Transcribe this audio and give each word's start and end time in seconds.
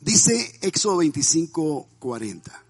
Dice 0.00 0.58
Éxodo 0.62 0.98
25, 0.98 1.88
40. 1.98 2.64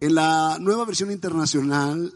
En 0.00 0.14
la 0.14 0.58
nueva 0.60 0.84
versión 0.84 1.10
internacional 1.10 2.14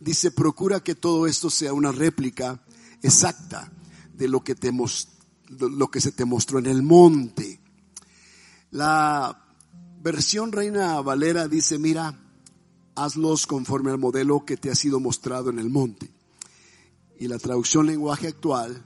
dice, 0.00 0.32
procura 0.32 0.80
que 0.80 0.96
todo 0.96 1.26
esto 1.26 1.48
sea 1.48 1.72
una 1.72 1.92
réplica 1.92 2.60
exacta 3.02 3.72
de 4.14 4.28
lo 4.28 4.42
que, 4.42 4.54
te 4.54 4.72
lo 5.48 5.90
que 5.90 6.00
se 6.00 6.12
te 6.12 6.24
mostró 6.24 6.58
en 6.58 6.66
el 6.66 6.82
monte. 6.82 7.60
La 8.72 9.38
versión 10.02 10.50
Reina 10.50 11.00
Valera 11.00 11.46
dice, 11.46 11.78
mira, 11.78 12.18
hazlos 12.96 13.46
conforme 13.46 13.92
al 13.92 13.98
modelo 13.98 14.44
que 14.44 14.56
te 14.56 14.70
ha 14.70 14.74
sido 14.74 14.98
mostrado 14.98 15.50
en 15.50 15.60
el 15.60 15.70
monte. 15.70 16.10
Y 17.18 17.28
la 17.28 17.38
traducción 17.38 17.86
lenguaje 17.86 18.26
actual 18.26 18.84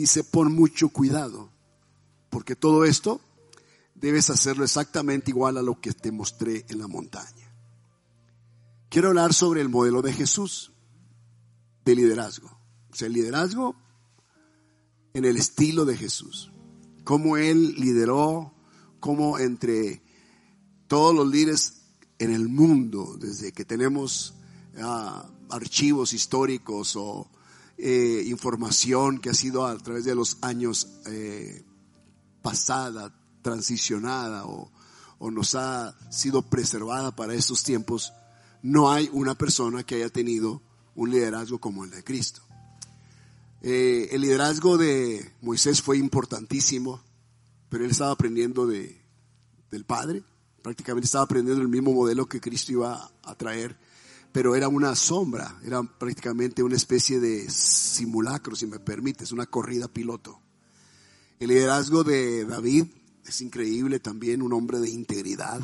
dice, 0.00 0.24
pon 0.24 0.52
mucho 0.54 0.88
cuidado, 0.88 1.50
porque 2.30 2.56
todo 2.56 2.84
esto 2.84 3.20
debes 3.94 4.30
hacerlo 4.30 4.64
exactamente 4.64 5.30
igual 5.30 5.56
a 5.56 5.62
lo 5.62 5.80
que 5.80 5.92
te 5.92 6.10
mostré 6.10 6.64
en 6.68 6.78
la 6.78 6.88
montaña. 6.88 7.54
Quiero 8.88 9.08
hablar 9.08 9.34
sobre 9.34 9.60
el 9.60 9.68
modelo 9.68 10.02
de 10.02 10.12
Jesús 10.12 10.72
de 11.84 11.94
liderazgo. 11.94 12.48
O 12.90 12.94
sea, 12.94 13.06
el 13.06 13.12
liderazgo 13.12 13.76
en 15.14 15.24
el 15.24 15.36
estilo 15.36 15.84
de 15.84 15.96
Jesús. 15.96 16.50
Cómo 17.04 17.36
Él 17.36 17.74
lideró, 17.76 18.54
cómo 18.98 19.38
entre 19.38 20.02
todos 20.88 21.14
los 21.14 21.28
líderes 21.28 21.82
en 22.18 22.32
el 22.32 22.48
mundo, 22.48 23.16
desde 23.18 23.52
que 23.52 23.64
tenemos 23.64 24.34
ah, 24.78 25.28
archivos 25.50 26.12
históricos 26.12 26.96
o 26.96 27.30
eh, 27.82 28.24
información 28.26 29.18
que 29.18 29.30
ha 29.30 29.34
sido 29.34 29.66
a 29.66 29.76
través 29.78 30.04
de 30.04 30.14
los 30.14 30.38
años 30.42 30.86
eh, 31.06 31.64
pasada, 32.42 33.14
transicionada 33.42 34.44
o, 34.46 34.70
nos 35.30 35.54
ha 35.54 35.94
sido 36.10 36.42
preservada 36.42 37.14
para 37.14 37.34
estos 37.34 37.62
tiempos, 37.62 38.12
no 38.62 38.90
hay 38.90 39.10
una 39.12 39.34
persona 39.34 39.82
que 39.82 39.96
haya 39.96 40.08
tenido 40.08 40.62
un 40.94 41.10
liderazgo 41.10 41.58
como 41.58 41.84
el 41.84 41.90
de 41.90 42.02
Cristo. 42.02 42.40
Eh, 43.60 44.08
el 44.12 44.22
liderazgo 44.22 44.78
de 44.78 45.34
Moisés 45.42 45.82
fue 45.82 45.98
importantísimo, 45.98 47.02
pero 47.68 47.84
él 47.84 47.90
estaba 47.90 48.12
aprendiendo 48.12 48.66
de, 48.66 48.98
del 49.70 49.84
Padre, 49.84 50.22
prácticamente 50.62 51.04
estaba 51.04 51.24
aprendiendo 51.24 51.60
el 51.60 51.68
mismo 51.68 51.92
modelo 51.92 52.26
que 52.26 52.40
Cristo 52.40 52.72
iba 52.72 53.10
a 53.22 53.34
traer, 53.34 53.76
pero 54.32 54.54
era 54.54 54.68
una 54.68 54.94
sombra, 54.94 55.58
era 55.64 55.82
prácticamente 55.82 56.62
una 56.62 56.76
especie 56.76 57.18
de 57.18 57.50
simulacro, 57.50 58.54
si 58.54 58.66
me 58.66 58.78
permites, 58.78 59.32
una 59.32 59.46
corrida 59.46 59.88
piloto. 59.88 60.40
El 61.38 61.48
liderazgo 61.48 62.04
de 62.04 62.44
David 62.44 62.84
es 63.26 63.40
increíble 63.40 63.98
también, 63.98 64.42
un 64.42 64.52
hombre 64.52 64.78
de 64.78 64.90
integridad, 64.90 65.60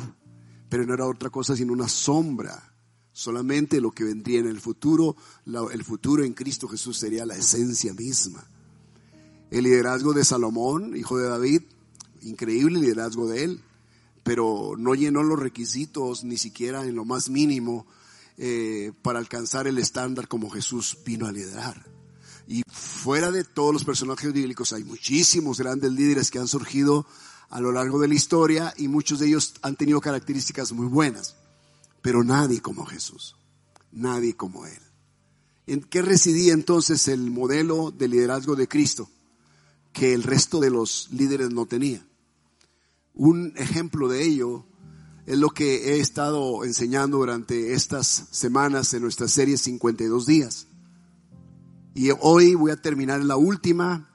pero 0.69 0.85
no 0.85 0.93
era 0.93 1.05
otra 1.05 1.29
cosa 1.29 1.55
sino 1.55 1.73
una 1.73 1.87
sombra. 1.87 2.73
Solamente 3.13 3.81
lo 3.81 3.91
que 3.91 4.03
vendría 4.03 4.39
en 4.39 4.47
el 4.47 4.59
futuro, 4.59 5.15
el 5.45 5.83
futuro 5.83 6.23
en 6.23 6.33
Cristo 6.33 6.67
Jesús 6.67 6.97
sería 6.97 7.25
la 7.25 7.35
esencia 7.35 7.93
misma. 7.93 8.47
El 9.49 9.63
liderazgo 9.63 10.13
de 10.13 10.25
Salomón, 10.25 10.95
hijo 10.95 11.17
de 11.17 11.29
David, 11.29 11.61
increíble 12.21 12.79
liderazgo 12.79 13.27
de 13.27 13.45
él, 13.45 13.61
pero 14.23 14.73
no 14.77 14.93
llenó 14.93 15.23
los 15.23 15.39
requisitos 15.39 16.25
ni 16.25 16.37
siquiera 16.37 16.85
en 16.85 16.95
lo 16.95 17.05
más 17.05 17.29
mínimo 17.29 17.87
eh, 18.37 18.91
para 19.01 19.17
alcanzar 19.17 19.67
el 19.67 19.79
estándar 19.79 20.27
como 20.27 20.49
Jesús 20.49 20.99
vino 21.03 21.25
a 21.25 21.31
liderar. 21.31 21.85
Y 22.47 22.61
fuera 22.67 23.31
de 23.31 23.43
todos 23.43 23.73
los 23.73 23.83
personajes 23.83 24.31
bíblicos 24.31 24.73
hay 24.73 24.83
muchísimos 24.83 25.59
grandes 25.59 25.91
líderes 25.91 26.29
que 26.29 26.39
han 26.39 26.47
surgido 26.47 27.07
a 27.49 27.59
lo 27.59 27.71
largo 27.71 27.99
de 27.99 28.07
la 28.07 28.13
historia 28.13 28.73
y 28.77 28.87
muchos 28.87 29.19
de 29.19 29.27
ellos 29.27 29.55
han 29.61 29.75
tenido 29.75 30.01
características 30.01 30.71
muy 30.71 30.87
buenas, 30.87 31.35
pero 32.01 32.23
nadie 32.23 32.61
como 32.61 32.85
Jesús, 32.85 33.35
nadie 33.91 34.35
como 34.35 34.65
Él. 34.65 34.79
¿En 35.65 35.81
qué 35.81 36.01
residía 36.01 36.53
entonces 36.53 37.07
el 37.07 37.29
modelo 37.31 37.91
de 37.91 38.07
liderazgo 38.07 38.55
de 38.55 38.67
Cristo 38.67 39.09
que 39.91 40.13
el 40.13 40.23
resto 40.23 40.59
de 40.59 40.69
los 40.69 41.09
líderes 41.11 41.49
no 41.49 41.65
tenía? 41.65 42.05
Un 43.13 43.53
ejemplo 43.57 44.07
de 44.07 44.23
ello 44.23 44.65
es 45.27 45.37
lo 45.37 45.51
que 45.51 45.93
he 45.93 45.99
estado 45.99 46.63
enseñando 46.63 47.17
durante 47.17 47.73
estas 47.73 48.07
semanas 48.31 48.91
en 48.95 49.03
nuestra 49.03 49.27
serie 49.27 49.59
52 49.59 50.25
días. 50.25 50.67
Y 51.93 52.09
hoy 52.19 52.55
voy 52.55 52.71
a 52.71 52.81
terminar 52.81 53.23
la 53.23 53.37
última 53.37 54.07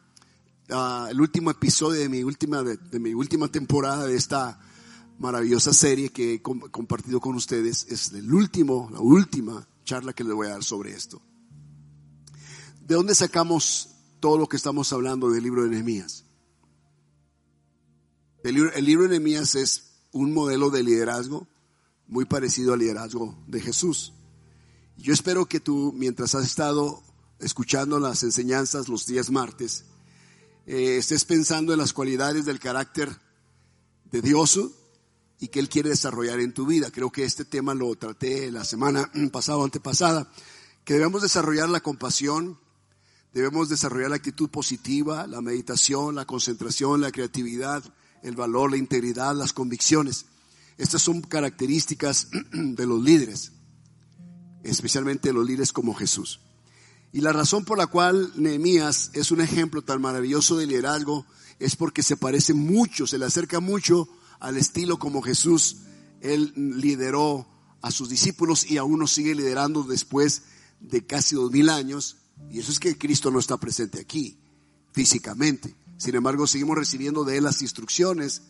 Ah, 0.74 1.08
el 1.10 1.20
último 1.20 1.50
episodio 1.50 2.00
de 2.00 2.08
mi 2.08 2.22
última, 2.22 2.62
de, 2.62 2.98
mi 2.98 3.12
última 3.12 3.48
temporada 3.48 4.06
de 4.06 4.16
esta 4.16 4.58
maravillosa 5.18 5.72
serie 5.74 6.08
que 6.08 6.34
he 6.34 6.42
compartido 6.42 7.20
con 7.20 7.34
ustedes. 7.34 7.86
Es 7.90 8.12
el 8.12 8.32
último, 8.32 8.88
la 8.90 9.00
última 9.00 9.68
charla 9.84 10.14
que 10.14 10.24
les 10.24 10.32
voy 10.32 10.46
a 10.46 10.52
dar 10.52 10.64
sobre 10.64 10.92
esto. 10.92 11.20
¿De 12.80 12.94
dónde 12.94 13.14
sacamos 13.14 13.90
todo 14.18 14.38
lo 14.38 14.48
que 14.48 14.56
estamos 14.56 14.92
hablando 14.92 15.30
del 15.30 15.42
libro 15.42 15.64
de 15.64 15.70
Nehemías? 15.70 16.24
El 18.44 18.54
libro, 18.54 18.72
el 18.72 18.84
libro 18.84 19.02
de 19.04 19.10
Nehemías 19.10 19.54
es 19.54 19.91
un 20.12 20.32
modelo 20.32 20.70
de 20.70 20.82
liderazgo 20.82 21.48
muy 22.06 22.26
parecido 22.26 22.74
al 22.74 22.80
liderazgo 22.80 23.36
de 23.46 23.60
Jesús. 23.60 24.12
Yo 24.98 25.12
espero 25.12 25.46
que 25.46 25.60
tú, 25.60 25.92
mientras 25.96 26.34
has 26.34 26.44
estado 26.44 27.02
escuchando 27.40 27.98
las 27.98 28.22
enseñanzas 28.22 28.88
los 28.88 29.06
días 29.06 29.30
martes, 29.30 29.84
eh, 30.66 30.98
estés 30.98 31.24
pensando 31.24 31.72
en 31.72 31.78
las 31.78 31.92
cualidades 31.92 32.44
del 32.44 32.60
carácter 32.60 33.18
de 34.10 34.22
Dios 34.22 34.60
y 35.40 35.48
que 35.48 35.58
Él 35.58 35.68
quiere 35.68 35.88
desarrollar 35.88 36.38
en 36.38 36.54
tu 36.54 36.66
vida. 36.66 36.90
Creo 36.92 37.10
que 37.10 37.24
este 37.24 37.44
tema 37.44 37.74
lo 37.74 37.94
traté 37.96 38.52
la 38.52 38.64
semana 38.64 39.10
pasada 39.32 39.58
o 39.58 39.64
antepasada, 39.64 40.30
que 40.84 40.94
debemos 40.94 41.22
desarrollar 41.22 41.68
la 41.68 41.80
compasión, 41.80 42.58
debemos 43.32 43.68
desarrollar 43.68 44.10
la 44.10 44.16
actitud 44.16 44.50
positiva, 44.50 45.26
la 45.26 45.40
meditación, 45.40 46.14
la 46.14 46.26
concentración, 46.26 47.00
la 47.00 47.10
creatividad, 47.10 47.82
el 48.22 48.36
valor, 48.36 48.70
la 48.70 48.76
integridad, 48.76 49.34
las 49.34 49.52
convicciones. 49.52 50.26
Estas 50.78 51.02
son 51.02 51.20
características 51.22 52.28
de 52.52 52.86
los 52.86 53.02
líderes, 53.02 53.52
especialmente 54.62 55.32
los 55.32 55.46
líderes 55.46 55.72
como 55.72 55.94
Jesús. 55.94 56.40
Y 57.12 57.20
la 57.20 57.32
razón 57.32 57.64
por 57.64 57.76
la 57.76 57.86
cual 57.86 58.32
Nehemías 58.36 59.10
es 59.12 59.30
un 59.30 59.40
ejemplo 59.40 59.82
tan 59.82 60.00
maravilloso 60.00 60.56
de 60.56 60.66
liderazgo 60.66 61.26
es 61.58 61.76
porque 61.76 62.02
se 62.02 62.16
parece 62.16 62.54
mucho, 62.54 63.06
se 63.06 63.18
le 63.18 63.26
acerca 63.26 63.60
mucho 63.60 64.08
al 64.40 64.56
estilo 64.56 64.98
como 64.98 65.22
Jesús, 65.22 65.76
él 66.20 66.52
lideró 66.56 67.46
a 67.82 67.90
sus 67.90 68.08
discípulos 68.08 68.68
y 68.68 68.78
aún 68.78 68.98
nos 68.98 69.12
sigue 69.12 69.34
liderando 69.34 69.82
después 69.82 70.42
de 70.80 71.04
casi 71.04 71.34
dos 71.34 71.50
mil 71.50 71.68
años. 71.68 72.16
Y 72.50 72.60
eso 72.60 72.72
es 72.72 72.80
que 72.80 72.96
Cristo 72.96 73.30
no 73.30 73.38
está 73.38 73.58
presente 73.58 74.00
aquí, 74.00 74.38
físicamente. 74.92 75.74
Sin 76.02 76.16
embargo, 76.16 76.48
seguimos 76.48 76.76
recibiendo 76.76 77.22
de 77.22 77.36
él 77.36 77.44
las 77.44 77.62
instrucciones 77.62 78.42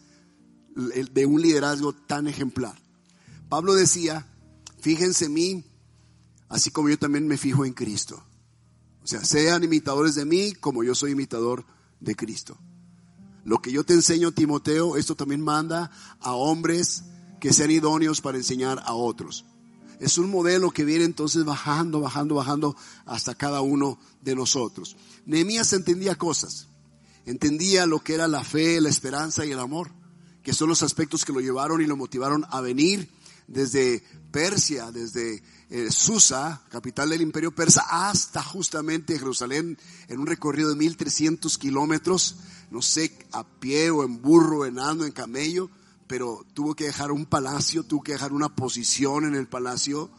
de 0.74 1.26
un 1.26 1.42
liderazgo 1.42 1.92
tan 1.92 2.26
ejemplar. 2.26 2.80
Pablo 3.50 3.74
decía, 3.74 4.26
fíjense 4.80 5.26
en 5.26 5.34
mí, 5.34 5.64
así 6.48 6.70
como 6.70 6.88
yo 6.88 6.98
también 6.98 7.28
me 7.28 7.36
fijo 7.36 7.66
en 7.66 7.74
Cristo. 7.74 8.24
O 9.02 9.06
sea, 9.06 9.22
sean 9.22 9.64
imitadores 9.64 10.14
de 10.14 10.24
mí 10.24 10.54
como 10.54 10.82
yo 10.82 10.94
soy 10.94 11.10
imitador 11.10 11.66
de 12.00 12.16
Cristo. 12.16 12.56
Lo 13.44 13.60
que 13.60 13.70
yo 13.70 13.84
te 13.84 13.92
enseño, 13.92 14.32
Timoteo, 14.32 14.96
esto 14.96 15.14
también 15.14 15.42
manda 15.42 15.90
a 16.20 16.32
hombres 16.32 17.02
que 17.38 17.52
sean 17.52 17.70
idóneos 17.70 18.22
para 18.22 18.38
enseñar 18.38 18.80
a 18.82 18.94
otros. 18.94 19.44
Es 20.00 20.16
un 20.16 20.30
modelo 20.30 20.70
que 20.70 20.86
viene 20.86 21.04
entonces 21.04 21.44
bajando, 21.44 22.00
bajando, 22.00 22.34
bajando 22.34 22.76
hasta 23.04 23.34
cada 23.34 23.60
uno 23.60 23.98
de 24.22 24.34
nosotros. 24.34 24.96
Nehemías 25.26 25.70
entendía 25.74 26.14
cosas. 26.14 26.68
Entendía 27.26 27.86
lo 27.86 28.00
que 28.00 28.14
era 28.14 28.28
la 28.28 28.44
fe, 28.44 28.80
la 28.80 28.88
esperanza 28.88 29.46
y 29.46 29.52
el 29.52 29.58
amor, 29.58 29.90
que 30.42 30.52
son 30.52 30.68
los 30.68 30.82
aspectos 30.82 31.24
que 31.24 31.32
lo 31.32 31.40
llevaron 31.40 31.80
y 31.80 31.86
lo 31.86 31.96
motivaron 31.96 32.44
a 32.50 32.60
venir 32.60 33.08
desde 33.46 34.02
Persia, 34.30 34.90
desde 34.90 35.42
eh, 35.70 35.90
Susa, 35.90 36.62
capital 36.70 37.10
del 37.10 37.20
imperio 37.20 37.54
persa, 37.54 37.84
hasta 37.88 38.42
justamente 38.42 39.18
Jerusalén 39.18 39.78
en 40.08 40.20
un 40.20 40.26
recorrido 40.26 40.70
de 40.70 40.76
1300 40.76 41.58
kilómetros, 41.58 42.36
no 42.70 42.82
sé, 42.82 43.16
a 43.32 43.44
pie 43.44 43.90
o 43.90 44.04
en 44.04 44.20
burro, 44.20 44.66
en 44.66 44.78
ando, 44.78 45.04
en 45.04 45.12
camello, 45.12 45.70
pero 46.06 46.44
tuvo 46.54 46.74
que 46.74 46.84
dejar 46.84 47.12
un 47.12 47.26
palacio, 47.26 47.84
tuvo 47.84 48.02
que 48.02 48.12
dejar 48.12 48.32
una 48.32 48.54
posición 48.54 49.24
en 49.24 49.34
el 49.34 49.48
palacio 49.48 50.10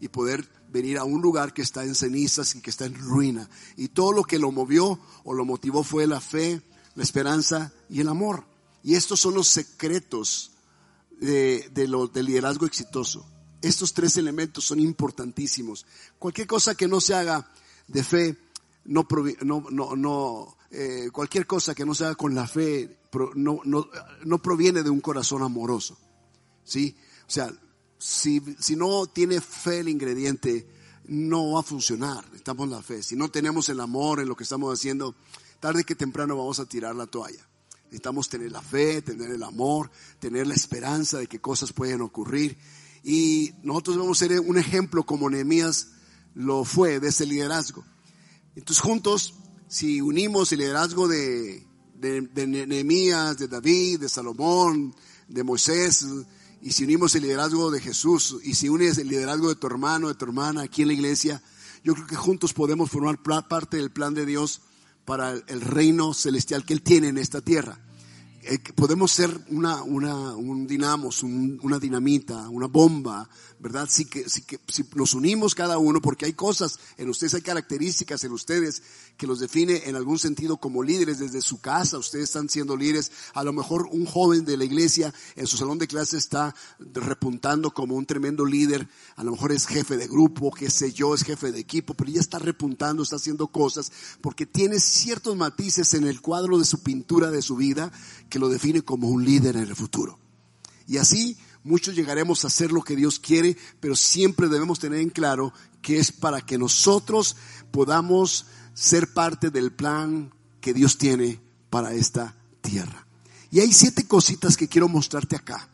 y 0.00 0.08
poder 0.08 0.48
venir 0.70 0.98
a 0.98 1.04
un 1.04 1.20
lugar 1.20 1.52
que 1.52 1.62
está 1.62 1.84
en 1.84 1.94
cenizas 1.94 2.54
y 2.54 2.60
que 2.60 2.70
está 2.70 2.86
en 2.86 2.94
ruina. 2.94 3.48
Y 3.76 3.88
todo 3.88 4.12
lo 4.12 4.24
que 4.24 4.38
lo 4.38 4.52
movió 4.52 4.98
o 5.24 5.34
lo 5.34 5.44
motivó 5.44 5.82
fue 5.82 6.06
la 6.06 6.20
fe, 6.20 6.62
la 6.94 7.02
esperanza 7.02 7.72
y 7.88 8.00
el 8.00 8.08
amor. 8.08 8.44
Y 8.82 8.94
estos 8.94 9.20
son 9.20 9.34
los 9.34 9.48
secretos 9.48 10.52
de, 11.20 11.70
lo, 11.86 12.08
del 12.08 12.26
liderazgo 12.26 12.66
exitoso. 12.66 13.26
Estos 13.62 13.92
tres 13.92 14.16
elementos 14.16 14.64
son 14.64 14.80
importantísimos. 14.80 15.86
Cualquier 16.18 16.46
cosa 16.46 16.74
que 16.74 16.88
no 16.88 17.00
se 17.00 17.14
haga 17.14 17.50
de 17.88 18.02
fe 18.02 18.38
no, 18.84 19.06
no, 19.42 19.66
no, 19.70 19.96
no 19.96 20.56
eh, 20.70 21.10
cualquier 21.12 21.46
cosa 21.46 21.74
que 21.74 21.84
no 21.84 21.94
se 21.94 22.04
haga 22.04 22.14
con 22.14 22.34
la 22.34 22.46
fe 22.46 22.98
no, 23.34 23.60
no, 23.64 23.88
no 24.24 24.38
proviene 24.40 24.82
de 24.82 24.90
un 24.90 25.00
corazón 25.00 25.42
amoroso. 25.42 25.98
¿Sí? 26.64 26.96
O 27.26 27.30
sea, 27.30 27.52
si, 28.00 28.42
si 28.58 28.74
no 28.76 29.06
tiene 29.06 29.40
fe 29.40 29.80
el 29.80 29.88
ingrediente, 29.88 30.66
no 31.06 31.52
va 31.52 31.60
a 31.60 31.62
funcionar. 31.62 32.24
Necesitamos 32.26 32.68
la 32.68 32.82
fe. 32.82 33.02
Si 33.02 33.14
no 33.14 33.30
tenemos 33.30 33.68
el 33.68 33.80
amor 33.80 34.20
en 34.20 34.28
lo 34.28 34.36
que 34.36 34.44
estamos 34.44 34.72
haciendo, 34.72 35.14
tarde 35.60 35.84
que 35.84 35.94
temprano 35.94 36.36
vamos 36.36 36.58
a 36.58 36.66
tirar 36.66 36.94
la 36.96 37.06
toalla. 37.06 37.46
Necesitamos 37.84 38.28
tener 38.28 38.52
la 38.52 38.62
fe, 38.62 39.02
tener 39.02 39.30
el 39.30 39.42
amor, 39.42 39.90
tener 40.18 40.46
la 40.46 40.54
esperanza 40.54 41.18
de 41.18 41.26
que 41.26 41.40
cosas 41.40 41.72
pueden 41.72 42.00
ocurrir. 42.00 42.56
Y 43.04 43.52
nosotros 43.62 43.98
vamos 43.98 44.22
a 44.22 44.26
ser 44.26 44.40
un 44.40 44.58
ejemplo 44.58 45.04
como 45.04 45.28
Nehemías 45.28 45.88
lo 46.34 46.64
fue 46.64 47.00
de 47.00 47.08
ese 47.08 47.26
liderazgo. 47.26 47.84
Entonces 48.54 48.82
juntos, 48.82 49.34
si 49.68 50.00
unimos 50.00 50.52
el 50.52 50.60
liderazgo 50.60 51.08
de, 51.08 51.66
de, 51.94 52.22
de 52.22 52.46
Nehemías, 52.46 53.36
de 53.38 53.48
David, 53.48 54.00
de 54.00 54.08
Salomón, 54.08 54.94
de 55.28 55.42
Moisés, 55.42 56.06
y 56.62 56.72
si 56.72 56.84
unimos 56.84 57.14
el 57.14 57.22
liderazgo 57.22 57.70
de 57.70 57.80
Jesús, 57.80 58.36
y 58.42 58.54
si 58.54 58.68
unes 58.68 58.98
el 58.98 59.08
liderazgo 59.08 59.48
de 59.48 59.56
tu 59.56 59.66
hermano, 59.66 60.08
de 60.08 60.14
tu 60.14 60.26
hermana 60.26 60.62
aquí 60.62 60.82
en 60.82 60.88
la 60.88 60.94
iglesia, 60.94 61.42
yo 61.82 61.94
creo 61.94 62.06
que 62.06 62.16
juntos 62.16 62.52
podemos 62.52 62.90
formar 62.90 63.22
parte 63.22 63.78
del 63.78 63.90
plan 63.90 64.12
de 64.12 64.26
Dios 64.26 64.60
para 65.04 65.32
el 65.32 65.60
reino 65.60 66.12
celestial 66.12 66.64
que 66.64 66.74
Él 66.74 66.82
tiene 66.82 67.08
en 67.08 67.18
esta 67.18 67.40
tierra. 67.40 67.80
Eh, 68.42 68.58
podemos 68.74 69.12
ser 69.12 69.30
una, 69.50 69.82
una, 69.82 70.34
un 70.34 70.66
dinamos, 70.66 71.22
una 71.22 71.78
dinamita, 71.78 72.48
una 72.48 72.68
bomba, 72.68 73.28
¿verdad? 73.58 73.86
Si, 73.90 74.06
que, 74.06 74.30
si, 74.30 74.42
que, 74.42 74.58
si 74.66 74.82
nos 74.94 75.12
unimos 75.12 75.54
cada 75.54 75.76
uno, 75.76 76.00
porque 76.00 76.24
hay 76.24 76.32
cosas 76.32 76.78
en 76.96 77.10
ustedes, 77.10 77.34
hay 77.34 77.42
características 77.42 78.24
en 78.24 78.32
ustedes 78.32 78.82
que 79.18 79.26
los 79.26 79.40
define 79.40 79.82
en 79.84 79.94
algún 79.94 80.18
sentido 80.18 80.56
como 80.56 80.82
líderes. 80.82 81.18
Desde 81.18 81.42
su 81.42 81.60
casa, 81.60 81.98
ustedes 81.98 82.24
están 82.24 82.48
siendo 82.48 82.78
líderes, 82.78 83.12
a 83.34 83.44
lo 83.44 83.52
mejor 83.52 83.88
un 83.92 84.06
joven 84.06 84.46
de 84.46 84.56
la 84.56 84.64
iglesia 84.64 85.12
en 85.36 85.46
su 85.46 85.58
salón 85.58 85.78
de 85.78 85.86
clase 85.86 86.16
está 86.16 86.54
repuntando 86.78 87.72
como 87.72 87.94
un 87.94 88.06
tremendo 88.06 88.46
líder, 88.46 88.88
a 89.16 89.24
lo 89.24 89.32
mejor 89.32 89.52
es 89.52 89.66
jefe 89.66 89.98
de 89.98 90.08
grupo, 90.08 90.50
qué 90.50 90.70
sé 90.70 90.94
yo, 90.94 91.14
es 91.14 91.24
jefe 91.24 91.52
de 91.52 91.60
equipo, 91.60 91.92
pero 91.92 92.10
ya 92.10 92.20
está 92.20 92.38
repuntando, 92.38 93.02
está 93.02 93.16
haciendo 93.16 93.48
cosas, 93.48 93.92
porque 94.22 94.46
tiene 94.46 94.80
ciertos 94.80 95.36
matices 95.36 95.92
en 95.92 96.06
el 96.06 96.22
cuadro 96.22 96.58
de 96.58 96.64
su 96.64 96.82
pintura 96.82 97.30
de 97.30 97.42
su 97.42 97.56
vida 97.56 97.92
que 98.30 98.38
lo 98.38 98.48
define 98.48 98.82
como 98.82 99.08
un 99.08 99.24
líder 99.24 99.56
en 99.56 99.64
el 99.64 99.76
futuro. 99.76 100.18
Y 100.86 100.96
así 100.96 101.36
muchos 101.62 101.94
llegaremos 101.94 102.44
a 102.44 102.46
hacer 102.48 102.72
lo 102.72 102.82
que 102.82 102.96
Dios 102.96 103.18
quiere, 103.18 103.56
pero 103.80 103.94
siempre 103.94 104.48
debemos 104.48 104.78
tener 104.78 105.00
en 105.00 105.10
claro 105.10 105.52
que 105.82 105.98
es 105.98 106.12
para 106.12 106.40
que 106.40 106.56
nosotros 106.56 107.36
podamos 107.70 108.46
ser 108.72 109.12
parte 109.12 109.50
del 109.50 109.72
plan 109.72 110.32
que 110.60 110.72
Dios 110.72 110.96
tiene 110.96 111.40
para 111.68 111.92
esta 111.92 112.34
tierra. 112.60 113.06
Y 113.50 113.60
hay 113.60 113.72
siete 113.72 114.06
cositas 114.06 114.56
que 114.56 114.68
quiero 114.68 114.88
mostrarte 114.88 115.36
acá, 115.36 115.68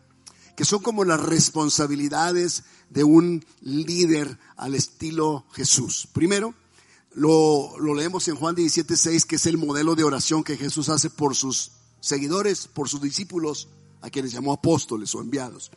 que 0.57 0.65
son 0.65 0.83
como 0.83 1.05
las 1.05 1.21
responsabilidades 1.21 2.65
de 2.89 3.05
un 3.05 3.45
líder 3.61 4.39
al 4.57 4.75
estilo 4.75 5.45
Jesús. 5.53 6.09
Primero, 6.13 6.55
lo, 7.15 7.79
lo 7.79 7.95
leemos 7.95 8.29
en 8.29 8.37
Juan 8.37 8.57
17.6, 8.57 9.25
que 9.25 9.37
es 9.37 9.47
el 9.47 9.59
modelo 9.59 9.95
de 9.95 10.05
oración 10.05 10.43
que 10.43 10.57
Jesús 10.57 10.89
hace 10.89 11.11
por 11.11 11.35
sus 11.35 11.73
seguidores, 12.07 12.69
por 12.69 12.89
sus 12.89 13.01
discípulos, 13.01 13.69
a 14.01 14.11
quienes 14.11 14.33
llamó 14.33 14.53
apóstoles 14.53 15.15
o 15.15 15.21
enviados. 15.21 15.71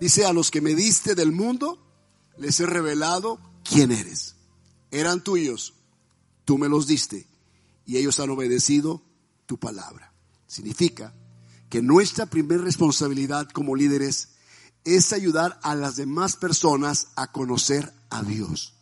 Dice, 0.00 0.24
a 0.24 0.32
los 0.32 0.50
que 0.50 0.60
me 0.60 0.74
diste 0.74 1.14
del 1.14 1.32
mundo, 1.32 1.84
les 2.36 2.60
he 2.60 2.66
revelado 2.66 3.40
quién 3.64 3.90
eres. 3.90 4.36
Eran 4.90 5.24
tuyos, 5.24 5.74
tú 6.44 6.58
me 6.58 6.68
los 6.68 6.86
diste, 6.86 7.26
y 7.84 7.96
ellos 7.96 8.20
han 8.20 8.30
obedecido 8.30 9.02
tu 9.46 9.58
palabra. 9.58 10.12
Significa 10.46 11.14
que 11.68 11.82
nuestra 11.82 12.26
primera 12.26 12.62
responsabilidad 12.62 13.48
como 13.50 13.74
líderes 13.74 14.30
es 14.84 15.12
ayudar 15.12 15.58
a 15.62 15.74
las 15.74 15.96
demás 15.96 16.36
personas 16.36 17.08
a 17.16 17.32
conocer 17.32 17.92
a 18.10 18.22
Dios. 18.22 18.74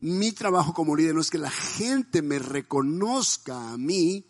Mi 0.00 0.32
trabajo 0.32 0.74
como 0.74 0.94
líder 0.94 1.14
no 1.14 1.20
es 1.20 1.30
que 1.30 1.38
la 1.38 1.50
gente 1.50 2.22
me 2.22 2.38
reconozca 2.38 3.72
a 3.72 3.78
mí, 3.78 4.27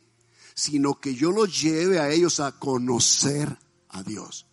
sino 0.59 0.99
que 0.99 1.15
yo 1.15 1.31
los 1.31 1.63
lleve 1.63 2.01
a 2.01 2.11
ellos 2.11 2.41
a 2.41 2.51
conocer 2.59 3.57
a 3.91 4.03
Dios. 4.03 4.47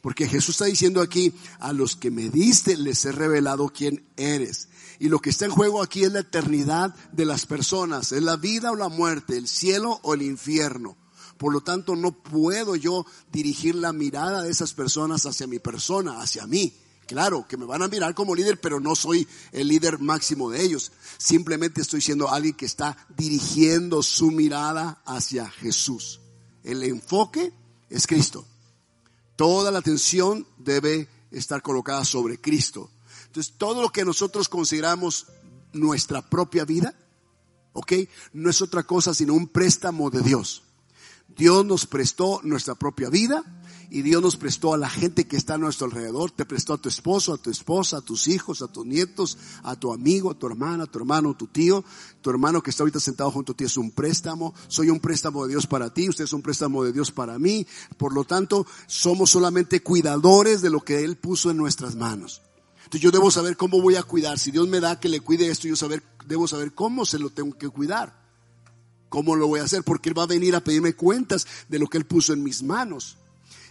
Porque 0.00 0.26
Jesús 0.26 0.54
está 0.54 0.64
diciendo 0.64 1.02
aquí, 1.02 1.34
a 1.58 1.74
los 1.74 1.96
que 1.96 2.10
me 2.10 2.30
diste 2.30 2.78
les 2.78 3.04
he 3.04 3.12
revelado 3.12 3.68
quién 3.68 4.08
eres. 4.16 4.68
Y 4.98 5.10
lo 5.10 5.18
que 5.18 5.28
está 5.28 5.44
en 5.44 5.50
juego 5.50 5.82
aquí 5.82 6.04
es 6.04 6.12
la 6.12 6.20
eternidad 6.20 6.94
de 7.12 7.26
las 7.26 7.44
personas, 7.44 8.10
es 8.12 8.22
la 8.22 8.38
vida 8.38 8.70
o 8.70 8.74
la 8.74 8.88
muerte, 8.88 9.36
el 9.36 9.48
cielo 9.48 10.00
o 10.02 10.14
el 10.14 10.22
infierno. 10.22 10.96
Por 11.36 11.52
lo 11.52 11.60
tanto, 11.60 11.94
no 11.94 12.12
puedo 12.12 12.74
yo 12.74 13.04
dirigir 13.30 13.74
la 13.74 13.92
mirada 13.92 14.42
de 14.42 14.50
esas 14.50 14.72
personas 14.72 15.26
hacia 15.26 15.46
mi 15.46 15.58
persona, 15.58 16.22
hacia 16.22 16.46
mí. 16.46 16.72
Claro, 17.10 17.44
que 17.48 17.56
me 17.56 17.66
van 17.66 17.82
a 17.82 17.88
mirar 17.88 18.14
como 18.14 18.36
líder, 18.36 18.60
pero 18.60 18.78
no 18.78 18.94
soy 18.94 19.26
el 19.50 19.66
líder 19.66 19.98
máximo 19.98 20.48
de 20.48 20.62
ellos. 20.62 20.92
Simplemente 21.18 21.80
estoy 21.80 22.00
siendo 22.00 22.30
alguien 22.30 22.54
que 22.54 22.66
está 22.66 22.96
dirigiendo 23.16 24.00
su 24.04 24.30
mirada 24.30 25.02
hacia 25.04 25.50
Jesús. 25.50 26.20
El 26.62 26.84
enfoque 26.84 27.52
es 27.88 28.06
Cristo. 28.06 28.46
Toda 29.34 29.72
la 29.72 29.80
atención 29.80 30.46
debe 30.56 31.08
estar 31.32 31.62
colocada 31.62 32.04
sobre 32.04 32.40
Cristo. 32.40 32.88
Entonces, 33.26 33.54
todo 33.58 33.82
lo 33.82 33.88
que 33.88 34.04
nosotros 34.04 34.48
consideramos 34.48 35.26
nuestra 35.72 36.22
propia 36.22 36.64
vida, 36.64 36.94
¿ok? 37.72 37.92
No 38.34 38.50
es 38.50 38.62
otra 38.62 38.84
cosa 38.84 39.14
sino 39.14 39.34
un 39.34 39.48
préstamo 39.48 40.10
de 40.10 40.20
Dios. 40.20 40.62
Dios 41.26 41.66
nos 41.66 41.86
prestó 41.86 42.40
nuestra 42.44 42.76
propia 42.76 43.10
vida 43.10 43.42
y 43.90 44.02
Dios 44.02 44.22
nos 44.22 44.36
prestó 44.36 44.72
a 44.72 44.78
la 44.78 44.88
gente 44.88 45.26
que 45.26 45.36
está 45.36 45.54
a 45.54 45.58
nuestro 45.58 45.86
alrededor, 45.86 46.30
te 46.30 46.44
prestó 46.44 46.74
a 46.74 46.78
tu 46.78 46.88
esposo, 46.88 47.34
a 47.34 47.38
tu 47.38 47.50
esposa, 47.50 47.96
a 47.96 48.00
tus 48.00 48.28
hijos, 48.28 48.62
a 48.62 48.68
tus 48.68 48.86
nietos, 48.86 49.36
a 49.64 49.74
tu 49.74 49.92
amigo, 49.92 50.30
a 50.30 50.34
tu 50.34 50.46
hermana, 50.46 50.84
a 50.84 50.86
tu 50.86 50.98
hermano, 50.98 51.30
a 51.30 51.36
tu 51.36 51.48
tío, 51.48 51.84
tu 52.22 52.30
hermano 52.30 52.62
que 52.62 52.70
está 52.70 52.84
ahorita 52.84 53.00
sentado 53.00 53.32
junto 53.32 53.52
a 53.52 53.56
ti 53.56 53.64
es 53.64 53.76
un 53.76 53.90
préstamo, 53.90 54.54
soy 54.68 54.90
un 54.90 55.00
préstamo 55.00 55.44
de 55.44 55.50
Dios 55.50 55.66
para 55.66 55.92
ti, 55.92 56.08
usted 56.08 56.24
es 56.24 56.32
un 56.32 56.40
préstamo 56.40 56.84
de 56.84 56.92
Dios 56.92 57.10
para 57.10 57.36
mí, 57.40 57.66
por 57.96 58.14
lo 58.14 58.24
tanto 58.24 58.64
somos 58.86 59.30
solamente 59.30 59.82
cuidadores 59.82 60.62
de 60.62 60.70
lo 60.70 60.80
que 60.80 61.04
Él 61.04 61.16
puso 61.16 61.50
en 61.50 61.56
nuestras 61.56 61.96
manos. 61.96 62.42
Entonces 62.76 63.00
yo 63.00 63.10
debo 63.10 63.32
saber 63.32 63.56
cómo 63.56 63.82
voy 63.82 63.96
a 63.96 64.04
cuidar, 64.04 64.38
si 64.38 64.52
Dios 64.52 64.68
me 64.68 64.78
da 64.78 65.00
que 65.00 65.08
le 65.08 65.20
cuide 65.20 65.48
esto, 65.48 65.66
yo 65.66 65.74
saber, 65.74 66.04
debo 66.26 66.46
saber 66.46 66.74
cómo 66.74 67.04
se 67.04 67.18
lo 67.18 67.30
tengo 67.30 67.58
que 67.58 67.68
cuidar. 67.68 68.20
¿Cómo 69.08 69.34
lo 69.34 69.48
voy 69.48 69.58
a 69.58 69.64
hacer? 69.64 69.82
Porque 69.82 70.08
Él 70.08 70.16
va 70.16 70.22
a 70.22 70.26
venir 70.26 70.54
a 70.54 70.62
pedirme 70.62 70.94
cuentas 70.94 71.44
de 71.68 71.80
lo 71.80 71.88
que 71.88 71.98
Él 71.98 72.04
puso 72.04 72.32
en 72.32 72.44
mis 72.44 72.62
manos. 72.62 73.16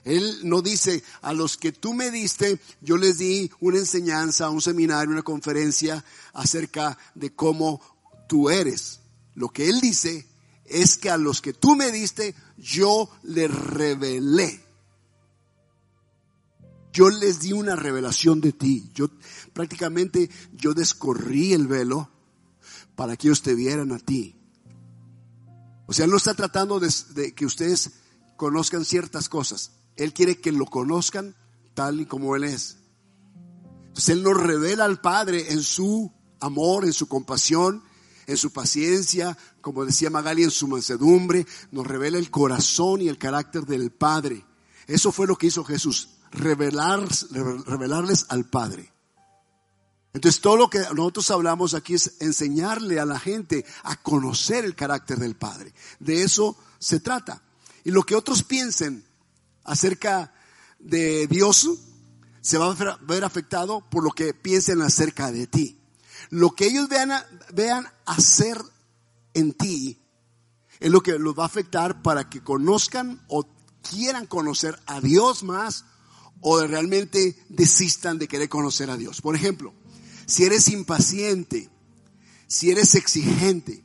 Él 0.04 0.40
no 0.44 0.62
dice, 0.62 1.04
a 1.22 1.34
los 1.34 1.58
que 1.58 1.72
tú 1.72 1.94
me 1.94 2.12
diste, 2.12 2.60
yo 2.82 2.98
les 2.98 3.18
di 3.18 3.52
una 3.60 3.80
enseñanza, 3.80 4.50
un 4.50 4.62
seminario, 4.62 5.12
una 5.12 5.24
conferencia 5.24 6.04
acerca 6.34 6.98
de 7.16 7.34
cómo 7.34 7.82
tú 8.28 8.50
eres. 8.50 9.02
Lo 9.36 9.50
que 9.50 9.70
Él 9.70 9.82
dice 9.82 10.28
es 10.66 10.98
que 10.98 11.10
a 11.10 11.18
los 11.18 11.42
que 11.42 11.54
tú 11.54 11.76
me 11.76 11.92
diste, 11.92 12.36
yo 12.58 13.10
les 13.24 13.54
revelé. 13.54 14.64
Yo 16.92 17.10
les 17.10 17.40
di 17.40 17.54
una 17.54 17.76
revelación 17.76 18.42
de 18.42 18.54
ti. 18.54 18.90
Yo 18.94 19.10
prácticamente 19.54 20.30
yo 20.54 20.74
descorrí 20.74 21.54
el 21.54 21.68
velo 21.68 22.10
para 22.96 23.16
que 23.16 23.28
ellos 23.28 23.42
te 23.42 23.56
vieran 23.56 23.92
a 23.92 24.00
ti. 24.00 24.36
O 25.86 25.94
sea, 25.94 26.06
Él 26.06 26.12
no 26.12 26.18
está 26.18 26.34
tratando 26.34 26.80
de, 26.80 26.94
de 27.16 27.34
que 27.34 27.46
ustedes 27.46 27.92
conozcan 28.38 28.86
ciertas 28.86 29.30
cosas. 29.30 29.72
Él 30.00 30.14
quiere 30.14 30.40
que 30.40 30.52
lo 30.52 30.66
conozcan 30.66 31.36
tal 31.74 32.02
y 32.02 32.06
como 32.06 32.36
Él 32.36 32.46
es. 32.46 32.78
Entonces 33.88 34.10
Él 34.10 34.24
nos 34.24 34.38
revela 34.38 34.86
al 34.86 35.02
Padre 35.02 35.52
en 35.52 35.62
su 35.62 36.12
amor, 36.40 36.86
en 36.86 36.94
su 36.94 37.08
compasión, 37.08 37.84
en 38.26 38.38
su 38.38 38.52
paciencia, 38.52 39.38
como 39.62 39.86
decía 39.86 40.10
Magali, 40.10 40.44
en 40.44 40.52
su 40.52 40.68
mansedumbre, 40.68 41.46
nos 41.72 41.86
revela 41.86 42.18
el 42.18 42.32
corazón 42.32 43.02
y 43.02 43.10
el 43.10 43.18
carácter 43.18 43.66
del 43.66 43.92
Padre. 43.92 44.46
Eso 44.88 45.12
fue 45.12 45.28
lo 45.28 45.36
que 45.36 45.48
hizo 45.48 45.64
Jesús, 45.64 46.10
revelar, 46.32 47.06
revelarles 47.66 48.26
al 48.30 48.46
Padre. 48.46 48.94
Entonces 50.14 50.42
todo 50.42 50.56
lo 50.56 50.70
que 50.70 50.80
nosotros 50.96 51.30
hablamos 51.30 51.74
aquí 51.74 51.96
es 51.96 52.16
enseñarle 52.20 53.00
a 53.00 53.06
la 53.06 53.20
gente 53.20 53.66
a 53.84 53.96
conocer 54.02 54.64
el 54.64 54.76
carácter 54.76 55.20
del 55.20 55.36
Padre. 55.36 55.74
De 56.00 56.24
eso 56.24 56.58
se 56.80 57.00
trata. 57.00 57.44
Y 57.84 57.92
lo 57.92 58.04
que 58.04 58.16
otros 58.16 58.44
piensen 58.44 59.04
acerca 59.64 60.34
de 60.80 61.28
Dios 61.28 61.70
se 62.42 62.58
va 62.58 62.72
a 62.72 62.98
ver 63.02 63.24
afectado 63.24 63.88
por 63.90 64.04
lo 64.04 64.12
que 64.12 64.34
piensen 64.34 64.82
acerca 64.82 65.32
de 65.32 65.48
ti. 65.48 65.80
Lo 66.30 66.52
que 66.52 66.66
ellos 66.66 66.90
vean, 66.90 67.12
vean 67.54 67.88
hacer 68.06 68.58
en 69.34 69.54
ti 69.54 70.00
es 70.80 70.90
lo 70.90 71.02
que 71.02 71.20
los 71.20 71.38
va 71.38 71.44
a 71.44 71.48
afectar 71.48 72.02
para 72.02 72.30
que 72.30 72.42
conozcan 72.42 73.22
o 73.28 73.46
quieran 73.90 74.26
conocer 74.26 74.80
a 74.86 75.02
Dios 75.02 75.44
más 75.44 75.86
o 76.42 76.66
realmente 76.66 77.36
desistan 77.50 78.18
de 78.18 78.28
querer 78.28 78.48
conocer 78.48 78.90
a 78.90 78.98
Dios. 78.98 79.22
Por 79.22 79.36
ejemplo, 79.36 79.74
si 80.26 80.46
eres 80.46 80.70
impaciente, 80.70 81.70
si 82.48 82.72
eres 82.72 82.96
exigente, 82.96 83.84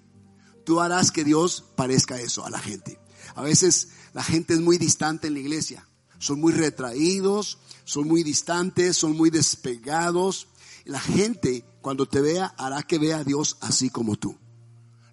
tú 0.64 0.80
harás 0.80 1.10
que 1.10 1.24
Dios 1.24 1.64
parezca 1.76 2.20
eso 2.20 2.46
a 2.46 2.50
la 2.50 2.60
gente. 2.60 2.98
A 3.34 3.42
veces 3.42 3.88
la 4.14 4.22
gente 4.22 4.54
es 4.54 4.60
muy 4.60 4.78
distante 4.78 5.26
en 5.26 5.34
la 5.34 5.40
iglesia. 5.40 5.86
Son 6.18 6.40
muy 6.40 6.52
retraídos, 6.52 7.58
son 7.84 8.06
muy 8.06 8.22
distantes, 8.22 8.96
son 8.96 9.16
muy 9.16 9.28
despegados. 9.28 10.46
La 10.84 11.00
gente 11.00 11.64
cuando 11.82 12.06
te 12.06 12.20
vea 12.20 12.54
hará 12.56 12.84
que 12.84 12.98
vea 12.98 13.18
a 13.18 13.24
Dios 13.24 13.58
así 13.60 13.90
como 13.90 14.16
tú. 14.16 14.38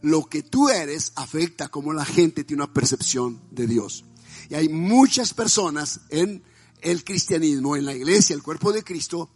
Lo 0.02 0.26
que 0.26 0.44
tú 0.44 0.70
eres 0.70 1.14
afecta 1.16 1.68
como 1.68 1.94
la 1.94 2.06
gente 2.06 2.44
tiene 2.44 2.64
una 2.64 2.74
percepción 2.74 3.42
de 3.52 3.68
Dios. 3.68 4.06
Y 4.50 4.56
hay 4.56 4.70
muchas 4.70 5.34
personas 5.34 6.02
en 6.10 6.44
el 6.82 7.04
cristianismo, 7.04 7.76
en 7.76 7.86
la 7.86 7.96
iglesia, 7.96 8.36
el 8.36 8.44
cuerpo 8.44 8.72
de 8.72 8.84
Cristo, 8.84 9.32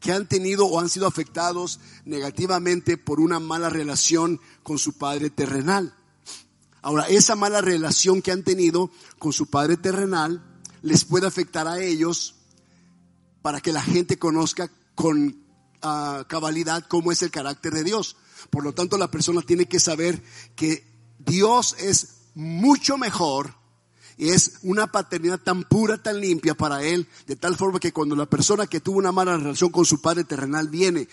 que 0.00 0.12
han 0.12 0.26
tenido 0.26 0.66
o 0.66 0.80
han 0.80 0.88
sido 0.88 1.06
afectados 1.06 1.78
negativamente 2.06 2.96
por 2.96 3.20
una 3.20 3.38
mala 3.38 3.68
relación 3.68 4.40
con 4.62 4.78
su 4.78 4.94
padre 4.94 5.28
terrenal. 5.28 5.94
Ahora, 6.82 7.08
esa 7.08 7.36
mala 7.36 7.60
relación 7.60 8.22
que 8.22 8.32
han 8.32 8.42
tenido 8.42 8.90
con 9.18 9.32
su 9.32 9.46
padre 9.46 9.76
terrenal 9.76 10.42
les 10.82 11.04
puede 11.04 11.26
afectar 11.26 11.68
a 11.68 11.80
ellos 11.80 12.36
para 13.42 13.60
que 13.60 13.72
la 13.72 13.82
gente 13.82 14.18
conozca 14.18 14.70
con 14.94 15.28
uh, 15.82 16.24
cabalidad 16.26 16.84
cómo 16.88 17.12
es 17.12 17.22
el 17.22 17.30
carácter 17.30 17.72
de 17.74 17.84
Dios. 17.84 18.16
Por 18.50 18.64
lo 18.64 18.72
tanto, 18.72 18.96
la 18.96 19.10
persona 19.10 19.42
tiene 19.42 19.66
que 19.66 19.80
saber 19.80 20.22
que 20.56 20.86
Dios 21.18 21.76
es 21.78 22.20
mucho 22.34 22.96
mejor 22.96 23.54
y 24.16 24.30
es 24.30 24.58
una 24.62 24.86
paternidad 24.86 25.40
tan 25.40 25.64
pura, 25.64 26.02
tan 26.02 26.20
limpia 26.20 26.54
para 26.54 26.82
él, 26.82 27.08
de 27.26 27.36
tal 27.36 27.56
forma 27.56 27.80
que 27.80 27.92
cuando 27.92 28.14
la 28.14 28.26
persona 28.26 28.66
que 28.66 28.80
tuvo 28.80 28.98
una 28.98 29.12
mala 29.12 29.36
relación 29.36 29.70
con 29.70 29.86
su 29.86 30.00
padre 30.00 30.24
terrenal 30.24 30.68
viene 30.68 31.08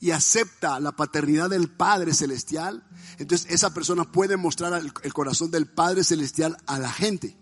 y 0.00 0.12
acepta 0.12 0.80
la 0.80 0.92
paternidad 0.92 1.50
del 1.50 1.68
Padre 1.68 2.14
Celestial, 2.14 2.86
entonces 3.18 3.50
esa 3.50 3.74
persona 3.74 4.04
puede 4.04 4.36
mostrar 4.36 4.80
el 5.02 5.12
corazón 5.12 5.50
del 5.50 5.66
Padre 5.66 6.04
Celestial 6.04 6.56
a 6.66 6.78
la 6.78 6.90
gente. 6.90 7.36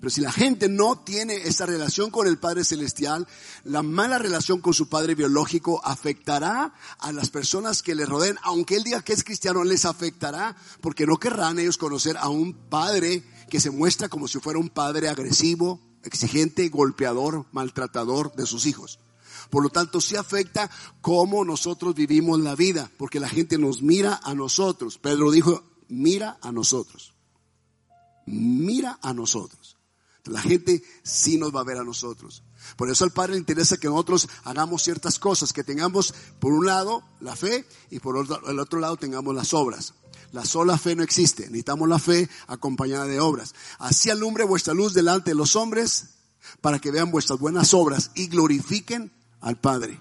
Pero 0.00 0.10
si 0.10 0.22
la 0.22 0.32
gente 0.32 0.70
no 0.70 0.98
tiene 0.98 1.34
esa 1.34 1.66
relación 1.66 2.10
con 2.10 2.26
el 2.26 2.38
Padre 2.38 2.64
Celestial, 2.64 3.28
la 3.64 3.82
mala 3.82 4.18
relación 4.18 4.60
con 4.62 4.72
su 4.72 4.88
Padre 4.88 5.14
biológico 5.14 5.84
afectará 5.84 6.72
a 6.98 7.12
las 7.12 7.28
personas 7.28 7.82
que 7.82 7.94
le 7.94 8.06
rodeen. 8.06 8.38
Aunque 8.42 8.76
él 8.76 8.82
diga 8.82 9.02
que 9.02 9.12
es 9.12 9.22
cristiano, 9.22 9.62
les 9.62 9.84
afectará 9.84 10.56
porque 10.80 11.06
no 11.06 11.18
querrán 11.18 11.58
ellos 11.58 11.76
conocer 11.76 12.16
a 12.16 12.30
un 12.30 12.54
Padre 12.54 13.22
que 13.50 13.60
se 13.60 13.70
muestra 13.70 14.08
como 14.08 14.26
si 14.26 14.40
fuera 14.40 14.58
un 14.58 14.70
Padre 14.70 15.10
agresivo, 15.10 15.80
exigente, 16.02 16.70
golpeador, 16.70 17.44
maltratador 17.52 18.34
de 18.34 18.46
sus 18.46 18.64
hijos. 18.64 19.00
Por 19.50 19.62
lo 19.62 19.68
tanto, 19.68 20.00
sí 20.00 20.16
afecta 20.16 20.70
cómo 21.00 21.44
nosotros 21.44 21.94
vivimos 21.94 22.40
la 22.40 22.54
vida, 22.54 22.90
porque 22.96 23.20
la 23.20 23.28
gente 23.28 23.58
nos 23.58 23.82
mira 23.82 24.20
a 24.22 24.34
nosotros. 24.34 24.98
Pedro 24.98 25.30
dijo, 25.30 25.64
mira 25.88 26.38
a 26.40 26.52
nosotros. 26.52 27.14
Mira 28.26 28.98
a 29.02 29.12
nosotros. 29.12 29.76
La 30.24 30.40
gente 30.40 30.82
sí 31.02 31.38
nos 31.38 31.54
va 31.54 31.60
a 31.60 31.64
ver 31.64 31.78
a 31.78 31.84
nosotros. 31.84 32.42
Por 32.76 32.90
eso 32.90 33.04
al 33.04 33.10
Padre 33.10 33.32
le 33.32 33.38
interesa 33.38 33.78
que 33.78 33.88
nosotros 33.88 34.28
hagamos 34.44 34.82
ciertas 34.82 35.18
cosas, 35.18 35.52
que 35.52 35.64
tengamos 35.64 36.14
por 36.38 36.52
un 36.52 36.66
lado 36.66 37.02
la 37.20 37.34
fe 37.34 37.66
y 37.90 38.00
por 38.00 38.16
el 38.46 38.58
otro 38.58 38.80
lado 38.80 38.96
tengamos 38.96 39.34
las 39.34 39.54
obras. 39.54 39.94
La 40.32 40.44
sola 40.44 40.78
fe 40.78 40.94
no 40.94 41.02
existe, 41.02 41.44
necesitamos 41.46 41.88
la 41.88 41.98
fe 41.98 42.28
acompañada 42.46 43.06
de 43.06 43.18
obras. 43.18 43.54
Así 43.78 44.10
alumbre 44.10 44.44
vuestra 44.44 44.74
luz 44.74 44.94
delante 44.94 45.30
de 45.30 45.34
los 45.34 45.56
hombres 45.56 46.10
para 46.60 46.78
que 46.78 46.90
vean 46.90 47.10
vuestras 47.10 47.38
buenas 47.40 47.74
obras 47.74 48.10
y 48.14 48.28
glorifiquen 48.28 49.10
al 49.40 49.58
Padre. 49.58 50.00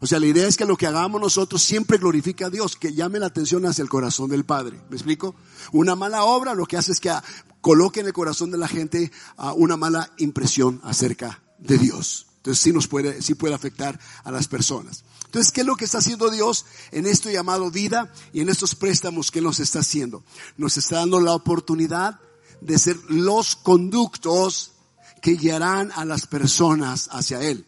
O 0.00 0.06
sea, 0.06 0.20
la 0.20 0.26
idea 0.26 0.46
es 0.46 0.56
que 0.56 0.66
lo 0.66 0.76
que 0.76 0.86
hagamos 0.86 1.20
nosotros 1.20 1.62
siempre 1.62 1.98
glorifique 1.98 2.44
a 2.44 2.50
Dios, 2.50 2.76
que 2.76 2.92
llame 2.92 3.18
la 3.18 3.26
atención 3.26 3.64
hacia 3.64 3.82
el 3.82 3.88
corazón 3.88 4.28
del 4.28 4.44
Padre. 4.44 4.80
¿Me 4.90 4.96
explico? 4.96 5.34
Una 5.72 5.96
mala 5.96 6.24
obra 6.24 6.54
lo 6.54 6.66
que 6.66 6.76
hace 6.76 6.92
es 6.92 7.00
que 7.00 7.12
coloque 7.60 8.00
en 8.00 8.06
el 8.06 8.12
corazón 8.12 8.50
de 8.50 8.58
la 8.58 8.68
gente 8.68 9.10
una 9.56 9.76
mala 9.76 10.12
impresión 10.18 10.80
acerca 10.84 11.42
de 11.58 11.78
Dios. 11.78 12.26
Entonces 12.36 12.62
sí 12.62 12.72
nos 12.72 12.86
puede, 12.86 13.22
sí 13.22 13.34
puede 13.34 13.54
afectar 13.54 13.98
a 14.22 14.30
las 14.30 14.48
personas. 14.48 15.04
Entonces, 15.24 15.50
¿qué 15.50 15.62
es 15.62 15.66
lo 15.66 15.74
que 15.74 15.86
está 15.86 15.98
haciendo 15.98 16.30
Dios 16.30 16.66
en 16.92 17.06
esto 17.06 17.30
llamado 17.30 17.70
vida 17.70 18.12
y 18.32 18.40
en 18.40 18.48
estos 18.48 18.74
préstamos 18.74 19.30
que 19.30 19.40
nos 19.40 19.58
está 19.58 19.80
haciendo? 19.80 20.22
Nos 20.56 20.76
está 20.76 20.96
dando 20.96 21.20
la 21.20 21.32
oportunidad 21.32 22.20
de 22.60 22.78
ser 22.78 22.96
los 23.08 23.56
conductos 23.56 24.72
que 25.20 25.32
guiarán 25.32 25.90
a 25.96 26.04
las 26.04 26.26
personas 26.26 27.08
hacia 27.10 27.40
Él 27.40 27.66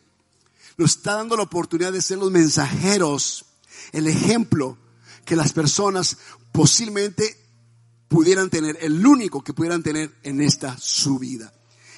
nos 0.79 0.93
está 0.93 1.15
dando 1.15 1.37
la 1.37 1.43
oportunidad 1.43 1.93
de 1.93 2.01
ser 2.01 2.19
los 2.19 2.31
mensajeros, 2.31 3.45
el 3.93 4.07
ejemplo 4.07 4.79
que 5.25 5.37
las 5.37 5.53
personas 5.53 6.17
posiblemente 6.53 7.37
pudieran 8.07 8.49
tener, 8.49 8.79
el 8.81 9.05
único 9.05 9.43
que 9.43 9.53
pudieran 9.53 9.83
tener 9.83 10.15
en 10.23 10.41
esta 10.41 10.79
su 10.79 11.19
vida. 11.19 11.53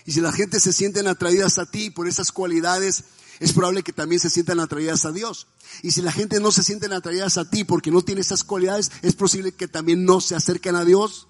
Y 0.07 0.13
si 0.13 0.21
la 0.23 0.33
gente 0.33 0.59
se 0.59 0.73
sienten 0.73 1.07
atraídas 1.07 1.59
a 1.59 1.71
ti 1.71 1.91
por 1.91 2.09
esas 2.09 2.33
cualidades, 2.33 3.05
es 3.39 3.53
probable 3.53 3.83
que 3.83 3.93
también 3.93 4.21
se 4.21 4.31
sientan 4.31 4.61
atraídas 4.61 5.05
a 5.05 5.13
Dios. 5.13 5.47
Y 5.83 5.93
si 5.93 6.01
la 6.01 6.11
gente 6.11 6.41
no 6.41 6.51
se 6.51 6.63
sienten 6.63 6.93
atraídas 6.93 7.37
a 7.37 7.49
ti 7.49 7.65
porque 7.65 7.91
no 7.91 8.03
tiene 8.03 8.23
esas 8.23 8.45
cualidades, 8.45 8.91
es 9.03 9.15
posible 9.15 9.53
que 9.53 9.69
también 9.69 10.05
no 10.05 10.21
se 10.21 10.35
acerquen 10.35 10.75
a 10.75 10.85
Dios 10.85 11.29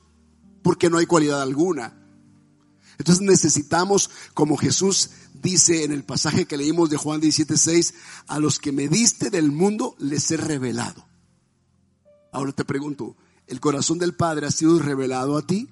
porque 0.62 0.88
no 0.88 0.98
hay 0.98 1.06
cualidad 1.06 1.42
alguna. 1.42 1.96
Entonces 2.98 3.22
necesitamos, 3.22 4.10
como 4.34 4.56
Jesús 4.56 5.10
dice 5.40 5.84
en 5.84 5.92
el 5.92 6.04
pasaje 6.04 6.46
que 6.46 6.56
leímos 6.56 6.90
de 6.90 6.96
Juan 6.96 7.20
17:6, 7.20 7.94
a 8.26 8.38
los 8.38 8.58
que 8.58 8.72
me 8.72 8.88
diste 8.88 9.30
del 9.30 9.50
mundo 9.50 9.96
les 9.98 10.30
he 10.30 10.36
revelado. 10.36 11.06
Ahora 12.32 12.52
te 12.52 12.64
pregunto, 12.64 13.16
¿el 13.46 13.60
corazón 13.60 13.98
del 13.98 14.14
Padre 14.14 14.46
ha 14.46 14.50
sido 14.50 14.78
revelado 14.78 15.36
a 15.36 15.46
ti? 15.46 15.68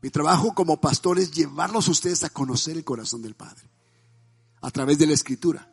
Mi 0.00 0.10
trabajo 0.10 0.54
como 0.54 0.80
pastor 0.80 1.18
es 1.18 1.30
llevarlos 1.30 1.88
ustedes 1.88 2.24
a 2.24 2.30
conocer 2.30 2.76
el 2.76 2.84
corazón 2.84 3.22
del 3.22 3.34
Padre 3.34 3.70
a 4.60 4.70
través 4.70 4.98
de 4.98 5.06
la 5.06 5.12
Escritura, 5.12 5.70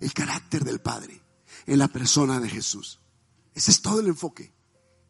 el 0.00 0.12
carácter 0.12 0.64
del 0.64 0.80
Padre 0.80 1.22
en 1.66 1.78
la 1.78 1.88
persona 1.88 2.40
de 2.40 2.48
Jesús. 2.48 3.00
Ese 3.54 3.70
es 3.70 3.82
todo 3.82 4.00
el 4.00 4.06
enfoque. 4.06 4.52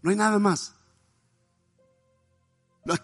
No 0.03 0.11
hay 0.11 0.17
nada 0.17 0.39
más. 0.39 0.75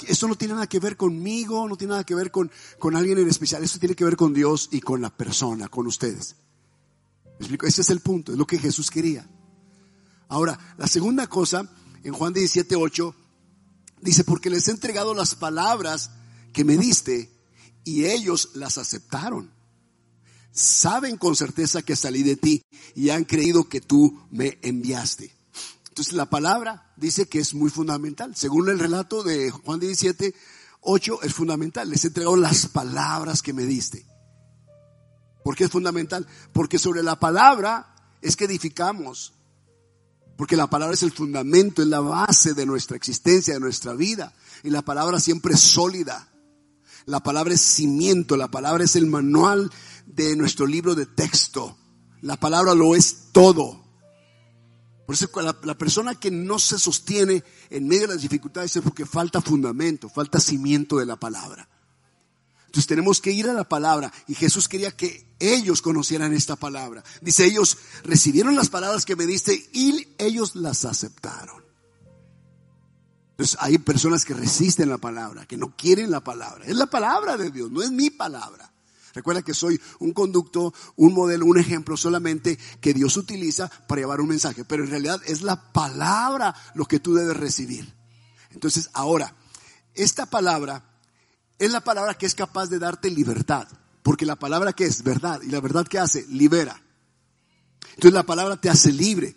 Esto 0.09 0.27
no 0.27 0.35
tiene 0.35 0.55
nada 0.55 0.67
que 0.67 0.81
ver 0.81 0.97
conmigo, 0.97 1.69
no 1.69 1.77
tiene 1.77 1.93
nada 1.93 2.05
que 2.05 2.15
ver 2.15 2.31
con, 2.31 2.51
con 2.79 2.97
alguien 2.97 3.19
en 3.19 3.29
especial. 3.29 3.63
Esto 3.63 3.79
tiene 3.79 3.95
que 3.95 4.05
ver 4.05 4.17
con 4.17 4.35
Dios 4.35 4.69
y 4.73 4.81
con 4.81 5.01
la 5.01 5.11
persona, 5.11 5.69
con 5.69 5.87
ustedes. 5.87 6.35
explico? 7.39 7.67
Ese 7.67 7.83
es 7.83 7.91
el 7.91 8.01
punto, 8.01 8.33
es 8.33 8.39
lo 8.39 8.47
que 8.47 8.59
Jesús 8.59 8.91
quería. 8.91 9.29
Ahora, 10.29 10.59
la 10.77 10.89
segunda 10.89 11.27
cosa, 11.29 11.71
en 12.03 12.13
Juan 12.13 12.33
17, 12.33 12.75
8, 12.75 13.15
dice, 14.03 14.25
porque 14.25 14.51
les 14.51 14.67
he 14.67 14.73
entregado 14.73 15.15
las 15.15 15.35
palabras 15.37 16.11
que 16.53 16.65
me 16.65 16.77
diste 16.77 17.31
y 17.85 18.07
ellos 18.07 18.51
las 18.55 18.79
aceptaron. 18.79 19.51
Saben 20.51 21.17
con 21.19 21.37
certeza 21.37 21.83
que 21.83 21.95
salí 21.95 22.25
de 22.25 22.37
ti 22.37 22.63
y 22.97 23.11
han 23.11 23.25
creído 23.25 23.69
que 23.69 23.81
tú 23.81 24.27
me 24.31 24.59
enviaste. 24.63 25.38
Entonces 25.99 26.15
la 26.15 26.31
palabra 26.31 26.93
dice 26.97 27.29
que 27.29 27.41
es 27.41 27.55
muy 27.55 27.71
fundamental. 27.71 28.37
Según 28.37 28.69
el 28.69 28.79
relato 28.79 29.25
de 29.25 29.51
Juan 29.51 29.81
17, 29.81 30.33
8 30.83 31.23
es 31.25 31.35
fundamental. 31.35 31.91
Les 31.91 32.05
he 32.05 32.07
entregado 32.07 32.37
las 32.37 32.69
palabras 32.69 33.43
que 33.43 33.53
me 33.53 33.65
diste. 33.65 34.07
¿Por 35.43 35.57
qué 35.57 35.65
es 35.65 35.71
fundamental? 35.73 36.25
Porque 36.53 36.79
sobre 36.79 37.03
la 37.03 37.19
palabra 37.19 37.97
es 38.23 38.37
que 38.37 38.45
edificamos. 38.45 39.35
Porque 40.37 40.55
la 40.57 40.71
palabra 40.71 40.95
es 40.95 41.03
el 41.03 41.11
fundamento, 41.11 41.83
es 41.83 41.89
la 41.89 41.99
base 41.99 42.55
de 42.55 42.65
nuestra 42.65 42.97
existencia, 42.97 43.55
de 43.55 43.61
nuestra 43.61 43.93
vida. 43.95 44.33
Y 44.63 44.71
la 44.71 44.83
palabra 44.83 45.19
siempre 45.19 45.55
es 45.55 45.61
sólida. 45.61 46.29
La 47.07 47.25
palabra 47.25 47.55
es 47.55 47.61
cimiento, 47.61 48.37
la 48.37 48.53
palabra 48.53 48.85
es 48.85 48.95
el 48.95 49.07
manual 49.07 49.73
de 50.07 50.37
nuestro 50.37 50.65
libro 50.65 50.95
de 50.95 51.07
texto. 51.07 51.77
La 52.21 52.37
palabra 52.37 52.77
lo 52.77 52.95
es 52.95 53.33
todo. 53.33 53.88
Por 55.09 55.15
eso 55.15 55.31
la, 55.41 55.79
persona 55.79 56.17
que 56.17 56.31
no 56.31 56.59
se 56.59 56.79
sostiene 56.79 57.43
en 57.71 57.89
medio 57.89 58.03
de 58.03 58.13
las 58.13 58.21
dificultades 58.21 58.77
es 58.77 58.83
porque 58.83 59.07
falta 59.07 59.41
fundamento, 59.41 60.11
falta 60.11 60.39
cimiento 60.39 60.99
de 60.99 61.07
la 61.07 61.17
palabra. 61.17 61.67
Entonces 62.67 62.87
tenemos 62.87 63.23
que 63.23 63.33
ir 63.33 63.49
a 63.49 63.55
la 63.55 63.67
palabra 63.67 64.13
y 64.27 64.35
Jesús 64.35 64.69
quería 64.69 64.91
que 64.91 65.27
ellos 65.39 65.81
conocieran 65.81 66.35
esta 66.35 66.57
palabra. 66.57 67.03
Dice, 67.23 67.47
ellos 67.47 67.79
recibieron 68.05 68.55
las 68.55 68.69
palabras 68.69 69.07
que 69.07 69.17
me 69.17 69.25
diste 69.25 69.71
y 69.73 70.09
ellos 70.19 70.55
las 70.55 70.85
aceptaron. 70.85 71.65
Entonces 73.31 73.57
hay 73.61 73.79
personas 73.79 74.27
que 74.27 74.35
resisten 74.35 74.91
la 74.91 74.99
palabra, 74.99 75.47
que 75.47 75.57
no 75.57 75.75
quieren 75.75 76.11
la 76.11 76.21
palabra. 76.21 76.67
Es 76.67 76.77
la 76.77 76.85
palabra 76.85 77.39
de 77.39 77.51
Dios, 77.51 77.71
no 77.71 77.83
es 77.83 77.91
mi 77.91 78.11
palabra. 78.11 78.71
Recuerda 79.15 79.43
que 79.43 79.55
soy 79.55 79.81
un 79.99 80.13
conducto, 80.13 80.73
un 80.97 81.15
modelo, 81.15 81.47
un 81.47 81.59
ejemplo 81.59 81.97
solamente 81.97 82.59
que 82.81 82.95
Dios 82.95 83.17
utiliza 83.17 83.69
para 83.87 84.01
llevar 84.01 84.21
un 84.21 84.29
mensaje. 84.29 84.65
Pero 84.65 84.85
en 84.85 84.91
realidad 84.91 85.21
es 85.27 85.43
la 85.43 85.73
palabra 85.73 86.55
lo 86.75 86.85
que 86.85 87.01
tú 87.01 87.15
debes 87.15 87.37
recibir. 87.37 87.95
Entonces, 88.51 88.91
ahora, 88.93 89.35
esta 89.95 90.27
palabra 90.27 90.85
es 91.59 91.71
la 91.73 91.81
palabra 91.81 92.15
que 92.15 92.27
es 92.27 92.35
capaz 92.35 92.67
de 92.67 92.79
darte 92.79 93.11
libertad. 93.11 93.69
Porque 94.03 94.27
la 94.27 94.37
palabra 94.37 94.73
que 94.73 94.85
es 94.85 95.03
verdad 95.03 95.41
y 95.43 95.49
la 95.49 95.61
verdad 95.61 95.87
que 95.87 95.99
hace, 95.99 96.27
libera. 96.29 96.81
Entonces 97.91 98.13
la 98.13 98.23
palabra 98.23 98.61
te 98.61 98.71
hace 98.71 98.93
libre. 98.93 99.37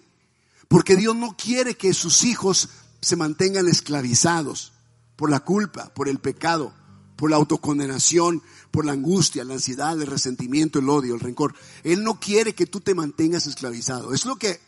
Porque 0.68 0.96
Dios 0.96 1.16
no 1.16 1.36
quiere 1.36 1.76
que 1.76 1.94
sus 1.94 2.24
hijos 2.24 2.70
se 3.02 3.16
mantengan 3.16 3.68
esclavizados 3.68 4.72
por 5.16 5.30
la 5.30 5.42
culpa, 5.42 5.94
por 5.94 6.08
el 6.08 6.20
pecado, 6.20 6.74
por 7.16 7.30
la 7.30 7.36
autocondenación, 7.36 8.42
por 8.72 8.86
la 8.86 8.94
angustia, 8.94 9.44
la 9.44 9.56
ansiedad, 9.56 10.02
el 10.02 10.08
resentimiento, 10.08 10.80
el 10.80 10.90
odio, 10.90 11.14
el 11.14 11.20
rencor. 11.20 11.54
Él 11.84 12.04
no 12.04 12.20
quiere 12.20 12.56
que 12.56 12.66
tú 12.66 12.80
te 12.80 12.96
mantengas 12.96 13.46
esclavizado. 13.46 14.14
Es 14.14 14.26
lo 14.26 14.38
que, 14.38 14.60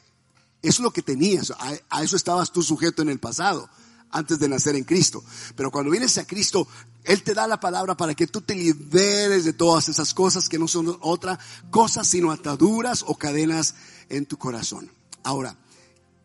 es 0.61 0.79
lo 0.79 0.91
que 0.91 1.01
tenías. 1.01 1.51
A, 1.51 1.73
a 1.89 2.03
eso 2.03 2.15
estabas 2.15 2.51
tú 2.51 2.61
sujeto 2.61 3.01
en 3.01 3.09
el 3.09 3.19
pasado, 3.19 3.69
antes 4.11 4.39
de 4.39 4.49
nacer 4.49 4.75
en 4.75 4.83
Cristo. 4.83 5.23
Pero 5.55 5.71
cuando 5.71 5.91
vienes 5.91 6.17
a 6.17 6.27
Cristo, 6.27 6.67
Él 7.03 7.23
te 7.23 7.33
da 7.33 7.47
la 7.47 7.59
palabra 7.59 7.95
para 7.95 8.13
que 8.13 8.27
tú 8.27 8.41
te 8.41 8.55
liberes 8.55 9.45
de 9.45 9.53
todas 9.53 9.89
esas 9.89 10.13
cosas 10.13 10.49
que 10.49 10.59
no 10.59 10.67
son 10.67 10.97
otra 11.01 11.39
cosa, 11.71 12.03
sino 12.03 12.31
ataduras 12.31 13.03
o 13.07 13.15
cadenas 13.15 13.75
en 14.09 14.25
tu 14.25 14.37
corazón. 14.37 14.91
Ahora, 15.23 15.57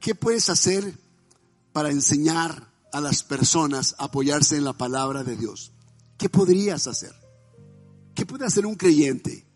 ¿qué 0.01 0.15
puedes 0.15 0.49
hacer 0.51 0.99
para 1.73 1.91
enseñar 1.91 2.69
a 2.93 3.01
las 3.01 3.23
personas 3.23 3.95
a 3.99 4.05
apoyarse 4.05 4.57
en 4.57 4.65
la 4.65 4.73
palabra 4.73 5.23
de 5.23 5.37
Dios? 5.37 5.71
¿Qué 6.17 6.29
podrías 6.29 6.89
hacer? 6.89 7.18
¿Qué 8.19 8.27
puede 8.27 8.45
hacer 8.45 8.67
un 8.67 8.75
creyente? 8.75 9.47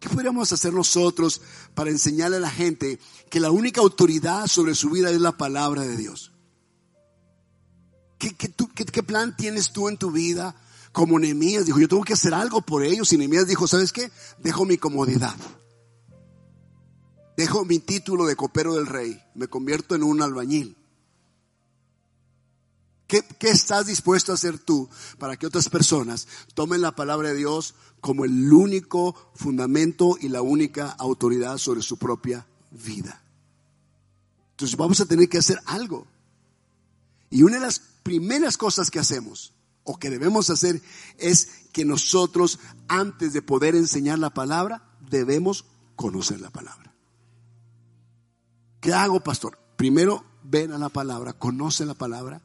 ¿Qué 0.00 0.08
podríamos 0.08 0.50
hacer 0.50 0.72
nosotros 0.72 1.42
para 1.74 1.90
enseñarle 1.90 2.38
a 2.38 2.40
la 2.40 2.50
gente 2.50 2.98
que 3.28 3.38
la 3.38 3.50
única 3.50 3.82
autoridad 3.82 4.46
sobre 4.46 4.74
su 4.74 4.88
vida 4.88 5.10
es 5.10 5.20
la 5.20 5.36
palabra 5.36 5.82
de 5.82 5.94
Dios? 5.94 6.32
¿Qué, 8.16 9.02
plan 9.02 9.36
tienes 9.36 9.72
tú 9.74 9.90
en 9.90 9.98
tu 9.98 10.10
vida? 10.10 10.56
Como 10.90 11.18
Nehemías 11.18 11.66
dijo, 11.66 11.78
yo 11.78 11.86
tengo 11.86 12.02
que 12.02 12.14
hacer 12.14 12.32
algo 12.32 12.62
por 12.62 12.82
ellos. 12.82 13.12
Y 13.12 13.18
Nehemías 13.18 13.46
dijo, 13.46 13.68
¿sabes 13.68 13.92
qué? 13.92 14.10
Dejo 14.38 14.64
mi 14.64 14.78
comodidad. 14.78 15.36
Dejo 17.36 17.66
mi 17.66 17.78
título 17.78 18.24
de 18.24 18.36
copero 18.36 18.76
del 18.76 18.86
rey. 18.86 19.22
Me 19.34 19.48
convierto 19.48 19.94
en 19.94 20.02
un 20.02 20.22
albañil. 20.22 20.78
¿Qué, 23.06 23.24
estás 23.40 23.86
dispuesto 23.86 24.32
a 24.32 24.34
hacer 24.34 24.58
tú 24.58 24.88
para 25.18 25.36
que 25.36 25.46
otras 25.46 25.68
personas 25.68 26.26
tomen 26.54 26.80
la 26.80 26.96
palabra 26.96 27.28
de 27.28 27.36
Dios 27.36 27.74
como 28.00 28.24
el 28.24 28.52
único 28.52 29.14
fundamento 29.34 30.16
y 30.20 30.28
la 30.28 30.42
única 30.42 30.90
autoridad 30.90 31.58
sobre 31.58 31.82
su 31.82 31.98
propia 31.98 32.46
vida? 32.70 33.22
Entonces 34.52 34.76
vamos 34.76 35.00
a 35.00 35.06
tener 35.06 35.28
que 35.28 35.38
hacer 35.38 35.60
algo. 35.66 36.06
Y 37.30 37.42
una 37.42 37.56
de 37.56 37.62
las 37.62 37.80
primeras 38.02 38.56
cosas 38.56 38.90
que 38.90 38.98
hacemos 38.98 39.52
o 39.84 39.98
que 39.98 40.10
debemos 40.10 40.50
hacer 40.50 40.82
es 41.18 41.48
que 41.72 41.84
nosotros, 41.84 42.58
antes 42.88 43.32
de 43.32 43.42
poder 43.42 43.76
enseñar 43.76 44.18
la 44.18 44.30
palabra, 44.30 44.82
debemos 45.08 45.64
conocer 45.94 46.40
la 46.40 46.50
palabra. 46.50 46.92
¿Qué 48.80 48.92
hago, 48.92 49.20
pastor? 49.22 49.58
Primero, 49.76 50.24
ven 50.42 50.72
a 50.72 50.78
la 50.78 50.88
palabra, 50.88 51.34
conoce 51.34 51.86
la 51.86 51.94
palabra 51.94 52.42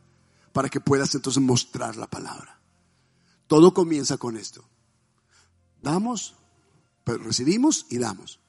para 0.54 0.70
que 0.70 0.80
puedas 0.80 1.14
entonces 1.16 1.42
mostrar 1.42 1.96
la 1.96 2.08
palabra. 2.08 2.60
Todo 3.48 3.74
comienza 3.74 4.18
con 4.18 4.38
esto. 4.38 4.64
Damos, 5.82 6.36
pero 7.04 7.20
recibimos 7.20 7.86
y 7.90 7.98
damos. 7.98 8.40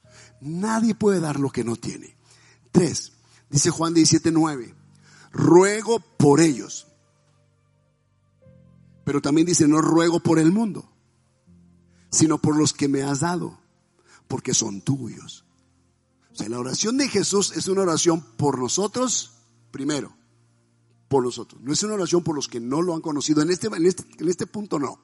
Nadie 0.40 0.94
puede 0.94 1.20
dar 1.20 1.38
lo 1.38 1.50
que 1.50 1.64
no 1.64 1.76
tiene. 1.76 2.16
Tres, 2.70 3.12
dice 3.48 3.70
Juan 3.70 3.94
17, 3.94 4.30
9, 4.30 4.74
ruego 5.32 6.00
por 6.00 6.40
ellos. 6.40 6.86
Pero 9.04 9.20
también 9.20 9.46
dice, 9.46 9.66
no 9.66 9.80
ruego 9.80 10.20
por 10.20 10.38
el 10.38 10.52
mundo, 10.52 10.92
sino 12.10 12.38
por 12.38 12.56
los 12.56 12.72
que 12.72 12.88
me 12.88 13.02
has 13.02 13.20
dado, 13.20 13.58
porque 14.28 14.54
son 14.54 14.80
tuyos. 14.80 15.44
O 16.32 16.36
sea, 16.36 16.48
la 16.48 16.60
oración 16.60 16.96
de 16.96 17.08
Jesús 17.08 17.52
es 17.56 17.66
una 17.66 17.82
oración 17.82 18.20
por 18.36 18.58
nosotros 18.58 19.32
primero 19.70 20.21
por 21.12 21.22
nosotros. 21.22 21.60
No 21.62 21.74
es 21.74 21.82
una 21.82 21.92
oración 21.92 22.24
por 22.24 22.34
los 22.34 22.48
que 22.48 22.58
no 22.58 22.80
lo 22.80 22.94
han 22.94 23.02
conocido. 23.02 23.42
En 23.42 23.50
este, 23.50 23.66
en 23.66 23.84
este, 23.84 24.02
en 24.18 24.28
este 24.30 24.46
punto 24.46 24.78
no. 24.78 24.98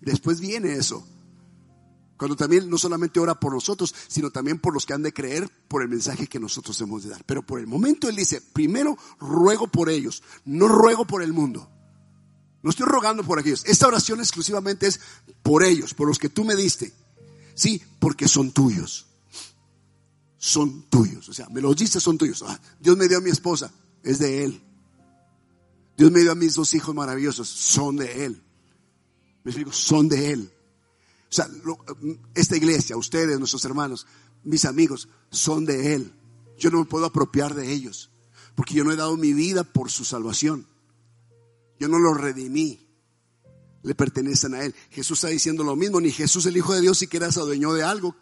Después 0.00 0.40
viene 0.40 0.72
eso. 0.72 1.06
Cuando 2.16 2.34
también 2.34 2.70
no 2.70 2.78
solamente 2.78 3.20
ora 3.20 3.38
por 3.38 3.52
nosotros, 3.52 3.94
sino 4.08 4.30
también 4.30 4.58
por 4.58 4.72
los 4.72 4.86
que 4.86 4.94
han 4.94 5.02
de 5.02 5.12
creer 5.12 5.50
por 5.68 5.82
el 5.82 5.90
mensaje 5.90 6.28
que 6.28 6.40
nosotros 6.40 6.80
hemos 6.80 7.02
de 7.02 7.10
dar. 7.10 7.24
Pero 7.26 7.44
por 7.44 7.60
el 7.60 7.66
momento 7.66 8.08
Él 8.08 8.16
dice, 8.16 8.40
primero 8.40 8.96
ruego 9.18 9.66
por 9.66 9.90
ellos, 9.90 10.22
no 10.46 10.66
ruego 10.66 11.06
por 11.06 11.22
el 11.22 11.34
mundo. 11.34 11.70
No 12.62 12.70
estoy 12.70 12.86
rogando 12.86 13.22
por 13.22 13.38
aquellos. 13.38 13.62
Esta 13.66 13.86
oración 13.86 14.20
exclusivamente 14.20 14.86
es 14.86 14.98
por 15.42 15.62
ellos, 15.62 15.92
por 15.92 16.08
los 16.08 16.18
que 16.18 16.30
tú 16.30 16.42
me 16.42 16.56
diste. 16.56 16.94
Sí, 17.54 17.82
porque 17.98 18.28
son 18.28 18.52
tuyos. 18.52 19.08
Son 20.38 20.88
tuyos. 20.88 21.28
O 21.28 21.34
sea, 21.34 21.50
me 21.50 21.60
los 21.60 21.76
diste, 21.76 22.00
son 22.00 22.16
tuyos. 22.16 22.42
Ah, 22.46 22.58
Dios 22.80 22.96
me 22.96 23.08
dio 23.08 23.18
a 23.18 23.20
mi 23.20 23.28
esposa, 23.28 23.70
es 24.02 24.18
de 24.18 24.44
Él. 24.44 24.62
Dios 26.00 26.10
me 26.10 26.20
dio 26.20 26.32
a 26.32 26.34
mis 26.34 26.54
dos 26.54 26.72
hijos 26.72 26.94
maravillosos, 26.94 27.46
son 27.46 27.96
de 27.96 28.24
Él. 28.24 28.42
Me 29.44 29.50
explico, 29.50 29.70
son 29.70 30.08
de 30.08 30.32
Él. 30.32 30.50
O 31.28 31.32
sea, 31.32 31.46
esta 32.34 32.56
iglesia, 32.56 32.96
ustedes, 32.96 33.38
nuestros 33.38 33.66
hermanos, 33.66 34.06
mis 34.42 34.64
amigos, 34.64 35.10
son 35.30 35.66
de 35.66 35.94
Él. 35.94 36.14
Yo 36.58 36.70
no 36.70 36.78
me 36.78 36.86
puedo 36.86 37.04
apropiar 37.04 37.54
de 37.54 37.70
ellos, 37.70 38.10
porque 38.54 38.72
yo 38.72 38.82
no 38.82 38.92
he 38.92 38.96
dado 38.96 39.18
mi 39.18 39.34
vida 39.34 39.62
por 39.62 39.90
su 39.90 40.06
salvación. 40.06 40.66
Yo 41.78 41.86
no 41.86 41.98
los 41.98 42.18
redimí, 42.18 42.88
le 43.82 43.94
pertenecen 43.94 44.54
a 44.54 44.64
Él. 44.64 44.74
Jesús 44.88 45.18
está 45.18 45.28
diciendo 45.28 45.64
lo 45.64 45.76
mismo, 45.76 46.00
ni 46.00 46.12
Jesús 46.12 46.46
el 46.46 46.56
Hijo 46.56 46.72
de 46.72 46.80
Dios 46.80 46.96
siquiera 46.96 47.30
se 47.30 47.40
adueñó 47.40 47.74
de 47.74 47.82
algo 47.82 48.16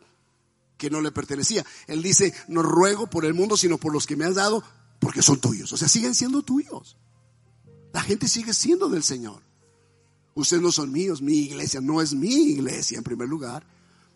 que 0.76 0.90
no 0.90 1.00
le 1.00 1.12
pertenecía. 1.12 1.64
Él 1.86 2.02
dice, 2.02 2.34
no 2.48 2.60
ruego 2.60 3.08
por 3.08 3.24
el 3.24 3.34
mundo, 3.34 3.56
sino 3.56 3.78
por 3.78 3.92
los 3.92 4.04
que 4.04 4.16
me 4.16 4.24
has 4.24 4.34
dado, 4.34 4.64
porque 4.98 5.22
son 5.22 5.40
tuyos. 5.40 5.72
O 5.72 5.76
sea, 5.76 5.86
siguen 5.86 6.16
siendo 6.16 6.42
tuyos. 6.42 6.96
La 7.92 8.02
gente 8.02 8.28
sigue 8.28 8.54
siendo 8.54 8.88
del 8.88 9.02
Señor. 9.02 9.42
Ustedes 10.34 10.62
no 10.62 10.70
son 10.70 10.92
míos, 10.92 11.20
mi 11.20 11.38
iglesia 11.38 11.80
no 11.80 12.00
es 12.00 12.14
mi 12.14 12.32
iglesia 12.52 12.98
en 12.98 13.04
primer 13.04 13.28
lugar, 13.28 13.66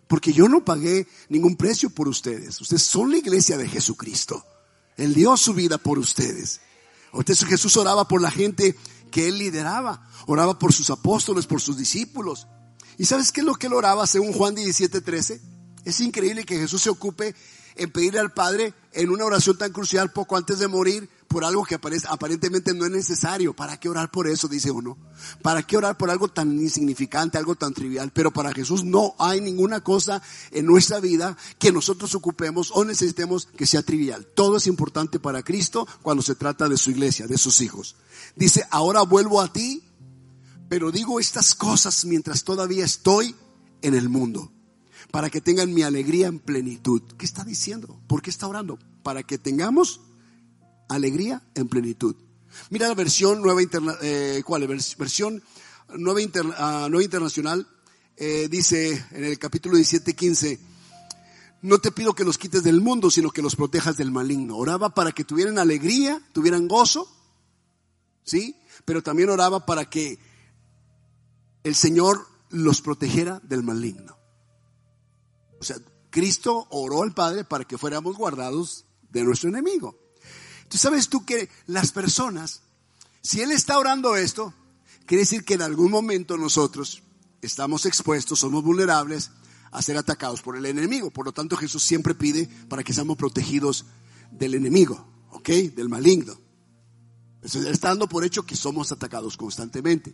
porque 0.07 0.33
yo 0.33 0.49
no 0.49 0.65
pagué 0.65 1.09
ningún 1.29 1.57
precio 1.57 1.91
por 1.91 2.07
ustedes. 2.07 2.61
Ustedes 2.61 2.83
son 2.83 3.11
la 3.11 3.19
iglesia 3.19 3.57
de 3.57 3.69
Jesucristo. 3.69 4.45
Él 4.97 5.15
dio 5.15 5.37
su 5.37 5.55
vida 5.55 5.79
por 5.79 5.99
ustedes. 5.99 6.61
Jesús 7.49 7.77
oraba 7.77 8.07
por 8.07 8.23
la 8.23 8.31
gente 8.31 8.77
que 9.11 9.29
él 9.29 9.39
lideraba, 9.39 10.09
oraba 10.27 10.59
por 10.59 10.73
sus 10.73 10.91
apóstoles, 10.91 11.47
por 11.47 11.61
sus 11.61 11.77
discípulos. 11.77 12.47
¿Y 12.99 13.05
sabes 13.05 13.33
qué 13.33 13.41
es 13.41 13.47
lo 13.47 13.55
que 13.55 13.67
él 13.67 13.73
oraba 13.73 14.07
según 14.07 14.33
Juan 14.33 14.55
17:13? 14.55 15.41
Es 15.85 16.01
increíble 16.01 16.45
que 16.45 16.59
Jesús 16.59 16.83
se 16.83 16.91
ocupe 16.91 17.35
en 17.77 17.91
pedirle 17.91 18.21
al 18.21 18.33
Padre 18.33 18.75
en 18.93 19.11
una 19.11 19.25
oración 19.25 19.57
tan 19.57 19.73
crucial 19.73 20.13
poco 20.13 20.37
antes 20.37 20.59
de 20.59 20.69
morir 20.69 21.09
por 21.33 21.45
algo 21.47 21.65
que 21.65 21.79
aparentemente 22.09 22.75
no 22.75 22.85
es 22.85 22.91
necesario. 22.91 23.57
¿Para 23.57 23.81
qué 23.81 23.89
orar 23.89 24.11
por 24.11 24.29
eso? 24.29 24.49
Dice 24.49 24.71
uno. 24.71 24.99
¿Para 25.41 25.63
qué 25.63 25.79
orar 25.79 25.97
por 25.97 26.11
algo 26.11 26.29
tan 26.29 26.53
insignificante, 26.61 27.39
algo 27.39 27.55
tan 27.55 27.73
trivial? 27.73 28.13
Pero 28.13 28.31
para 28.31 28.53
Jesús 28.53 28.85
no 28.85 29.15
hay 29.19 29.41
ninguna 29.41 29.81
cosa 29.81 30.23
en 30.51 30.67
nuestra 30.67 31.01
vida 31.01 31.37
que 31.59 31.73
nosotros 31.73 32.15
ocupemos 32.15 32.71
o 32.75 32.85
necesitemos 32.85 33.49
que 33.57 33.67
sea 33.67 33.83
trivial. 33.83 34.27
Todo 34.35 34.59
es 34.59 34.67
importante 34.67 35.19
para 35.19 35.43
Cristo 35.43 35.89
cuando 36.03 36.23
se 36.23 36.35
trata 36.35 36.69
de 36.69 36.77
su 36.77 36.91
iglesia, 36.91 37.27
de 37.27 37.39
sus 37.39 37.63
hijos. 37.63 37.97
Dice, 38.37 38.67
ahora 38.71 39.01
vuelvo 39.03 39.41
a 39.41 39.51
ti, 39.51 39.83
pero 40.69 40.91
digo 40.91 41.19
estas 41.19 41.55
cosas 41.55 42.05
mientras 42.05 42.45
todavía 42.45 42.85
estoy 42.85 43.35
en 43.81 43.95
el 43.95 44.11
mundo 44.11 44.53
para 45.13 45.31
que 45.31 45.41
tengan 45.41 45.73
mi 45.73 45.83
alegría 45.83 46.27
en 46.27 46.41
plenitud. 46.41 47.03
¿Qué 47.19 47.25
está 47.25 47.45
diciendo? 47.45 48.01
¿Por 48.09 48.23
qué 48.23 48.31
está 48.31 48.49
orando? 48.49 48.79
Para 49.05 49.23
que 49.23 49.39
tengamos 49.39 50.01
alegría 50.89 51.43
en 51.55 51.69
plenitud. 51.69 52.17
Mira 52.71 52.89
la 52.89 52.95
versión 52.95 53.41
nueva 53.43 53.63
interna, 53.63 53.95
eh, 54.03 54.43
¿cuál? 54.45 54.67
Versión 54.67 55.43
nueva, 55.97 56.21
ah, 56.57 56.89
nueva 56.91 57.05
internacional 57.05 57.69
eh, 58.17 58.49
dice 58.51 59.05
en 59.11 59.25
el 59.25 59.39
capítulo 59.39 59.77
17, 59.77 60.15
15, 60.15 60.61
no 61.61 61.79
te 61.79 61.93
pido 61.93 62.15
que 62.15 62.25
los 62.25 62.39
quites 62.39 62.63
del 62.63 62.81
mundo, 62.81 63.11
sino 63.11 63.31
que 63.31 63.43
los 63.43 63.55
protejas 63.55 63.97
del 63.99 64.11
maligno. 64.11 64.57
Oraba 64.57 64.95
para 64.95 65.13
que 65.13 65.25
tuvieran 65.25 65.59
alegría, 65.59 66.23
tuvieran 66.33 66.69
gozo, 66.69 67.07
¿sí? 68.25 68.57
Pero 68.87 69.03
también 69.03 69.29
oraba 69.29 69.67
para 69.67 69.89
que 69.91 70.19
el 71.65 71.75
Señor 71.75 72.27
los 72.51 72.81
protegiera 72.81 73.41
del 73.45 73.63
maligno. 73.63 74.22
O 75.63 75.65
sea, 75.65 75.77
Cristo 76.11 76.67
oró 76.71 77.05
al 77.05 77.15
Padre 77.15 77.45
para 77.45 77.65
que 77.65 77.79
fuéramos 77.79 78.17
guardados 78.17 78.85
de 79.13 79.23
nuestro 79.23 79.49
enemigo. 79.49 79.97
Tú 80.67 80.77
sabes 80.77 81.09
tú 81.09 81.25
que 81.25 81.49
las 81.69 81.93
personas, 81.93 82.63
si 83.21 83.43
Él 83.43 83.53
está 83.53 83.79
orando 83.79 84.17
esto, 84.17 84.53
quiere 85.07 85.21
decir 85.21 85.45
que 85.45 85.55
en 85.55 85.63
algún 85.63 85.93
momento 85.93 86.37
nosotros 86.37 87.05
estamos 87.43 87.87
expuestos, 87.87 88.41
somos 88.41 88.65
vulnerables 88.65 89.31
a 89.71 89.81
ser 89.83 89.97
atacados 89.97 90.43
por 90.43 90.57
el 90.57 90.67
enemigo. 90.67 91.13
Por 91.13 91.27
lo 91.27 91.33
tanto, 91.33 91.57
Jesús 91.57 91.85
siempre 91.85 92.17
pide 92.17 92.49
para 92.69 92.83
que 92.83 92.93
seamos 92.93 93.17
protegidos 93.17 93.85
del 94.33 94.55
enemigo, 94.55 95.07
¿ok? 95.31 95.49
Del 95.77 95.89
maligno. 95.89 96.37
Él 97.41 97.69
está 97.69 97.91
dando 97.91 98.09
por 98.09 98.25
hecho 98.25 98.45
que 98.45 98.57
somos 98.57 98.91
atacados 98.91 99.37
constantemente. 99.37 100.13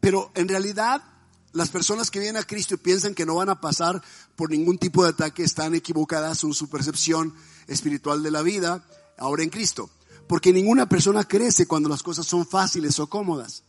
Pero 0.00 0.32
en 0.34 0.48
realidad, 0.48 1.13
las 1.54 1.70
personas 1.70 2.10
que 2.10 2.18
vienen 2.18 2.42
a 2.42 2.46
Cristo 2.46 2.74
y 2.74 2.78
piensan 2.78 3.14
que 3.14 3.24
no 3.24 3.36
van 3.36 3.48
a 3.48 3.60
pasar 3.60 4.02
por 4.34 4.50
ningún 4.50 4.76
tipo 4.76 5.04
de 5.04 5.10
ataque 5.10 5.44
están 5.44 5.74
equivocadas 5.74 6.42
en 6.42 6.52
su 6.52 6.68
percepción 6.68 7.32
espiritual 7.68 8.24
de 8.24 8.32
la 8.32 8.42
vida 8.42 8.84
ahora 9.16 9.44
en 9.44 9.50
Cristo. 9.50 9.88
Porque 10.26 10.52
ninguna 10.52 10.88
persona 10.88 11.22
crece 11.22 11.66
cuando 11.66 11.88
las 11.88 12.02
cosas 12.02 12.26
son 12.26 12.44
fáciles 12.44 12.98
o 12.98 13.08
cómodas. 13.08 13.62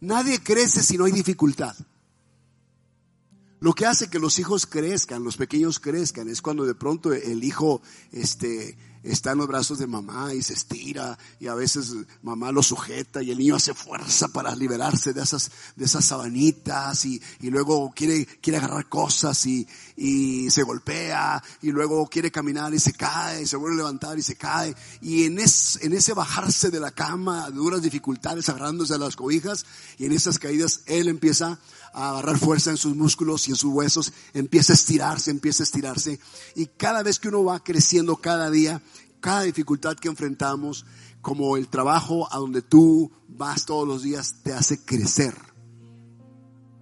Nadie 0.00 0.42
crece 0.42 0.82
si 0.82 0.96
no 0.96 1.04
hay 1.04 1.12
dificultad. 1.12 1.76
Lo 3.60 3.74
que 3.74 3.84
hace 3.84 4.08
que 4.08 4.18
los 4.18 4.38
hijos 4.38 4.66
crezcan, 4.66 5.22
los 5.22 5.36
pequeños 5.36 5.80
crezcan, 5.80 6.28
es 6.28 6.40
cuando 6.40 6.64
de 6.64 6.76
pronto 6.76 7.12
el 7.12 7.44
hijo 7.44 7.82
este, 8.10 8.78
está 9.02 9.32
en 9.32 9.38
los 9.38 9.46
brazos 9.46 9.78
de 9.78 9.86
mamá 9.86 10.34
y 10.34 10.42
se 10.42 10.54
estira 10.54 11.18
y 11.40 11.46
a 11.46 11.54
veces 11.54 11.94
mamá 12.22 12.52
lo 12.52 12.62
sujeta 12.62 13.22
y 13.22 13.30
el 13.30 13.38
niño 13.38 13.56
hace 13.56 13.74
fuerza 13.74 14.28
para 14.28 14.54
liberarse 14.54 15.12
de 15.12 15.22
esas, 15.22 15.50
de 15.76 15.84
esas 15.84 16.04
sabanitas 16.04 17.04
y, 17.04 17.20
y 17.40 17.50
luego 17.50 17.92
quiere, 17.94 18.26
quiere 18.26 18.58
agarrar 18.58 18.88
cosas 18.88 19.44
y, 19.46 19.66
y 19.96 20.50
se 20.50 20.62
golpea 20.62 21.42
y 21.62 21.70
luego 21.70 22.06
quiere 22.08 22.30
caminar 22.30 22.74
y 22.74 22.78
se 22.78 22.92
cae, 22.92 23.42
y 23.42 23.46
se 23.46 23.56
vuelve 23.56 23.76
a 23.76 23.78
levantar 23.78 24.18
y 24.18 24.22
se 24.22 24.36
cae. 24.36 24.74
Y 25.00 25.24
en, 25.24 25.38
es, 25.38 25.78
en 25.82 25.92
ese 25.92 26.14
bajarse 26.14 26.70
de 26.70 26.80
la 26.80 26.90
cama, 26.90 27.50
duras 27.50 27.82
dificultades, 27.82 28.48
agarrándose 28.48 28.94
a 28.94 28.98
las 28.98 29.16
cobijas 29.16 29.66
y 29.98 30.06
en 30.06 30.12
esas 30.12 30.38
caídas 30.38 30.82
él 30.86 31.08
empieza 31.08 31.58
a 31.98 32.10
agarrar 32.10 32.38
fuerza 32.38 32.70
en 32.70 32.76
sus 32.76 32.94
músculos 32.94 33.48
y 33.48 33.50
en 33.50 33.56
sus 33.56 33.72
huesos, 33.72 34.12
empieza 34.32 34.72
a 34.72 34.76
estirarse, 34.76 35.32
empieza 35.32 35.62
a 35.62 35.64
estirarse. 35.64 36.20
Y 36.54 36.66
cada 36.66 37.02
vez 37.02 37.18
que 37.18 37.28
uno 37.28 37.42
va 37.42 37.62
creciendo 37.62 38.16
cada 38.16 38.50
día, 38.50 38.80
cada 39.20 39.42
dificultad 39.42 39.96
que 39.96 40.06
enfrentamos, 40.06 40.86
como 41.20 41.56
el 41.56 41.66
trabajo 41.66 42.32
a 42.32 42.38
donde 42.38 42.62
tú 42.62 43.10
vas 43.26 43.66
todos 43.66 43.86
los 43.86 44.04
días, 44.04 44.36
te 44.44 44.52
hace 44.52 44.78
crecer. 44.84 45.34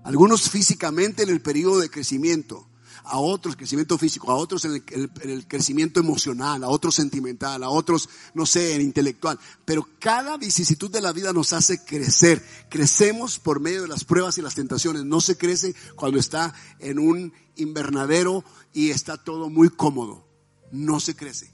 Algunos 0.04 0.50
físicamente 0.50 1.22
en 1.22 1.30
el 1.30 1.40
periodo 1.40 1.80
de 1.80 1.88
crecimiento, 1.88 2.65
a 3.08 3.18
otros 3.18 3.54
crecimiento 3.54 3.96
físico, 3.98 4.30
a 4.30 4.34
otros 4.34 4.64
en 4.64 4.82
el, 5.22 5.46
crecimiento 5.46 6.00
emocional, 6.00 6.64
a 6.64 6.68
otros 6.68 6.96
sentimental, 6.96 7.62
a 7.62 7.70
otros, 7.70 8.08
no 8.34 8.46
sé, 8.46 8.74
en 8.74 8.82
intelectual. 8.82 9.38
Pero 9.64 9.88
cada 10.00 10.36
vicisitud 10.36 10.90
de 10.90 11.00
la 11.00 11.12
vida 11.12 11.32
nos 11.32 11.52
hace 11.52 11.84
crecer. 11.84 12.44
Crecemos 12.68 13.38
por 13.38 13.60
medio 13.60 13.82
de 13.82 13.88
las 13.88 14.04
pruebas 14.04 14.38
y 14.38 14.42
las 14.42 14.56
tentaciones. 14.56 15.04
No 15.04 15.20
se 15.20 15.38
crece 15.38 15.74
cuando 15.94 16.18
está 16.18 16.52
en 16.80 16.98
un 16.98 17.32
invernadero 17.54 18.44
y 18.72 18.90
está 18.90 19.16
todo 19.16 19.50
muy 19.50 19.70
cómodo. 19.70 20.26
No 20.72 20.98
se 20.98 21.14
crece. 21.14 21.52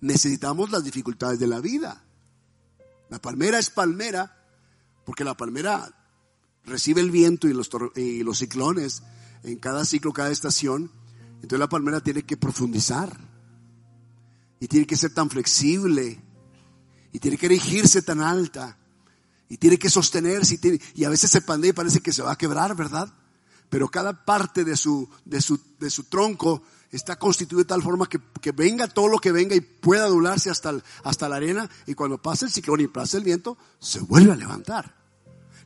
Necesitamos 0.00 0.70
las 0.70 0.84
dificultades 0.84 1.40
de 1.40 1.48
la 1.48 1.60
vida. 1.60 2.04
La 3.08 3.20
palmera 3.20 3.58
es 3.58 3.70
palmera 3.70 4.36
porque 5.04 5.24
la 5.24 5.36
palmera 5.36 5.92
recibe 6.64 7.00
el 7.00 7.10
viento 7.10 7.48
y 7.48 7.54
los, 7.54 7.70
y 7.96 8.22
los 8.22 8.38
ciclones 8.38 9.02
en 9.42 9.58
cada 9.58 9.84
ciclo, 9.84 10.12
cada 10.12 10.30
estación. 10.30 10.90
Entonces 11.36 11.58
la 11.58 11.68
palmera 11.68 12.00
tiene 12.00 12.22
que 12.22 12.36
profundizar 12.36 13.16
y 14.60 14.68
tiene 14.68 14.86
que 14.86 14.96
ser 14.96 15.12
tan 15.12 15.30
flexible 15.30 16.22
y 17.12 17.18
tiene 17.18 17.36
que 17.36 17.46
erigirse 17.46 18.02
tan 18.02 18.20
alta 18.20 18.78
y 19.48 19.58
tiene 19.58 19.78
que 19.78 19.90
sostenerse 19.90 20.58
y, 20.94 21.04
a 21.04 21.08
veces 21.08 21.30
se 21.30 21.40
pandea 21.40 21.70
y 21.70 21.74
parece 21.74 22.00
que 22.00 22.12
se 22.12 22.22
va 22.22 22.32
a 22.32 22.38
quebrar, 22.38 22.74
¿verdad? 22.74 23.12
Pero 23.68 23.88
cada 23.88 24.24
parte 24.24 24.64
de 24.64 24.76
su, 24.76 25.08
de 25.24 25.40
su, 25.40 25.60
de 25.78 25.90
su 25.90 26.04
tronco 26.04 26.62
está 26.90 27.18
constituido 27.18 27.62
de 27.62 27.68
tal 27.68 27.82
forma 27.82 28.08
que, 28.08 28.20
que, 28.40 28.52
venga 28.52 28.88
todo 28.88 29.08
lo 29.08 29.18
que 29.18 29.32
venga 29.32 29.54
y 29.54 29.60
pueda 29.60 30.06
doblarse 30.06 30.50
hasta, 30.50 30.74
hasta 31.04 31.28
la 31.28 31.36
arena 31.36 31.68
y 31.86 31.94
cuando 31.94 32.20
pase 32.20 32.46
el 32.46 32.52
ciclón 32.52 32.80
y 32.80 32.86
pase 32.86 33.18
el 33.18 33.24
viento, 33.24 33.56
se 33.78 34.00
vuelve 34.00 34.32
a 34.32 34.36
levantar. 34.36 34.96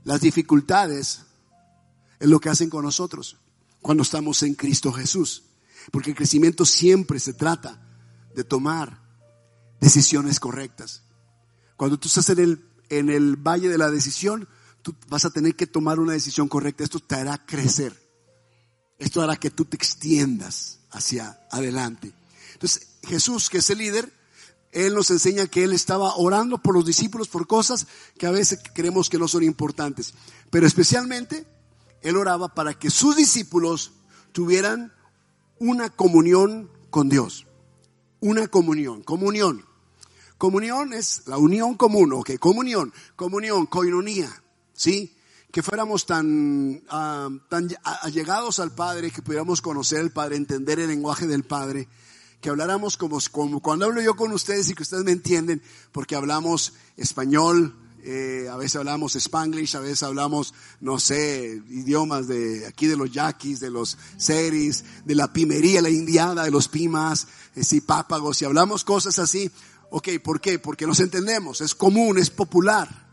Las 0.04 0.20
dificultades 0.20 1.22
es 2.18 2.28
lo 2.28 2.40
que 2.40 2.48
hacen 2.48 2.70
con 2.70 2.84
nosotros 2.84 3.38
cuando 3.82 4.02
estamos 4.02 4.42
en 4.42 4.54
Cristo 4.54 4.92
Jesús. 4.92 5.44
Porque 5.90 6.10
el 6.10 6.16
crecimiento 6.16 6.64
siempre 6.64 7.18
se 7.18 7.32
trata 7.32 7.80
de 8.34 8.44
tomar 8.44 9.02
decisiones 9.80 10.38
correctas. 10.38 11.02
Cuando 11.76 11.98
tú 11.98 12.08
estás 12.08 12.28
en 12.30 12.38
el, 12.38 12.64
en 12.90 13.08
el 13.08 13.36
valle 13.36 13.68
de 13.68 13.78
la 13.78 13.90
decisión, 13.90 14.48
tú 14.82 14.94
vas 15.08 15.24
a 15.24 15.30
tener 15.30 15.56
que 15.56 15.66
tomar 15.66 15.98
una 15.98 16.12
decisión 16.12 16.48
correcta. 16.48 16.84
Esto 16.84 17.00
te 17.00 17.14
hará 17.14 17.44
crecer. 17.44 17.96
Esto 18.98 19.22
hará 19.22 19.36
que 19.36 19.50
tú 19.50 19.64
te 19.64 19.76
extiendas 19.76 20.80
hacia 20.90 21.40
adelante. 21.50 22.12
Entonces, 22.52 22.88
Jesús, 23.02 23.48
que 23.48 23.58
es 23.58 23.70
el 23.70 23.78
líder, 23.78 24.12
Él 24.72 24.94
nos 24.94 25.10
enseña 25.10 25.46
que 25.46 25.64
Él 25.64 25.72
estaba 25.72 26.14
orando 26.16 26.58
por 26.58 26.74
los 26.74 26.84
discípulos 26.84 27.28
por 27.28 27.46
cosas 27.46 27.86
que 28.18 28.26
a 28.26 28.30
veces 28.30 28.60
creemos 28.74 29.08
que 29.08 29.18
no 29.18 29.26
son 29.26 29.42
importantes. 29.42 30.12
Pero 30.50 30.66
especialmente 30.66 31.46
él 32.02 32.16
oraba 32.16 32.54
para 32.54 32.74
que 32.74 32.90
sus 32.90 33.16
discípulos 33.16 33.92
tuvieran 34.32 34.92
una 35.58 35.90
comunión 35.90 36.70
con 36.90 37.08
Dios. 37.08 37.46
Una 38.20 38.48
comunión, 38.48 39.02
comunión. 39.02 39.64
Comunión 40.40 40.94
es 40.94 41.22
la 41.26 41.36
unión 41.36 41.74
común, 41.74 42.14
ok, 42.14 42.38
comunión, 42.38 42.94
comunión, 43.14 43.66
coinonía, 43.66 44.30
¿sí? 44.72 45.14
Que 45.52 45.62
fuéramos 45.62 46.06
tan, 46.06 46.82
ah, 46.88 47.28
tan 47.50 47.68
allegados 47.82 48.58
al 48.58 48.74
Padre, 48.74 49.10
que 49.10 49.20
pudiéramos 49.20 49.60
conocer 49.60 50.00
al 50.00 50.12
Padre, 50.12 50.36
entender 50.36 50.80
el 50.80 50.88
lenguaje 50.88 51.26
del 51.26 51.44
Padre, 51.44 51.88
que 52.40 52.48
habláramos 52.48 52.96
como, 52.96 53.18
como 53.30 53.60
cuando 53.60 53.84
hablo 53.84 54.00
yo 54.00 54.16
con 54.16 54.32
ustedes 54.32 54.70
y 54.70 54.74
que 54.74 54.82
ustedes 54.82 55.04
me 55.04 55.12
entienden, 55.12 55.62
porque 55.92 56.16
hablamos 56.16 56.72
español, 56.96 57.76
eh, 58.04 58.48
a 58.50 58.56
veces 58.56 58.76
hablamos 58.76 59.16
spanglish, 59.16 59.76
a 59.76 59.80
veces 59.80 60.02
hablamos, 60.02 60.54
no 60.80 60.98
sé, 60.98 61.62
idiomas 61.68 62.26
de 62.26 62.66
aquí 62.66 62.86
de 62.86 62.96
los 62.96 63.10
yaquis, 63.10 63.60
de 63.60 63.70
los 63.70 63.98
seris, 64.16 64.84
de 65.04 65.14
la 65.14 65.32
pimería, 65.32 65.82
la 65.82 65.90
indiada, 65.90 66.44
de 66.44 66.50
los 66.50 66.68
pimas, 66.68 67.26
eh, 67.56 67.80
pápagos, 67.80 68.40
y 68.42 68.44
hablamos 68.44 68.84
cosas 68.84 69.18
así. 69.18 69.50
Ok, 69.90 70.08
¿por 70.22 70.40
qué? 70.40 70.58
Porque 70.58 70.86
nos 70.86 71.00
entendemos, 71.00 71.60
es 71.60 71.74
común, 71.74 72.18
es 72.18 72.30
popular. 72.30 73.10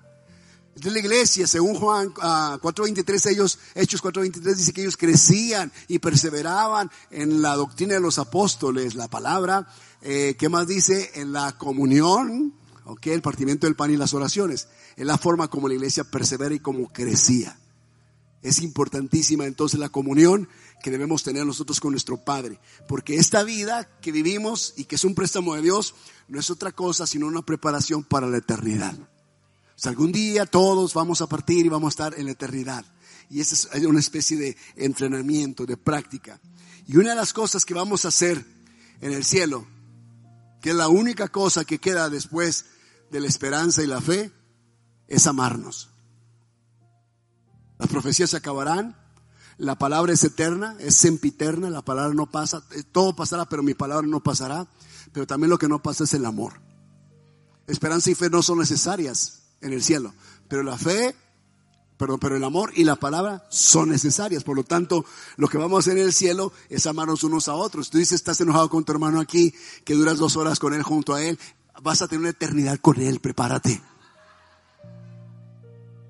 De 0.76 0.92
la 0.92 1.00
iglesia, 1.00 1.48
según 1.48 1.74
Juan 1.74 2.14
4.23, 2.14 3.26
ah, 3.26 3.30
ellos, 3.32 3.58
Hechos 3.74 4.04
4.23 4.04 4.54
dice 4.54 4.74
que 4.74 4.82
ellos 4.82 4.96
crecían 4.96 5.72
y 5.88 5.98
perseveraban 5.98 6.92
en 7.10 7.42
la 7.42 7.56
doctrina 7.56 7.96
de 7.96 8.00
los 8.00 8.20
apóstoles, 8.20 8.94
la 8.94 9.08
palabra, 9.08 9.68
eh, 10.04 10.36
¿qué 10.38 10.50
más 10.50 10.68
dice? 10.68 11.12
En 11.16 11.34
la 11.34 11.58
comunión, 11.58 12.54
¿ok? 12.88 13.08
El 13.08 13.22
partimiento 13.22 13.68
del 13.68 13.76
pan 13.76 13.92
y 13.92 13.98
las 13.98 14.14
oraciones. 14.14 14.68
Es 14.96 15.06
la 15.06 15.18
forma 15.18 15.50
como 15.50 15.68
la 15.68 15.76
iglesia 15.76 16.04
persevera 16.04 16.56
y 16.56 16.60
como 16.60 16.88
crecía. 16.88 17.58
Es 18.42 18.62
importantísima 18.62 19.46
entonces 19.46 19.80
la 19.80 19.90
comunión 19.90 20.48
que 20.82 20.92
debemos 20.92 21.24
tener 21.24 21.46
nosotros 21.46 21.80
con 21.80 21.92
nuestro 21.92 22.18
Padre. 22.18 22.60
Porque 22.88 23.18
esta 23.18 23.44
vida 23.44 23.90
que 24.02 24.12
vivimos 24.12 24.74
y 24.78 24.86
que 24.86 24.96
es 24.96 25.04
un 25.04 25.16
préstamo 25.16 25.56
de 25.56 25.64
Dios 25.64 25.96
no 26.28 26.40
es 26.40 26.50
otra 26.50 26.72
cosa 26.72 27.06
sino 27.06 27.28
una 27.28 27.42
preparación 27.42 28.04
para 28.04 28.28
la 28.28 28.38
eternidad. 28.38 28.98
O 28.98 29.80
sea, 29.80 29.92
algún 29.92 30.12
día 30.12 30.46
todos 30.46 30.94
vamos 30.94 31.22
a 31.22 31.28
partir 31.28 31.66
y 31.66 31.70
vamos 31.70 31.88
a 31.88 31.96
estar 31.96 32.20
en 32.20 32.26
la 32.26 32.32
eternidad. 32.32 32.86
Y 33.30 33.42
esa 33.42 33.78
es 33.78 33.86
una 33.86 34.00
especie 34.00 34.38
de 34.38 34.58
entrenamiento, 34.78 35.66
de 35.66 35.76
práctica. 35.76 36.40
Y 36.88 36.96
una 36.96 37.10
de 37.10 37.16
las 37.16 37.34
cosas 37.34 37.66
que 37.66 37.74
vamos 37.74 38.06
a 38.06 38.08
hacer 38.08 38.46
en 39.02 39.12
el 39.12 39.26
cielo, 39.26 39.68
que 40.62 40.70
es 40.70 40.76
la 40.76 40.88
única 40.88 41.28
cosa 41.28 41.66
que 41.66 41.80
queda 41.80 42.10
después 42.10 42.66
de 43.12 43.20
la 43.20 43.28
esperanza 43.28 43.84
y 43.84 43.88
la 43.88 44.02
fe 44.02 44.32
es 45.08 45.28
amarnos. 45.28 45.90
Las 47.80 47.90
profecías 47.90 48.32
se 48.32 48.38
acabarán, 48.38 48.96
la 49.58 49.78
palabra 49.78 50.14
es 50.14 50.24
eterna, 50.24 50.76
es 50.80 50.96
sempiterna, 50.96 51.70
la 51.70 51.84
palabra 51.84 52.14
no 52.14 52.30
pasa, 52.30 52.64
eh, 52.72 52.84
todo 52.84 53.16
pasará, 53.16 53.46
pero 53.46 53.64
mi 53.64 53.74
palabra 53.74 54.08
no 54.08 54.22
pasará, 54.22 54.68
pero 55.14 55.28
también 55.28 55.50
lo 55.50 55.58
que 55.58 55.68
no 55.68 55.82
pasa 55.82 56.04
es 56.04 56.14
el 56.14 56.26
amor. 56.26 56.54
Esperanza 57.68 58.10
y 58.10 58.16
fe 58.16 58.30
no 58.30 58.42
son 58.42 58.60
necesarias 58.60 59.44
en 59.62 59.74
el 59.74 59.84
cielo, 59.84 60.14
pero 60.48 60.64
la 60.64 60.78
fe, 60.78 61.16
pero, 61.98 62.18
pero 62.20 62.36
el 62.36 62.44
amor 62.44 62.72
y 62.76 62.84
la 62.84 62.96
palabra 62.96 63.46
son 63.50 63.90
necesarias. 63.90 64.44
Por 64.44 64.56
lo 64.56 64.64
tanto, 64.64 65.06
lo 65.36 65.48
que 65.48 65.58
vamos 65.58 65.78
a 65.78 65.80
hacer 65.80 65.98
en 65.98 66.06
el 66.06 66.14
cielo 66.14 66.54
es 66.70 66.86
amarnos 66.86 67.24
unos 67.24 67.48
a 67.48 67.56
otros. 67.56 67.90
Tú 67.90 67.98
dices, 67.98 68.14
estás 68.14 68.40
enojado 68.40 68.70
con 68.70 68.86
tu 68.86 68.92
hermano 68.92 69.20
aquí, 69.20 69.54
que 69.84 69.96
duras 69.96 70.18
dos 70.18 70.38
horas 70.38 70.60
con 70.60 70.74
él 70.74 70.84
junto 70.84 71.16
a 71.16 71.24
él 71.24 71.40
vas 71.82 72.02
a 72.02 72.08
tener 72.08 72.22
una 72.22 72.30
eternidad 72.30 72.80
con 72.80 73.00
Él, 73.00 73.20
prepárate. 73.20 73.82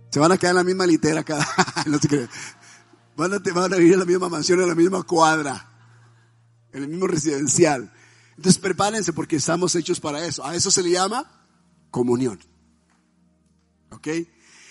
Se 0.09 0.19
van 0.19 0.31
a 0.31 0.37
quedar 0.37 0.51
en 0.51 0.57
la 0.57 0.63
misma 0.63 0.85
litera 0.85 1.23
cada, 1.23 1.47
no 1.85 1.99
se 1.99 2.29
Van 3.15 3.33
a, 3.33 3.39
van 3.39 3.73
a 3.73 3.77
vivir 3.77 3.93
en 3.93 3.99
la 3.99 4.05
misma 4.05 4.29
mansión, 4.29 4.61
en 4.61 4.67
la 4.67 4.75
misma 4.75 5.01
cuadra, 5.01 5.69
en 6.71 6.83
el 6.83 6.89
mismo 6.89 7.07
residencial. 7.07 7.91
Entonces 8.35 8.61
prepárense 8.61 9.11
porque 9.11 9.37
estamos 9.37 9.73
hechos 9.73 9.99
para 9.99 10.23
eso. 10.23 10.45
A 10.45 10.55
eso 10.55 10.69
se 10.69 10.83
le 10.83 10.91
llama 10.91 11.25
comunión. 11.89 12.39
¿Ok? 13.89 14.07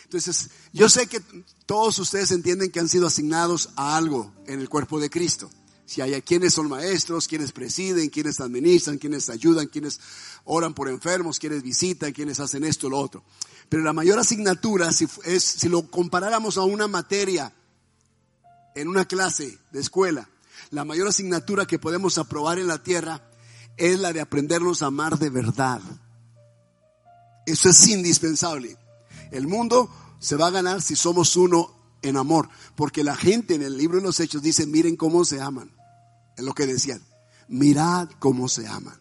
Entonces, 0.04 0.50
yo 0.72 0.88
sé 0.88 1.08
que 1.08 1.20
todos 1.66 1.98
ustedes 1.98 2.30
entienden 2.30 2.70
que 2.70 2.78
han 2.78 2.88
sido 2.88 3.08
asignados 3.08 3.70
a 3.74 3.96
algo 3.96 4.32
en 4.46 4.60
el 4.60 4.68
cuerpo 4.68 5.00
de 5.00 5.10
Cristo. 5.10 5.50
Si 5.86 6.00
hay 6.00 6.20
quienes 6.22 6.52
son 6.52 6.68
maestros, 6.68 7.28
quienes 7.28 7.52
presiden, 7.52 8.10
quienes 8.10 8.40
administran, 8.40 8.98
quienes 8.98 9.30
ayudan, 9.30 9.68
quienes 9.68 10.00
oran 10.44 10.74
por 10.74 10.88
enfermos, 10.88 11.38
quienes 11.38 11.62
visitan, 11.62 12.12
quienes 12.12 12.40
hacen 12.40 12.64
esto, 12.64 12.90
lo 12.90 12.98
otro. 12.98 13.22
Pero 13.68 13.84
la 13.84 13.92
mayor 13.92 14.18
asignatura, 14.18 14.92
si, 14.92 15.06
es, 15.24 15.44
si 15.44 15.68
lo 15.68 15.88
comparáramos 15.88 16.58
a 16.58 16.62
una 16.62 16.88
materia 16.88 17.54
en 18.74 18.88
una 18.88 19.04
clase 19.04 19.58
de 19.70 19.80
escuela, 19.80 20.28
la 20.70 20.84
mayor 20.84 21.06
asignatura 21.06 21.66
que 21.66 21.78
podemos 21.78 22.18
aprobar 22.18 22.58
en 22.58 22.66
la 22.66 22.82
tierra 22.82 23.30
es 23.76 24.00
la 24.00 24.12
de 24.12 24.20
aprendernos 24.20 24.82
a 24.82 24.86
amar 24.86 25.18
de 25.20 25.30
verdad. 25.30 25.80
Eso 27.46 27.68
es 27.68 27.86
indispensable. 27.86 28.76
El 29.30 29.46
mundo 29.46 29.88
se 30.18 30.34
va 30.34 30.48
a 30.48 30.50
ganar 30.50 30.82
si 30.82 30.96
somos 30.96 31.36
uno 31.36 31.72
en 32.02 32.16
amor, 32.16 32.48
porque 32.74 33.04
la 33.04 33.14
gente 33.14 33.54
en 33.54 33.62
el 33.62 33.76
libro 33.76 33.98
de 33.98 34.04
los 34.04 34.18
Hechos 34.18 34.42
dice, 34.42 34.66
miren 34.66 34.96
cómo 34.96 35.24
se 35.24 35.40
aman. 35.40 35.75
Es 36.36 36.44
lo 36.44 36.54
que 36.54 36.66
decían, 36.66 37.02
mirad 37.48 38.08
cómo 38.18 38.48
se 38.48 38.66
aman. 38.66 39.00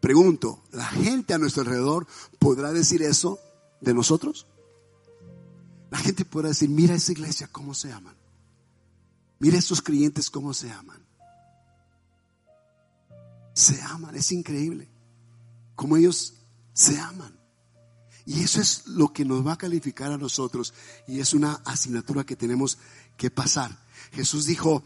Pregunto, 0.00 0.62
¿la 0.72 0.86
gente 0.86 1.34
a 1.34 1.38
nuestro 1.38 1.62
alrededor 1.62 2.06
podrá 2.38 2.72
decir 2.72 3.02
eso 3.02 3.38
de 3.80 3.92
nosotros? 3.92 4.46
La 5.90 5.98
gente 5.98 6.24
podrá 6.24 6.48
decir, 6.48 6.70
mira 6.70 6.94
esa 6.94 7.12
iglesia 7.12 7.48
cómo 7.48 7.74
se 7.74 7.92
aman. 7.92 8.16
Mira 9.38 9.58
estos 9.58 9.82
creyentes 9.82 10.30
cómo 10.30 10.54
se 10.54 10.70
aman. 10.70 11.04
Se 13.54 13.80
aman, 13.82 14.14
es 14.16 14.32
increíble. 14.32 14.88
Como 15.74 15.96
ellos 15.96 16.34
se 16.72 16.98
aman. 16.98 17.38
Y 18.24 18.42
eso 18.42 18.60
es 18.60 18.86
lo 18.86 19.12
que 19.12 19.24
nos 19.24 19.46
va 19.46 19.54
a 19.54 19.58
calificar 19.58 20.12
a 20.12 20.18
nosotros. 20.18 20.72
Y 21.08 21.20
es 21.20 21.34
una 21.34 21.54
asignatura 21.64 22.24
que 22.24 22.36
tenemos 22.36 22.78
que 23.16 23.30
pasar. 23.30 23.76
Jesús 24.12 24.46
dijo, 24.46 24.84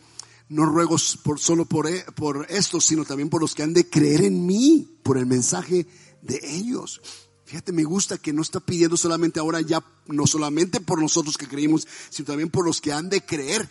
no 0.48 0.66
ruego 0.66 0.96
por, 1.22 1.40
solo 1.40 1.64
por, 1.64 1.87
e, 1.87 2.04
por 2.14 2.46
estos, 2.48 2.85
sino 2.85 3.04
también 3.04 3.28
por 3.28 3.40
los 3.40 3.54
que 3.54 3.62
han 3.62 3.74
de 3.74 3.88
creer 3.88 4.22
en 4.22 4.46
mí, 4.46 4.98
por 5.02 5.18
el 5.18 5.26
mensaje 5.26 5.87
de 6.22 6.40
ellos. 6.42 7.00
Fíjate, 7.44 7.72
me 7.72 7.85
gusta 7.85 8.18
que 8.18 8.33
no 8.33 8.42
está 8.42 8.61
pidiendo 8.61 8.96
solamente 8.96 9.40
ahora 9.40 9.61
ya, 9.61 9.85
no 10.07 10.26
solamente 10.26 10.80
por 10.80 11.00
nosotros 11.00 11.37
que 11.37 11.48
creímos, 11.48 11.87
sino 12.11 12.26
también 12.26 12.50
por 12.50 12.64
los 12.64 12.80
que 12.80 12.92
han 12.92 13.09
de 13.09 13.24
creer 13.24 13.68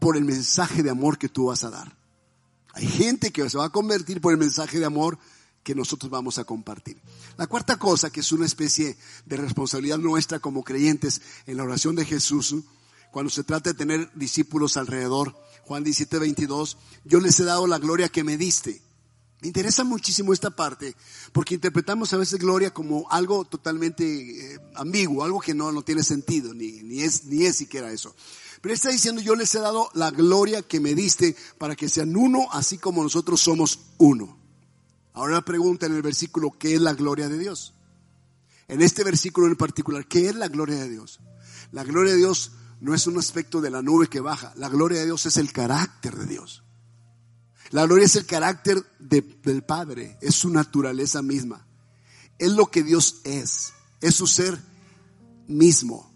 por 0.00 0.16
el 0.16 0.24
mensaje 0.24 0.82
de 0.82 0.90
amor 0.90 1.18
que 1.18 1.28
tú 1.28 1.46
vas 1.46 1.64
a 1.64 1.70
dar. 1.70 1.96
Hay 2.74 2.86
gente 2.86 3.32
que 3.32 3.48
se 3.48 3.58
va 3.58 3.66
a 3.66 3.70
convertir 3.70 4.20
por 4.20 4.32
el 4.32 4.38
mensaje 4.38 4.78
de 4.78 4.84
amor 4.84 5.18
que 5.62 5.74
nosotros 5.74 6.10
vamos 6.10 6.38
a 6.38 6.44
compartir. 6.44 7.00
La 7.36 7.46
cuarta 7.46 7.76
cosa, 7.76 8.10
que 8.10 8.20
es 8.20 8.32
una 8.32 8.46
especie 8.46 8.96
de 9.26 9.36
responsabilidad 9.36 9.98
nuestra 9.98 10.38
como 10.38 10.64
creyentes 10.64 11.20
en 11.46 11.56
la 11.56 11.64
oración 11.64 11.94
de 11.94 12.04
Jesús, 12.04 12.54
cuando 13.10 13.30
se 13.30 13.44
trata 13.44 13.70
de 13.70 13.78
tener 13.78 14.10
discípulos 14.14 14.76
alrededor, 14.76 15.36
Juan 15.68 15.84
17, 15.84 16.18
22, 16.18 16.78
yo 17.04 17.20
les 17.20 17.38
he 17.38 17.44
dado 17.44 17.66
la 17.66 17.78
gloria 17.78 18.08
que 18.08 18.24
me 18.24 18.38
diste. 18.38 18.80
Me 19.42 19.48
interesa 19.48 19.84
muchísimo 19.84 20.32
esta 20.32 20.48
parte, 20.48 20.96
porque 21.30 21.54
interpretamos 21.54 22.10
a 22.14 22.16
veces 22.16 22.38
gloria 22.38 22.72
como 22.72 23.06
algo 23.10 23.44
totalmente 23.44 24.54
eh, 24.54 24.58
ambiguo, 24.74 25.22
algo 25.22 25.40
que 25.40 25.52
no, 25.52 25.70
no 25.70 25.82
tiene 25.82 26.02
sentido, 26.02 26.54
ni, 26.54 26.82
ni, 26.82 27.02
es, 27.02 27.26
ni 27.26 27.44
es 27.44 27.56
siquiera 27.56 27.92
eso. 27.92 28.16
Pero 28.62 28.74
está 28.74 28.88
diciendo, 28.88 29.20
yo 29.20 29.36
les 29.36 29.54
he 29.54 29.60
dado 29.60 29.90
la 29.92 30.10
gloria 30.10 30.62
que 30.62 30.80
me 30.80 30.94
diste 30.94 31.36
para 31.58 31.76
que 31.76 31.90
sean 31.90 32.16
uno, 32.16 32.48
así 32.50 32.78
como 32.78 33.02
nosotros 33.02 33.38
somos 33.38 33.78
uno. 33.98 34.38
Ahora 35.12 35.34
la 35.34 35.44
pregunta 35.44 35.84
en 35.84 35.94
el 35.94 36.02
versículo, 36.02 36.56
¿qué 36.58 36.76
es 36.76 36.80
la 36.80 36.94
gloria 36.94 37.28
de 37.28 37.38
Dios? 37.38 37.74
En 38.68 38.80
este 38.80 39.04
versículo 39.04 39.48
en 39.48 39.56
particular, 39.56 40.08
¿qué 40.08 40.30
es 40.30 40.34
la 40.34 40.48
gloria 40.48 40.76
de 40.76 40.88
Dios? 40.88 41.20
La 41.72 41.84
gloria 41.84 42.12
de 42.12 42.18
Dios 42.18 42.52
no 42.80 42.94
es 42.94 43.06
un 43.06 43.18
aspecto 43.18 43.60
de 43.60 43.70
la 43.70 43.82
nube 43.82 44.08
que 44.08 44.20
baja, 44.20 44.52
la 44.56 44.68
gloria 44.68 45.00
de 45.00 45.06
Dios 45.06 45.26
es 45.26 45.36
el 45.36 45.52
carácter 45.52 46.16
de 46.16 46.26
Dios. 46.26 46.62
La 47.70 47.84
gloria 47.84 48.06
es 48.06 48.16
el 48.16 48.26
carácter 48.26 48.82
del 48.98 49.62
Padre, 49.62 50.16
es 50.22 50.34
su 50.34 50.50
naturaleza 50.50 51.20
misma. 51.22 51.66
Es 52.38 52.52
lo 52.52 52.70
que 52.70 52.82
Dios 52.82 53.20
es, 53.24 53.72
es 54.00 54.14
su 54.14 54.26
ser 54.26 54.58
mismo. 55.48 56.14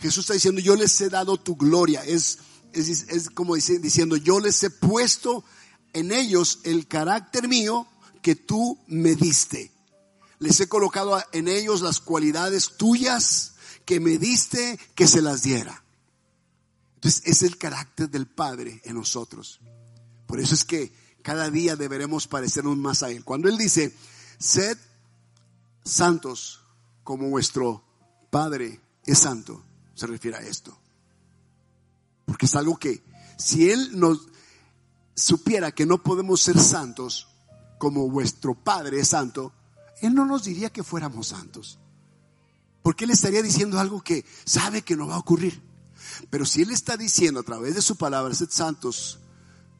Jesús 0.00 0.24
está 0.24 0.34
diciendo, 0.34 0.60
yo 0.60 0.76
les 0.76 1.00
he 1.00 1.08
dado 1.08 1.38
tu 1.38 1.56
gloria. 1.56 2.02
Es, 2.04 2.38
es, 2.72 3.30
como 3.30 3.54
diciendo, 3.54 4.16
yo 4.16 4.40
les 4.40 4.62
he 4.62 4.70
puesto 4.70 5.44
en 5.92 6.12
ellos 6.12 6.60
el 6.64 6.88
carácter 6.88 7.48
mío 7.48 7.86
que 8.22 8.34
tú 8.34 8.78
me 8.86 9.14
diste. 9.14 9.72
Les 10.38 10.60
he 10.60 10.68
colocado 10.68 11.20
en 11.32 11.48
ellos 11.48 11.80
las 11.80 12.00
cualidades 12.00 12.76
tuyas 12.76 13.54
que 13.84 14.00
me 14.00 14.18
diste 14.18 14.78
que 14.94 15.06
se 15.06 15.22
las 15.22 15.42
diera. 15.42 15.84
Entonces 16.98 17.22
es 17.26 17.42
el 17.44 17.56
carácter 17.58 18.10
del 18.10 18.26
Padre 18.26 18.80
en 18.82 18.96
nosotros. 18.96 19.60
Por 20.26 20.40
eso 20.40 20.52
es 20.52 20.64
que 20.64 20.92
cada 21.22 21.48
día 21.48 21.76
deberemos 21.76 22.26
parecernos 22.26 22.76
más 22.76 23.04
a 23.04 23.10
Él. 23.10 23.24
Cuando 23.24 23.48
Él 23.48 23.56
dice, 23.56 23.94
sed 24.36 24.76
santos 25.84 26.60
como 27.04 27.30
vuestro 27.30 27.84
Padre 28.30 28.80
es 29.04 29.20
santo, 29.20 29.62
se 29.94 30.08
refiere 30.08 30.38
a 30.38 30.40
esto. 30.40 30.76
Porque 32.24 32.46
es 32.46 32.56
algo 32.56 32.76
que 32.76 33.04
si 33.36 33.70
Él 33.70 33.90
nos 33.92 34.26
supiera 35.14 35.70
que 35.70 35.86
no 35.86 36.02
podemos 36.02 36.42
ser 36.42 36.58
santos 36.58 37.28
como 37.78 38.10
vuestro 38.10 38.56
Padre 38.56 38.98
es 38.98 39.08
santo, 39.10 39.52
Él 40.02 40.16
no 40.16 40.26
nos 40.26 40.42
diría 40.42 40.70
que 40.70 40.82
fuéramos 40.82 41.28
santos. 41.28 41.78
Porque 42.82 43.04
Él 43.04 43.12
estaría 43.12 43.40
diciendo 43.40 43.78
algo 43.78 44.02
que 44.02 44.26
sabe 44.44 44.82
que 44.82 44.96
no 44.96 45.06
va 45.06 45.14
a 45.14 45.20
ocurrir. 45.20 45.67
Pero 46.30 46.44
si 46.44 46.62
Él 46.62 46.70
está 46.70 46.96
diciendo 46.96 47.40
a 47.40 47.44
través 47.44 47.74
de 47.74 47.82
su 47.82 47.96
palabra, 47.96 48.34
sed 48.34 48.50
santos 48.50 49.20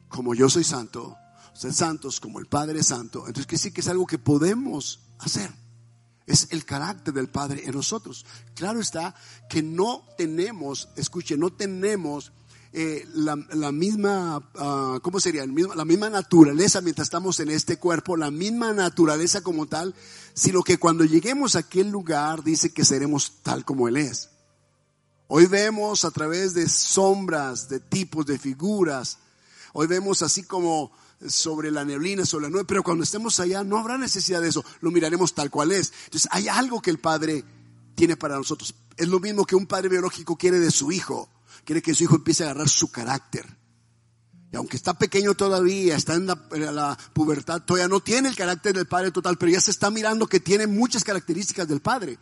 como 0.07 0.33
yo 0.33 0.49
soy 0.49 0.63
santo, 0.63 1.15
sed 1.53 1.71
santos 1.71 2.19
como 2.19 2.39
el 2.39 2.47
Padre 2.47 2.79
es 2.79 2.87
santo, 2.87 3.19
entonces 3.27 3.47
que 3.47 3.57
sí 3.57 3.71
que 3.71 3.81
es 3.81 3.87
algo 3.87 4.05
que 4.07 4.17
podemos 4.17 5.01
hacer 5.19 5.51
es 6.29 6.47
el 6.51 6.63
carácter 6.63 7.13
del 7.13 7.27
Padre 7.27 7.63
en 7.65 7.73
nosotros. 7.73 8.25
Claro 8.53 8.79
está 8.79 9.15
que 9.49 9.63
no 9.63 10.05
tenemos, 10.17 10.89
escuche, 10.95 11.35
no 11.37 11.51
tenemos 11.51 12.31
eh, 12.71 13.07
la, 13.15 13.71
misma, 13.71 14.37
uh, 14.37 14.99
¿cómo 15.01 15.19
sería? 15.19 15.43
la 15.47 15.85
misma 15.85 16.09
naturaleza 16.09 16.81
mientras 16.81 17.07
estamos 17.07 17.39
en 17.39 17.49
este 17.49 17.77
cuerpo, 17.77 18.15
la 18.15 18.29
misma 18.29 18.73
naturaleza 18.73 19.41
como 19.41 19.65
tal, 19.65 19.95
sino 20.35 20.61
que 20.61 20.77
cuando 20.77 21.03
lleguemos 21.03 21.55
a 21.55 21.59
aquel 21.59 21.89
lugar 21.89 22.43
dice 22.43 22.71
que 22.71 22.85
seremos 22.85 23.41
tal 23.41 23.65
como 23.65 23.87
Él 23.87 23.97
es. 23.97 24.28
Hoy 25.31 25.45
vemos 25.45 26.05
a 26.05 26.11
través 26.11 26.55
de 26.55 26.67
sombras, 26.67 27.69
de 27.69 27.79
tipos, 27.79 28.25
de 28.25 28.39
figuras, 28.39 29.19
hoy 29.73 29.85
vemos 29.85 30.23
así 30.23 30.41
como 30.41 30.91
sobre 31.27 31.69
la 31.69 31.85
neblina, 31.85 32.25
sobre 32.25 32.45
la 32.45 32.49
nube, 32.49 32.65
pero 32.65 32.81
cuando 32.81 33.03
estemos 33.03 33.39
allá 33.39 33.63
no 33.63 33.77
habrá 33.77 33.99
necesidad 33.99 34.41
de 34.41 34.49
eso, 34.49 34.65
lo 34.81 34.89
miraremos 34.89 35.35
tal 35.35 35.51
cual 35.51 35.71
es. 35.71 35.93
Entonces 36.05 36.27
hay 36.31 36.47
algo 36.47 36.81
que 36.81 36.89
el 36.89 36.97
Padre 36.97 37.45
tiene 37.93 38.17
para 38.17 38.37
nosotros. 38.37 38.73
Es 38.97 39.07
lo 39.07 39.19
mismo 39.19 39.45
que 39.45 39.55
un 39.55 39.67
padre 39.67 39.89
biológico 39.89 40.35
quiere 40.35 40.57
de 40.57 40.71
su 40.71 40.91
hijo, 40.91 41.29
quiere 41.63 41.83
que 41.83 41.93
su 41.93 42.05
hijo 42.05 42.15
empiece 42.15 42.43
a 42.43 42.47
agarrar 42.47 42.67
su 42.67 42.89
carácter. 42.89 43.45
Y 44.51 44.55
aunque 44.55 44.77
está 44.77 44.95
pequeño 44.95 45.35
todavía, 45.35 45.95
está 45.95 46.15
en 46.15 46.25
la, 46.25 46.97
pubertad, 47.13 47.61
todavía 47.61 47.87
no 47.87 47.99
tiene 47.99 48.29
el 48.29 48.35
carácter 48.35 48.73
del 48.73 48.87
Padre 48.87 49.11
total, 49.11 49.37
pero 49.37 49.51
ya 49.51 49.61
se 49.61 49.69
está 49.69 49.91
mirando 49.91 50.25
que 50.25 50.39
tiene 50.39 50.65
muchas 50.65 51.03
características 51.03 51.67
del 51.67 51.81
Padre. 51.81 52.17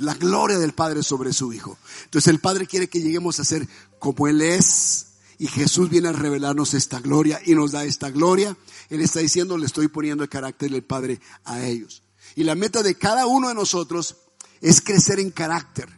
La 0.00 0.14
gloria 0.14 0.58
del 0.58 0.72
Padre 0.72 1.02
sobre 1.02 1.32
su 1.32 1.52
Hijo. 1.52 1.78
Entonces 2.04 2.28
el 2.28 2.40
Padre 2.40 2.66
quiere 2.66 2.88
que 2.88 3.00
lleguemos 3.00 3.38
a 3.38 3.44
ser 3.44 3.68
como 3.98 4.28
Él 4.28 4.40
es, 4.40 5.06
y 5.40 5.46
Jesús 5.46 5.88
viene 5.88 6.08
a 6.08 6.12
revelarnos 6.12 6.74
esta 6.74 7.00
gloria 7.00 7.40
y 7.46 7.54
nos 7.54 7.72
da 7.72 7.84
esta 7.84 8.10
gloria. 8.10 8.54
Él 8.90 9.00
está 9.00 9.20
diciendo, 9.20 9.56
le 9.56 9.64
estoy 9.64 9.88
poniendo 9.88 10.22
el 10.22 10.28
carácter 10.28 10.70
del 10.70 10.84
Padre 10.84 11.18
a 11.44 11.62
ellos. 11.62 12.02
Y 12.36 12.44
la 12.44 12.54
meta 12.54 12.82
de 12.82 12.94
cada 12.96 13.26
uno 13.26 13.48
de 13.48 13.54
nosotros 13.54 14.18
es 14.60 14.82
crecer 14.82 15.18
en 15.18 15.30
carácter. 15.30 15.88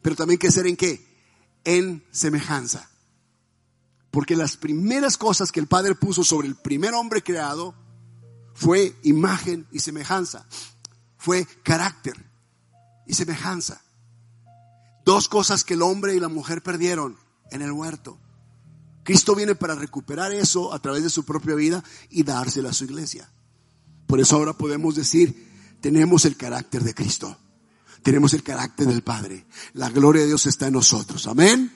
Pero 0.00 0.16
también 0.16 0.38
crecer 0.38 0.66
en 0.66 0.76
qué? 0.76 1.06
En 1.64 2.02
semejanza. 2.12 2.90
Porque 4.10 4.36
las 4.36 4.56
primeras 4.56 5.18
cosas 5.18 5.52
que 5.52 5.60
el 5.60 5.66
Padre 5.66 5.94
puso 5.94 6.24
sobre 6.24 6.48
el 6.48 6.56
primer 6.56 6.94
hombre 6.94 7.22
creado 7.22 7.74
fue 8.54 8.96
imagen 9.02 9.66
y 9.70 9.80
semejanza. 9.80 10.46
Fue 11.18 11.46
carácter 11.62 12.31
semejanza. 13.14 13.82
Dos 15.04 15.28
cosas 15.28 15.64
que 15.64 15.74
el 15.74 15.82
hombre 15.82 16.14
y 16.14 16.20
la 16.20 16.28
mujer 16.28 16.62
perdieron 16.62 17.18
en 17.50 17.62
el 17.62 17.72
huerto. 17.72 18.18
Cristo 19.04 19.34
viene 19.34 19.54
para 19.54 19.74
recuperar 19.74 20.32
eso 20.32 20.72
a 20.72 20.78
través 20.78 21.02
de 21.02 21.10
su 21.10 21.24
propia 21.24 21.54
vida 21.54 21.82
y 22.08 22.22
dársela 22.22 22.70
a 22.70 22.72
su 22.72 22.84
iglesia. 22.84 23.28
Por 24.06 24.20
eso 24.20 24.36
ahora 24.36 24.52
podemos 24.52 24.94
decir, 24.94 25.76
tenemos 25.80 26.24
el 26.24 26.36
carácter 26.36 26.84
de 26.84 26.94
Cristo. 26.94 27.36
Tenemos 28.02 28.32
el 28.34 28.42
carácter 28.42 28.86
del 28.86 29.02
Padre. 29.02 29.46
La 29.74 29.90
gloria 29.90 30.22
de 30.22 30.28
Dios 30.28 30.46
está 30.46 30.68
en 30.68 30.74
nosotros. 30.74 31.26
Amén. 31.26 31.72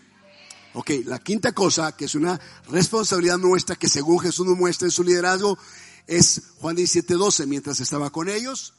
Ok, 0.74 0.90
la 1.06 1.18
quinta 1.18 1.52
cosa, 1.52 1.96
que 1.96 2.04
es 2.04 2.14
una 2.14 2.38
responsabilidad 2.68 3.38
nuestra, 3.38 3.76
que 3.76 3.88
según 3.88 4.20
Jesús 4.20 4.46
nos 4.46 4.56
muestra 4.56 4.86
en 4.86 4.92
su 4.92 5.02
liderazgo, 5.02 5.58
es 6.06 6.42
Juan 6.58 6.76
17, 6.76 7.14
12. 7.14 7.46
Mientras 7.46 7.80
estaba 7.80 8.10
con 8.10 8.28
ellos, 8.28 8.74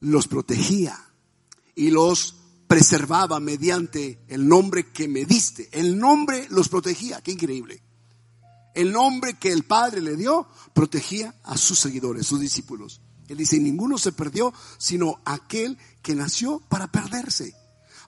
los 0.00 0.26
protegía 0.26 1.09
y 1.74 1.90
los 1.90 2.36
preservaba 2.70 3.40
mediante 3.40 4.20
el 4.28 4.46
nombre 4.46 4.92
que 4.92 5.08
me 5.08 5.24
diste. 5.24 5.68
El 5.72 5.98
nombre 5.98 6.46
los 6.50 6.68
protegía, 6.68 7.20
qué 7.20 7.32
increíble. 7.32 7.82
El 8.74 8.92
nombre 8.92 9.34
que 9.34 9.50
el 9.50 9.64
Padre 9.64 10.00
le 10.00 10.16
dio 10.16 10.46
protegía 10.72 11.34
a 11.42 11.58
sus 11.58 11.80
seguidores, 11.80 12.28
sus 12.28 12.38
discípulos. 12.38 13.00
Él 13.26 13.38
dice, 13.38 13.58
ninguno 13.58 13.98
se 13.98 14.12
perdió, 14.12 14.54
sino 14.78 15.20
aquel 15.24 15.78
que 16.02 16.14
nació 16.14 16.60
para 16.68 16.90
perderse, 16.90 17.54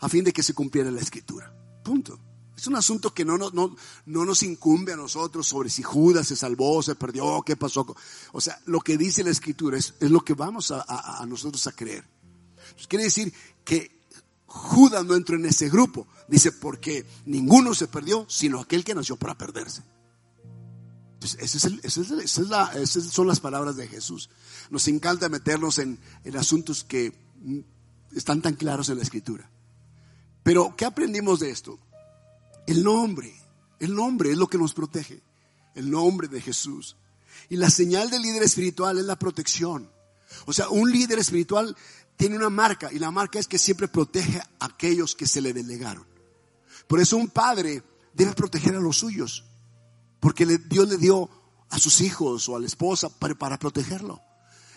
a 0.01 0.09
fin 0.09 0.25
de 0.25 0.33
que 0.33 0.43
se 0.43 0.55
cumpliera 0.55 0.91
la 0.91 1.01
escritura. 1.01 1.53
Punto. 1.85 2.21
Es 2.57 2.69
un 2.69 2.77
asunto 2.77 3.13
que 3.13 3.25
no, 3.25 3.37
no, 3.37 3.51
no, 3.51 3.75
no 4.07 4.25
nos 4.25 4.45
incumbe 4.45 4.93
a 4.93 4.97
nosotros 4.97 5.49
sobre 5.49 5.71
si 5.71 5.83
Judas 5.83 6.29
se 6.29 6.37
salvó, 6.37 6.81
se 6.83 6.95
perdió, 6.95 7.43
qué 7.45 7.57
pasó. 7.57 7.85
O 8.33 8.41
sea, 8.41 8.61
lo 8.67 8.81
que 8.81 8.97
dice 8.97 9.25
la 9.25 9.31
escritura 9.31 9.77
es, 9.77 9.95
lo 10.01 10.21
que 10.21 10.35
vamos 10.35 10.71
a, 10.71 10.85
a 10.87 11.27
nosotros 11.27 11.67
a 11.67 11.73
creer. 11.73 12.05
quiere 12.89 13.07
decir 13.07 13.33
que 13.65 14.01
Judas 14.47 15.05
no 15.05 15.15
entró 15.15 15.37
en 15.37 15.47
ese 15.47 15.69
grupo. 15.69 16.07
Dice, 16.29 16.53
porque 16.53 17.07
ninguno 17.27 17.75
se 17.75 17.89
perdió, 17.89 18.27
sino 18.29 18.61
aquel 18.61 18.85
que 18.85 18.95
nació 18.95 19.17
para 19.17 19.37
perderse. 19.37 19.83
esas 21.39 21.71
son 23.11 23.27
las 23.27 23.41
palabras 23.41 23.77
de 23.77 23.89
Jesús. 23.89 24.31
Nos 24.71 24.89
encanta 24.89 25.29
meternos 25.29 25.79
en, 25.79 25.99
en 26.25 26.37
asuntos 26.37 26.85
que 26.85 27.13
están 28.15 28.43
tan 28.43 28.55
claros 28.55 28.89
en 28.89 28.99
la 28.99 29.03
escritura. 29.03 29.51
Pero, 30.43 30.75
¿qué 30.77 30.85
aprendimos 30.85 31.41
de 31.41 31.51
esto? 31.51 31.79
El 32.67 32.83
nombre, 32.83 33.35
el 33.79 33.95
nombre 33.95 34.31
es 34.31 34.39
lo 34.39 34.49
que 34.49 34.59
nos 34.59 34.75
protege, 34.75 35.23
el 35.75 35.91
nombre 35.91 36.29
de 36.29 36.41
Jesús. 36.41 36.97
Y 37.49 37.57
la 37.57 37.71
señal 37.71 38.11
del 38.11 38.23
líder 38.23 38.43
espiritual 38.43 38.99
es 38.99 39.05
la 39.05 39.19
protección. 39.19 39.91
O 40.47 40.53
sea, 40.53 40.69
un 40.69 40.91
líder 40.91 41.19
espiritual 41.19 41.77
tiene 42.17 42.37
una 42.37 42.51
marca 42.51 42.93
y 42.93 42.99
la 42.99 43.11
marca 43.11 43.39
es 43.39 43.49
que 43.49 43.59
siempre 43.59 43.89
protege 43.89 44.39
a 44.39 44.67
aquellos 44.67 45.15
que 45.15 45.27
se 45.27 45.41
le 45.41 45.53
delegaron. 45.53 46.07
Por 46.87 47.01
eso 47.01 47.17
un 47.17 47.29
padre 47.29 47.83
debe 48.15 48.33
proteger 48.33 48.75
a 48.75 48.81
los 48.81 48.99
suyos, 48.99 49.45
porque 50.21 50.47
Dios 50.47 50.89
le 50.89 50.99
dio 50.99 51.29
a 51.71 51.79
sus 51.79 52.01
hijos 52.01 52.49
o 52.49 52.57
a 52.57 52.61
la 52.61 52.67
esposa 52.67 53.09
para, 53.09 53.59
protegerlo. 53.59 54.21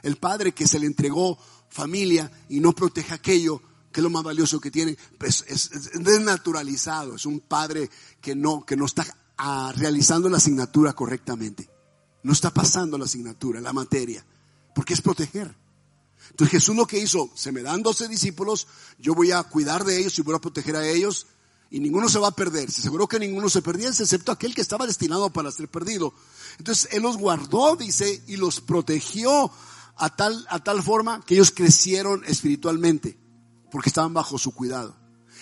El 0.01 0.15
padre 0.17 0.53
que 0.53 0.67
se 0.67 0.79
le 0.79 0.87
entregó 0.87 1.37
familia 1.69 2.31
y 2.49 2.59
no 2.59 2.73
protege 2.73 3.13
aquello 3.13 3.61
que 3.91 4.01
es 4.01 4.03
lo 4.03 4.09
más 4.09 4.23
valioso 4.23 4.59
que 4.59 4.71
tiene, 4.71 4.97
pues 5.17 5.45
es, 5.47 5.91
desnaturalizado, 5.93 7.15
es 7.15 7.25
un 7.25 7.39
padre 7.39 7.89
que 8.19 8.35
no, 8.35 8.65
que 8.65 8.75
no 8.75 8.85
está 8.85 9.05
ah, 9.37 9.71
realizando 9.75 10.27
la 10.27 10.37
asignatura 10.37 10.91
correctamente, 10.91 11.69
no 12.23 12.33
está 12.33 12.53
pasando 12.53 12.97
la 12.97 13.05
asignatura, 13.05 13.61
la 13.61 13.71
materia, 13.71 14.25
porque 14.73 14.93
es 14.93 15.01
proteger. 15.01 15.55
Entonces 16.31 16.51
Jesús 16.51 16.75
lo 16.75 16.85
que 16.85 16.99
hizo, 16.99 17.29
se 17.35 17.51
me 17.51 17.61
dan 17.61 17.81
doce 17.81 18.07
discípulos, 18.07 18.67
yo 18.99 19.15
voy 19.15 19.31
a 19.31 19.43
cuidar 19.43 19.85
de 19.85 19.99
ellos 19.99 20.17
y 20.19 20.21
voy 20.21 20.35
a 20.35 20.39
proteger 20.39 20.75
a 20.75 20.87
ellos 20.87 21.27
y 21.69 21.79
ninguno 21.79 22.09
se 22.09 22.19
va 22.19 22.29
a 22.29 22.35
perder. 22.35 22.71
Se 22.71 22.81
aseguró 22.81 23.07
que 23.07 23.19
ninguno 23.19 23.49
se 23.49 23.61
perdiese, 23.61 24.03
excepto 24.03 24.31
aquel 24.31 24.53
que 24.53 24.61
estaba 24.61 24.85
destinado 24.85 25.29
para 25.29 25.51
ser 25.51 25.67
perdido. 25.67 26.13
Entonces 26.57 26.89
Él 26.91 27.03
los 27.03 27.17
guardó, 27.17 27.75
dice, 27.75 28.23
y 28.27 28.37
los 28.37 28.61
protegió 28.61 29.51
a 29.97 30.15
tal, 30.15 30.45
a 30.49 30.63
tal 30.63 30.83
forma 30.83 31.23
que 31.25 31.35
ellos 31.35 31.51
crecieron 31.51 32.23
espiritualmente, 32.25 33.17
porque 33.71 33.89
estaban 33.89 34.13
bajo 34.13 34.37
su 34.37 34.53
cuidado. 34.53 34.95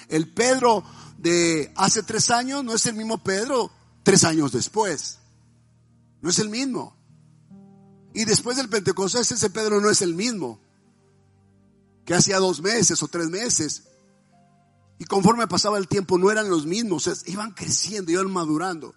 El 0.09 0.31
Pedro 0.33 0.83
de 1.17 1.71
hace 1.75 2.03
tres 2.03 2.29
años 2.31 2.63
no 2.63 2.73
es 2.73 2.85
el 2.85 2.95
mismo 2.95 3.23
Pedro 3.23 3.71
tres 4.03 4.23
años 4.23 4.51
después. 4.51 5.19
No 6.21 6.29
es 6.29 6.39
el 6.39 6.49
mismo. 6.49 6.95
Y 8.13 8.25
después 8.25 8.57
del 8.57 8.69
Pentecostés 8.69 9.31
ese 9.31 9.49
Pedro 9.49 9.81
no 9.81 9.89
es 9.89 10.01
el 10.01 10.13
mismo 10.13 10.59
que 12.05 12.13
hacía 12.13 12.39
dos 12.39 12.61
meses 12.61 13.01
o 13.03 13.07
tres 13.07 13.29
meses. 13.29 13.83
Y 14.99 15.05
conforme 15.05 15.47
pasaba 15.47 15.77
el 15.77 15.87
tiempo 15.87 16.17
no 16.17 16.31
eran 16.31 16.49
los 16.49 16.65
mismos, 16.65 17.09
iban 17.27 17.51
creciendo, 17.51 18.11
iban 18.11 18.31
madurando. 18.31 18.93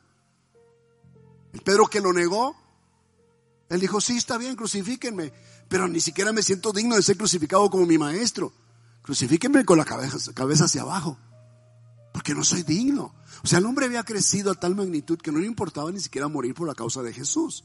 El 1.52 1.60
Pedro 1.62 1.86
que 1.86 2.00
lo 2.00 2.12
negó, 2.12 2.54
él 3.68 3.80
dijo, 3.80 4.00
sí, 4.00 4.16
está 4.16 4.38
bien, 4.38 4.56
crucifíquenme, 4.56 5.32
pero 5.68 5.88
ni 5.88 6.00
siquiera 6.00 6.32
me 6.32 6.42
siento 6.42 6.72
digno 6.72 6.96
de 6.96 7.02
ser 7.02 7.16
crucificado 7.16 7.70
como 7.70 7.86
mi 7.86 7.98
maestro. 7.98 8.52
Crucifíquenme 9.02 9.64
con 9.64 9.78
la 9.78 9.84
cabeza, 9.84 10.18
cabeza 10.34 10.64
hacia 10.64 10.82
abajo, 10.82 11.16
porque 12.12 12.34
no 12.34 12.44
soy 12.44 12.62
digno. 12.62 13.14
O 13.42 13.46
sea, 13.46 13.58
el 13.58 13.66
hombre 13.66 13.86
había 13.86 14.02
crecido 14.02 14.50
a 14.50 14.54
tal 14.54 14.74
magnitud 14.74 15.18
que 15.18 15.32
no 15.32 15.38
le 15.38 15.46
importaba 15.46 15.90
ni 15.92 16.00
siquiera 16.00 16.28
morir 16.28 16.54
por 16.54 16.66
la 16.66 16.74
causa 16.74 17.02
de 17.02 17.12
Jesús. 17.12 17.64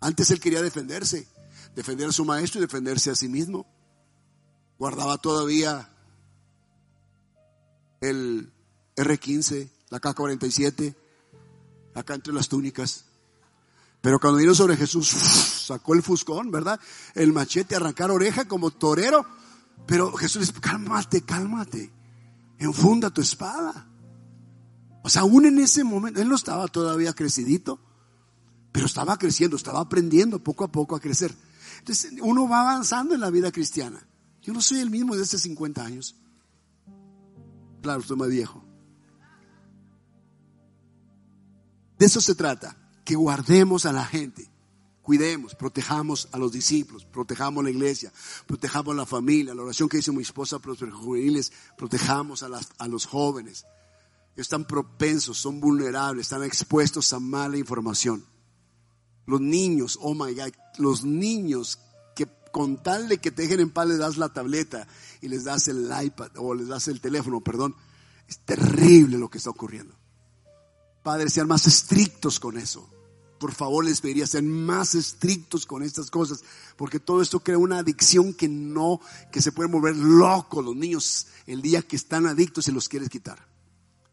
Antes 0.00 0.30
él 0.30 0.40
quería 0.40 0.60
defenderse 0.60 1.28
defender 1.74 2.08
a 2.08 2.12
su 2.12 2.24
maestro 2.24 2.60
y 2.60 2.62
defenderse 2.62 3.10
a 3.10 3.14
sí 3.14 3.28
mismo. 3.28 3.66
Guardaba 4.78 5.18
todavía 5.18 5.90
el 8.00 8.52
R15, 8.96 9.70
la 9.90 10.00
K47, 10.00 10.94
acá 11.94 12.14
entre 12.14 12.32
las 12.32 12.48
túnicas. 12.48 13.06
Pero 14.00 14.18
cuando 14.18 14.38
vino 14.38 14.54
sobre 14.54 14.76
Jesús, 14.76 15.08
sacó 15.08 15.94
el 15.94 16.02
fuscón, 16.02 16.50
¿verdad? 16.50 16.80
El 17.14 17.32
machete, 17.32 17.76
arrancar 17.76 18.10
oreja 18.10 18.46
como 18.46 18.70
torero. 18.70 19.24
Pero 19.86 20.12
Jesús 20.12 20.36
le 20.42 20.46
dice, 20.46 20.60
cálmate, 20.60 21.22
cálmate, 21.22 21.92
enfunda 22.58 23.10
tu 23.10 23.20
espada. 23.20 23.88
O 25.04 25.08
sea, 25.08 25.22
aún 25.22 25.46
en 25.46 25.58
ese 25.58 25.84
momento, 25.84 26.20
él 26.20 26.28
no 26.28 26.34
estaba 26.34 26.68
todavía 26.68 27.12
crecidito, 27.12 27.80
pero 28.72 28.86
estaba 28.86 29.16
creciendo, 29.18 29.56
estaba 29.56 29.80
aprendiendo 29.80 30.38
poco 30.42 30.64
a 30.64 30.68
poco 30.72 30.96
a 30.96 31.00
crecer. 31.00 31.34
Entonces, 31.82 32.12
uno 32.22 32.48
va 32.48 32.60
avanzando 32.60 33.12
en 33.12 33.20
la 33.20 33.30
vida 33.30 33.50
cristiana. 33.50 34.06
Yo 34.40 34.52
no 34.52 34.60
soy 34.60 34.78
el 34.78 34.88
mismo 34.88 35.16
de 35.16 35.22
hace 35.22 35.36
50 35.36 35.84
años. 35.84 36.14
Claro, 37.82 38.02
estoy 38.02 38.16
más 38.16 38.28
viejo. 38.28 38.64
De 41.98 42.06
eso 42.06 42.20
se 42.20 42.36
trata, 42.36 42.76
que 43.04 43.16
guardemos 43.16 43.84
a 43.84 43.92
la 43.92 44.04
gente, 44.04 44.48
cuidemos, 45.02 45.56
protejamos 45.56 46.28
a 46.30 46.38
los 46.38 46.52
discípulos, 46.52 47.04
protejamos 47.04 47.64
la 47.64 47.70
iglesia, 47.70 48.12
protejamos 48.46 48.94
la 48.94 49.04
familia, 49.04 49.52
la 49.52 49.62
oración 49.62 49.88
que 49.88 49.98
hizo 49.98 50.12
mi 50.12 50.22
esposa 50.22 50.60
para 50.60 50.76
los 50.78 50.94
juveniles, 50.94 51.52
protejamos 51.76 52.44
a, 52.44 52.60
a 52.78 52.86
los 52.86 53.06
jóvenes. 53.06 53.66
Están 54.36 54.66
propensos, 54.66 55.36
son 55.36 55.58
vulnerables, 55.58 56.26
están 56.26 56.44
expuestos 56.44 57.12
a 57.12 57.18
mala 57.18 57.58
información. 57.58 58.24
Los 59.26 59.40
niños, 59.40 59.98
oh 60.00 60.14
my 60.14 60.34
God, 60.34 60.52
los 60.78 61.04
niños 61.04 61.78
que 62.14 62.26
con 62.52 62.82
tal 62.82 63.08
de 63.08 63.18
que 63.18 63.30
te 63.30 63.42
dejen 63.42 63.60
en 63.60 63.70
paz 63.70 63.86
les 63.86 63.98
das 63.98 64.16
la 64.16 64.32
tableta 64.32 64.86
y 65.20 65.28
les 65.28 65.44
das 65.44 65.68
el 65.68 65.90
iPad 66.02 66.30
o 66.36 66.54
les 66.54 66.68
das 66.68 66.88
el 66.88 67.00
teléfono, 67.00 67.40
perdón, 67.40 67.74
es 68.28 68.38
terrible 68.38 69.18
lo 69.18 69.30
que 69.30 69.38
está 69.38 69.50
ocurriendo. 69.50 69.94
Padres, 71.02 71.32
sean 71.32 71.48
más 71.48 71.66
estrictos 71.66 72.38
con 72.38 72.56
eso. 72.56 72.88
Por 73.38 73.52
favor, 73.52 73.84
les 73.84 74.00
pediría, 74.00 74.26
sean 74.26 74.48
más 74.48 74.94
estrictos 74.94 75.66
con 75.66 75.82
estas 75.82 76.10
cosas, 76.10 76.44
porque 76.76 77.00
todo 77.00 77.20
esto 77.20 77.40
crea 77.40 77.58
una 77.58 77.78
adicción 77.78 78.34
que 78.34 78.48
no, 78.48 79.00
que 79.32 79.42
se 79.42 79.50
pueden 79.50 79.72
volver 79.72 79.96
locos 79.96 80.64
los 80.64 80.76
niños 80.76 81.26
el 81.46 81.60
día 81.60 81.82
que 81.82 81.96
están 81.96 82.26
adictos 82.26 82.68
y 82.68 82.72
los 82.72 82.88
quieres 82.88 83.08
quitar. 83.08 83.48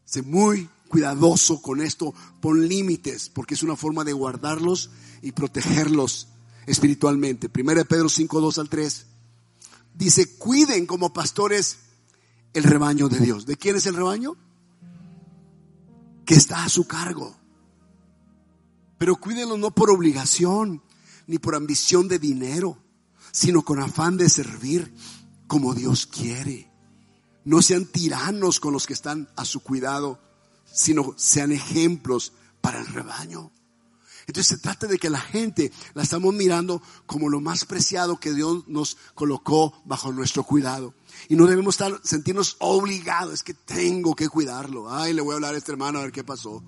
Sé 0.04 0.24
muy 0.24 0.68
cuidadoso 0.90 1.62
con 1.62 1.82
esto, 1.82 2.14
pon 2.42 2.68
límites, 2.68 3.30
porque 3.30 3.54
es 3.54 3.64
una 3.64 3.78
forma 3.78 4.04
de 4.04 4.12
guardarlos 4.12 4.90
y 5.22 5.32
protegerlos 5.32 6.28
espiritualmente. 6.66 7.48
Primera 7.48 7.80
de 7.80 7.86
Pedro 7.86 8.10
5, 8.10 8.42
2 8.42 8.58
al 8.58 8.70
3. 8.70 9.06
Dice, 9.96 10.38
cuiden 10.38 10.86
como 10.86 11.14
pastores 11.14 11.78
el 12.54 12.64
rebaño 12.64 13.08
de 13.08 13.20
Dios. 13.20 13.46
¿De 13.46 13.56
quién 13.56 13.76
es 13.76 13.86
el 13.86 13.96
rebaño? 13.96 14.36
Que 16.26 16.36
está 16.36 16.64
a 16.64 16.70
su 16.70 16.86
cargo. 16.86 17.36
Pero 18.98 19.16
cuídenlo 19.16 19.58
no 19.58 19.72
por 19.72 19.90
obligación, 19.90 20.84
ni 21.28 21.38
por 21.38 21.56
ambición 21.56 22.08
de 22.08 22.20
dinero, 22.20 22.78
sino 23.32 23.64
con 23.64 23.80
afán 23.80 24.18
de 24.18 24.30
servir 24.30 24.94
como 25.48 25.74
Dios 25.74 26.06
quiere. 26.06 26.70
No 27.46 27.62
sean 27.62 27.86
tiranos 27.86 28.60
con 28.60 28.74
los 28.74 28.86
que 28.86 28.94
están 28.94 29.30
a 29.36 29.46
su 29.46 29.62
cuidado 29.62 30.20
sino 30.74 31.14
sean 31.18 31.52
ejemplos 31.52 32.34
para 32.62 32.80
el 32.80 32.88
rebaño. 32.88 33.52
Entonces 34.30 34.58
se 34.58 34.62
trata 34.62 34.86
de 34.86 35.00
que 35.00 35.10
la 35.10 35.20
gente 35.20 35.72
la 35.96 36.04
estamos 36.04 36.36
mirando 36.36 36.84
como 37.08 37.30
lo 37.30 37.42
más 37.42 37.66
preciado 37.66 38.20
que 38.20 38.32
Dios 38.32 38.68
nos 38.68 38.96
colocó 39.16 39.82
bajo 39.86 40.12
nuestro 40.12 40.44
cuidado. 40.44 40.94
Y 41.30 41.36
no 41.36 41.48
debemos 41.48 41.74
estar, 41.74 42.00
sentirnos 42.04 42.56
obligados, 42.60 43.34
es 43.34 43.44
que 43.44 43.56
tengo 43.56 44.16
que 44.16 44.30
cuidarlo. 44.30 44.88
Ay, 44.88 45.14
le 45.14 45.24
voy 45.24 45.32
a 45.32 45.36
hablar 45.38 45.56
a 45.56 45.58
este 45.58 45.72
hermano 45.72 45.98
a 45.98 46.04
ver 46.04 46.12
qué 46.12 46.24
pasó. 46.24 46.64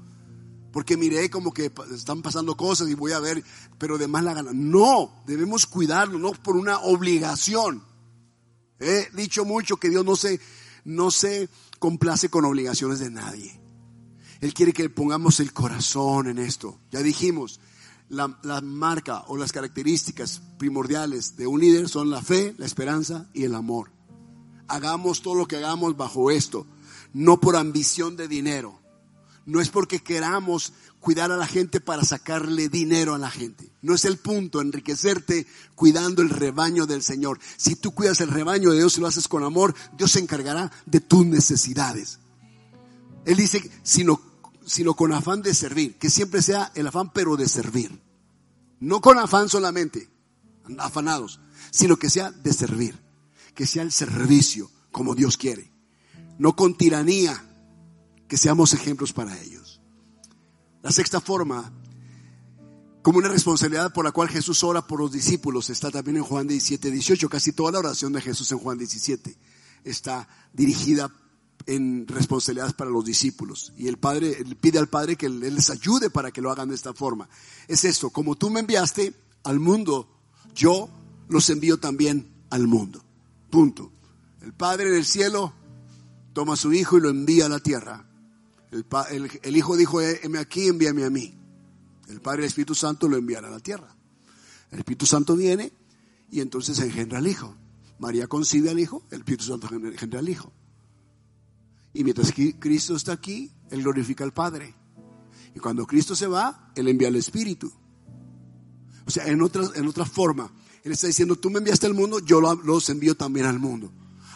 Porque 0.73 0.97
miré 0.97 1.29
como 1.29 1.53
que 1.53 1.71
están 1.93 2.23
pasando 2.23 2.57
cosas 2.57 2.89
y 2.89 2.95
voy 2.95 3.11
a 3.11 3.19
ver, 3.19 3.43
pero 3.77 3.99
de 3.99 4.07
más 4.07 4.23
la 4.23 4.33
gana. 4.33 4.49
No, 4.56 5.21
debemos 5.27 5.67
cuidarlo, 5.67 6.17
no 6.17 6.31
por 6.31 6.56
una 6.56 6.79
obligación. 6.79 7.83
He 8.79 9.08
dicho 9.13 9.45
mucho 9.45 9.77
que 9.77 9.91
Dios 9.91 10.04
no 10.04 10.15
se, 10.15 10.39
no 10.83 11.12
se 11.12 11.47
complace 11.77 12.29
con 12.29 12.43
obligaciones 12.43 12.97
de 12.97 13.12
nadie. 13.12 13.60
Él 14.42 14.56
quiere 14.56 14.73
que 14.73 14.89
pongamos 14.89 15.39
el 15.39 15.54
corazón 15.54 16.27
en 16.27 16.39
esto. 16.39 16.79
Ya 16.92 17.02
dijimos, 17.02 17.60
la, 18.10 18.27
marca 18.62 19.23
o 19.27 19.37
las 19.37 19.52
características 19.52 20.42
primordiales 20.58 21.37
de 21.37 21.48
un 21.48 21.62
líder 21.62 21.87
son 21.87 22.10
la 22.10 22.21
fe, 22.21 22.54
la 22.58 22.65
esperanza 22.65 23.29
y 23.33 23.44
el 23.44 23.56
amor. 23.56 23.92
Hagamos 24.67 25.21
todo 25.21 25.35
lo 25.35 25.48
que 25.48 25.58
hagamos 25.58 25.96
bajo 25.96 26.31
esto, 26.31 26.65
no 27.13 27.39
por 27.39 27.56
ambición 27.56 28.17
de 28.17 28.27
dinero. 28.27 28.79
No 29.46 29.62
es 29.62 29.69
porque 29.69 30.00
queramos 30.00 30.73
cuidar 31.00 31.31
a 31.31 31.37
la 31.37 31.48
gente 31.48 31.79
para 31.79 32.04
sacarle 32.04 32.67
dinero 32.67 33.13
a 33.13 33.19
la 33.19 33.29
gente. 33.29 33.71
No 33.81 33.94
es 33.94 34.06
el 34.06 34.17
punto, 34.17 34.62
enriquecerte 34.62 35.46
cuidando 35.75 36.21
el 36.21 36.29
rebaño 36.29 36.85
del 36.85 37.04
Señor. 37.04 37.39
Si 37.58 37.75
tú 37.75 37.92
cuidas 37.92 38.21
el 38.21 38.29
rebaño 38.29 38.71
de 38.71 38.77
Dios 38.77 38.98
y 38.98 39.02
lo 39.02 39.08
haces 39.08 39.27
con 39.27 39.44
amor, 39.44 39.75
Dios 39.98 40.12
se 40.12 40.19
encargará 40.19 40.71
de 40.85 41.00
tus 41.00 41.25
necesidades. 41.25 42.19
Él 43.25 43.37
dice, 43.37 43.69
sino 43.83 44.31
sino 44.72 44.94
con 44.94 45.12
afán 45.12 45.42
de 45.42 45.54
servir, 45.54 45.98
que 45.98 46.10
siempre 46.10 46.42
sea 46.42 46.72
el 46.76 46.88
afán 46.88 47.12
pero 47.12 47.36
de 47.36 47.50
servir. 47.50 48.02
No 48.80 49.02
con 49.02 49.19
afán 49.19 49.50
solamente, 49.50 50.10
afanados, 50.78 51.42
sino 51.72 51.98
que 51.98 52.10
sea 52.10 52.32
de 52.32 52.54
servir. 52.54 52.98
que 53.54 53.67
sea 53.67 53.84
el 53.84 53.92
servicio 53.92 54.72
como 54.94 55.13
Dios 55.13 55.36
quiere, 55.36 55.74
no 56.40 56.56
con 56.56 56.78
tiranía, 56.78 57.44
que 58.30 58.38
seamos 58.38 58.74
ejemplos 58.74 59.12
para 59.12 59.38
ellos. 59.42 59.82
La 60.82 60.92
sexta 60.94 61.19
forma, 61.19 61.74
como 63.02 63.17
una 63.17 63.28
responsabilidad 63.28 63.92
por 63.92 64.06
la 64.06 64.13
cual 64.13 64.30
Jesús 64.30 64.63
ora 64.63 64.88
por 64.88 65.02
los 65.02 65.12
discípulos, 65.12 65.69
está 65.69 65.92
también 65.92 66.15
en 66.15 66.24
Juan 66.24 66.48
17, 66.48 66.90
18, 66.92 67.28
casi 67.28 67.52
toda 67.52 67.74
la 67.74 67.80
oración 67.80 68.13
de 68.13 68.22
Jesús 68.22 68.50
en 68.54 68.60
Juan 68.60 68.78
17 68.78 69.38
está 69.84 70.28
dirigida 70.54 71.12
en 71.65 72.07
responsabilidades 72.07 72.73
para 72.73 72.89
los 72.89 73.05
discípulos. 73.05 73.73
Y 73.77 73.87
el 73.87 73.97
Padre 73.97 74.37
pide 74.59 74.79
al 74.79 74.87
Padre 74.87 75.15
que 75.15 75.27
Él 75.27 75.39
les 75.39 75.69
ayude 75.69 76.09
para 76.09 76.31
que 76.31 76.41
lo 76.41 76.51
hagan 76.51 76.69
de 76.69 76.75
esta 76.75 76.93
forma. 76.93 77.29
Es 77.67 77.83
esto, 77.85 78.09
como 78.09 78.35
tú 78.35 78.49
me 78.49 78.62
enviaste 78.62 79.13
al 79.43 79.59
mundo, 79.59 80.07
yo 80.55 80.89
los 81.29 81.49
envío 81.49 81.79
también 81.79 82.31
al 82.49 82.67
mundo. 82.67 83.03
Punto. 83.49 83.91
El 84.41 84.53
Padre 84.53 84.89
en 84.89 84.95
el 84.95 85.05
cielo 85.05 85.53
toma 86.33 86.53
a 86.53 86.57
su 86.57 86.73
Hijo 86.73 86.97
y 86.97 87.01
lo 87.01 87.09
envía 87.09 87.45
a 87.45 87.49
la 87.49 87.59
tierra. 87.59 88.07
El, 88.71 89.57
Hijo 89.57 89.75
dijo, 89.75 90.01
heme 90.01 90.39
aquí, 90.39 90.67
envíame 90.67 91.03
a 91.03 91.09
mí. 91.09 91.37
El 92.07 92.21
Padre 92.21 92.41
y 92.41 92.43
el 92.43 92.47
Espíritu 92.47 92.75
Santo 92.75 93.07
lo 93.07 93.17
envían 93.17 93.45
a 93.45 93.49
la 93.49 93.59
tierra. 93.59 93.95
El 94.71 94.79
Espíritu 94.79 95.05
Santo 95.05 95.35
viene 95.35 95.71
y 96.29 96.39
entonces 96.39 96.79
engendra 96.79 97.19
al 97.19 97.27
Hijo. 97.27 97.55
María 97.99 98.27
concibe 98.27 98.69
al 98.69 98.79
Hijo, 98.79 99.03
el 99.12 99.19
Espíritu 99.19 99.43
Santo 99.43 99.67
engendra 99.73 100.19
al 100.19 100.29
Hijo. 100.29 100.51
Y 101.94 102.04
mientras 102.04 102.33
Cristo 102.60 102.96
está 102.96 103.13
aquí, 103.13 103.52
Él 103.69 103.83
glorifica 103.83 104.23
al 104.23 104.33
Padre. 104.33 104.75
Y 105.56 105.60
cuando 105.60 105.85
Cristo 105.85 106.15
se 106.15 106.27
va, 106.27 106.71
Él 106.75 106.87
envía 106.87 107.10
al 107.10 107.15
Espíritu. 107.15 107.71
O 109.06 109.12
sea, 109.12 109.27
en 109.27 109.42
otra, 109.42 109.63
en 109.75 109.87
otra 109.87 110.06
forma, 110.06 110.52
Él 110.83 110.94
está 110.94 111.08
diciendo, 111.08 111.35
tú 111.35 111.50
me 111.50 111.60
enviaste 111.60 111.87
al 111.87 111.94
mundo, 111.94 112.19
yo 112.19 112.39
los 112.39 112.89
envío 112.89 113.15
también 113.15 113.46
al 113.46 113.60
mundo. 113.60 113.92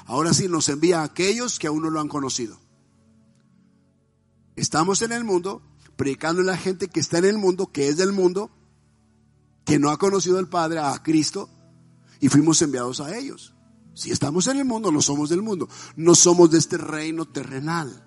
Ahora 0.05 0.33
sí, 0.33 0.47
nos 0.47 0.69
envía 0.69 1.01
a 1.01 1.05
aquellos 1.05 1.57
que 1.57 1.67
aún 1.67 1.81
no 1.81 1.89
lo 1.89 1.99
han 1.99 2.09
conocido. 2.09 2.59
Estamos 4.55 5.01
en 5.01 5.11
el 5.11 5.23
mundo, 5.23 5.61
predicando 5.95 6.41
a 6.41 6.45
la 6.45 6.57
gente 6.57 6.87
que 6.87 6.99
está 6.99 7.17
en 7.17 7.25
el 7.25 7.37
mundo, 7.37 7.71
que 7.71 7.87
es 7.87 7.97
del 7.97 8.11
mundo, 8.11 8.51
que 9.65 9.79
no 9.79 9.89
ha 9.89 9.97
conocido 9.97 10.37
al 10.37 10.47
Padre, 10.47 10.79
a 10.79 11.01
Cristo, 11.01 11.49
y 12.19 12.29
fuimos 12.29 12.61
enviados 12.61 12.99
a 12.99 13.17
ellos. 13.17 13.54
Si 13.95 14.11
estamos 14.11 14.45
en 14.47 14.57
el 14.57 14.65
mundo, 14.65 14.91
no 14.91 15.01
somos 15.01 15.29
del 15.29 15.41
mundo. 15.41 15.69
No 15.95 16.15
somos 16.15 16.51
de 16.51 16.59
este 16.59 16.77
reino 16.77 17.25
terrenal. 17.25 18.03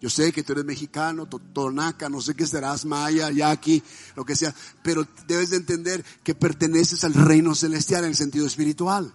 Yo 0.00 0.10
sé 0.10 0.32
que 0.32 0.44
tú 0.44 0.52
eres 0.52 0.66
mexicano, 0.66 1.26
tonaca, 1.26 2.08
no 2.08 2.20
sé 2.20 2.34
qué 2.36 2.46
serás, 2.46 2.84
maya, 2.84 3.30
yaqui, 3.32 3.82
lo 4.14 4.24
que 4.24 4.36
sea, 4.36 4.54
pero 4.84 5.04
debes 5.26 5.50
de 5.50 5.56
entender 5.56 6.04
que 6.22 6.36
perteneces 6.36 7.02
al 7.02 7.14
reino 7.14 7.54
celestial 7.56 8.04
en 8.04 8.10
el 8.10 8.16
sentido 8.16 8.46
espiritual. 8.46 9.12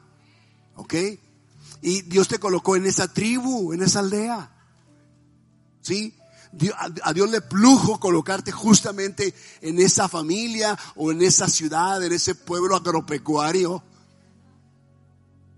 ¿Ok? 0.76 0.94
Y 1.84 2.02
Dios 2.02 2.28
te 2.28 2.40
colocó 2.40 2.76
en 2.76 2.86
esa 2.86 3.08
tribu, 3.08 3.72
en 3.72 3.84
esa 3.84 4.00
aldea. 4.00 4.52
¿Sí? 5.80 6.18
A 7.04 7.14
Dios 7.14 7.30
le 7.30 7.42
plujo 7.42 8.00
colocarte 8.00 8.52
justamente 8.52 9.34
en 9.62 9.80
esa 9.80 10.10
familia 10.10 10.78
o 10.96 11.12
en 11.12 11.22
esa 11.22 11.48
ciudad, 11.48 12.04
en 12.04 12.14
ese 12.14 12.36
pueblo 12.36 12.76
agropecuario 12.76 13.84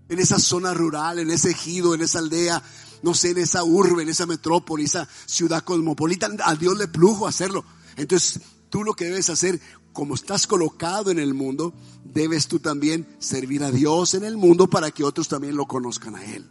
en 0.08 0.18
esa 0.18 0.38
zona 0.38 0.74
rural, 0.74 1.18
en 1.18 1.30
ese 1.30 1.50
ejido, 1.50 1.94
en 1.94 2.02
esa 2.02 2.18
aldea, 2.18 2.62
no 3.02 3.14
sé, 3.14 3.30
en 3.30 3.38
esa 3.38 3.64
urbe, 3.64 4.02
en 4.02 4.08
esa 4.08 4.26
metrópoli, 4.26 4.84
esa 4.84 5.08
ciudad 5.26 5.64
cosmopolita, 5.64 6.28
a 6.44 6.54
Dios 6.54 6.76
le 6.78 6.88
plujo 6.88 7.26
hacerlo. 7.26 7.64
Entonces, 7.96 8.40
tú 8.70 8.84
lo 8.84 8.94
que 8.94 9.06
debes 9.06 9.30
hacer, 9.30 9.60
como 9.92 10.14
estás 10.14 10.46
colocado 10.46 11.10
en 11.10 11.18
el 11.18 11.34
mundo, 11.34 11.74
debes 12.04 12.48
tú 12.48 12.58
también 12.58 13.06
servir 13.18 13.64
a 13.64 13.70
Dios 13.70 14.14
en 14.14 14.24
el 14.24 14.36
mundo 14.36 14.68
para 14.68 14.90
que 14.90 15.04
otros 15.04 15.28
también 15.28 15.56
lo 15.56 15.66
conozcan 15.66 16.16
a 16.16 16.24
Él. 16.24 16.48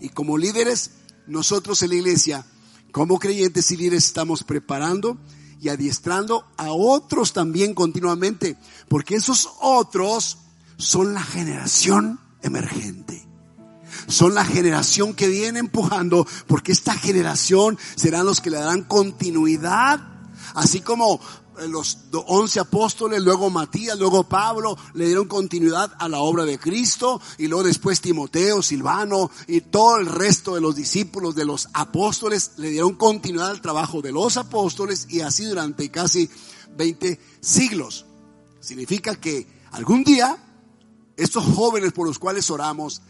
Y 0.00 0.10
como 0.10 0.38
líderes, 0.38 0.92
nosotros 1.26 1.82
en 1.82 1.90
la 1.90 1.96
iglesia, 1.96 2.46
como 2.92 3.18
creyentes 3.18 3.70
y 3.70 3.76
líderes, 3.76 4.06
estamos 4.06 4.44
preparando 4.44 5.18
y 5.60 5.68
adiestrando 5.68 6.46
a 6.56 6.72
otros 6.72 7.32
también 7.32 7.74
continuamente, 7.74 8.56
porque 8.88 9.16
esos 9.16 9.48
otros 9.60 10.38
son 10.76 11.14
la 11.14 11.22
generación 11.22 12.20
emergente. 12.44 13.26
Son 14.06 14.34
la 14.34 14.44
generación 14.44 15.14
que 15.14 15.28
viene 15.28 15.60
empujando 15.60 16.26
porque 16.46 16.72
esta 16.72 16.94
generación 16.94 17.78
serán 17.96 18.26
los 18.26 18.40
que 18.40 18.50
le 18.50 18.58
darán 18.58 18.82
continuidad, 18.82 20.00
así 20.54 20.80
como 20.80 21.20
eh, 21.58 21.68
los 21.68 21.98
once 22.26 22.58
apóstoles, 22.58 23.22
luego 23.22 23.48
Matías, 23.50 23.98
luego 23.98 24.24
Pablo, 24.24 24.76
le 24.94 25.06
dieron 25.06 25.28
continuidad 25.28 25.92
a 25.98 26.08
la 26.08 26.18
obra 26.18 26.44
de 26.44 26.58
Cristo, 26.58 27.20
y 27.38 27.46
luego 27.46 27.64
después 27.64 28.00
Timoteo, 28.00 28.62
Silvano 28.62 29.30
y 29.46 29.60
todo 29.60 29.96
el 29.98 30.06
resto 30.06 30.54
de 30.54 30.60
los 30.60 30.74
discípulos 30.74 31.34
de 31.34 31.44
los 31.44 31.68
apóstoles 31.72 32.52
le 32.56 32.70
dieron 32.70 32.94
continuidad 32.94 33.50
al 33.50 33.60
trabajo 33.60 34.02
de 34.02 34.12
los 34.12 34.36
apóstoles 34.36 35.06
y 35.08 35.20
así 35.20 35.44
durante 35.44 35.90
casi 35.90 36.28
20 36.76 37.20
siglos. 37.40 38.06
Significa 38.60 39.14
que 39.16 39.46
algún 39.70 40.02
día 40.02 40.43
estos 41.16 41.44
jóvenes 41.44 41.92
por 41.92 42.06
los 42.06 42.18
cuales 42.18 42.50
oramos, 42.50 43.02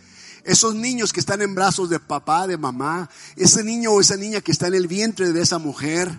esos 0.44 0.74
niños 0.74 1.12
que 1.12 1.20
están 1.20 1.42
en 1.42 1.54
brazos 1.54 1.88
de 1.88 1.98
papá, 1.98 2.46
de 2.46 2.58
mamá, 2.58 3.08
ese 3.36 3.64
niño 3.64 3.92
o 3.92 4.00
esa 4.00 4.16
niña 4.16 4.40
que 4.40 4.52
está 4.52 4.68
en 4.68 4.74
el 4.74 4.86
vientre 4.86 5.32
de 5.32 5.40
esa 5.40 5.58
mujer, 5.58 6.10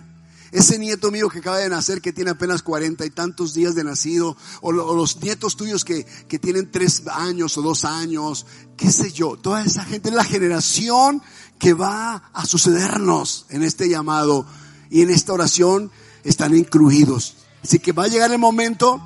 ese 0.52 0.78
nieto 0.78 1.10
mío 1.10 1.28
que 1.28 1.38
acaba 1.38 1.58
de 1.58 1.68
nacer, 1.68 2.00
que 2.00 2.12
tiene 2.12 2.30
apenas 2.30 2.62
cuarenta 2.62 3.04
y 3.04 3.10
tantos 3.10 3.54
días 3.54 3.74
de 3.74 3.84
nacido, 3.84 4.36
o, 4.60 4.72
los 4.72 5.20
nietos 5.22 5.56
tuyos 5.56 5.84
que, 5.84 6.04
que, 6.28 6.38
tienen 6.38 6.70
tres 6.70 7.02
años 7.06 7.56
o 7.58 7.62
dos 7.62 7.84
años, 7.84 8.46
qué 8.76 8.90
sé 8.90 9.12
yo, 9.12 9.36
toda 9.36 9.62
esa 9.64 9.84
gente 9.84 10.08
es 10.08 10.14
la 10.14 10.24
generación 10.24 11.22
que 11.58 11.72
va 11.72 12.30
a 12.32 12.46
sucedernos 12.46 13.46
en 13.48 13.62
este 13.62 13.88
llamado 13.88 14.46
y 14.90 15.02
en 15.02 15.10
esta 15.10 15.32
oración 15.32 15.90
están 16.24 16.56
incluidos. 16.56 17.36
Así 17.62 17.78
que 17.78 17.92
va 17.92 18.04
a 18.04 18.08
llegar 18.08 18.30
el 18.30 18.38
momento 18.38 19.00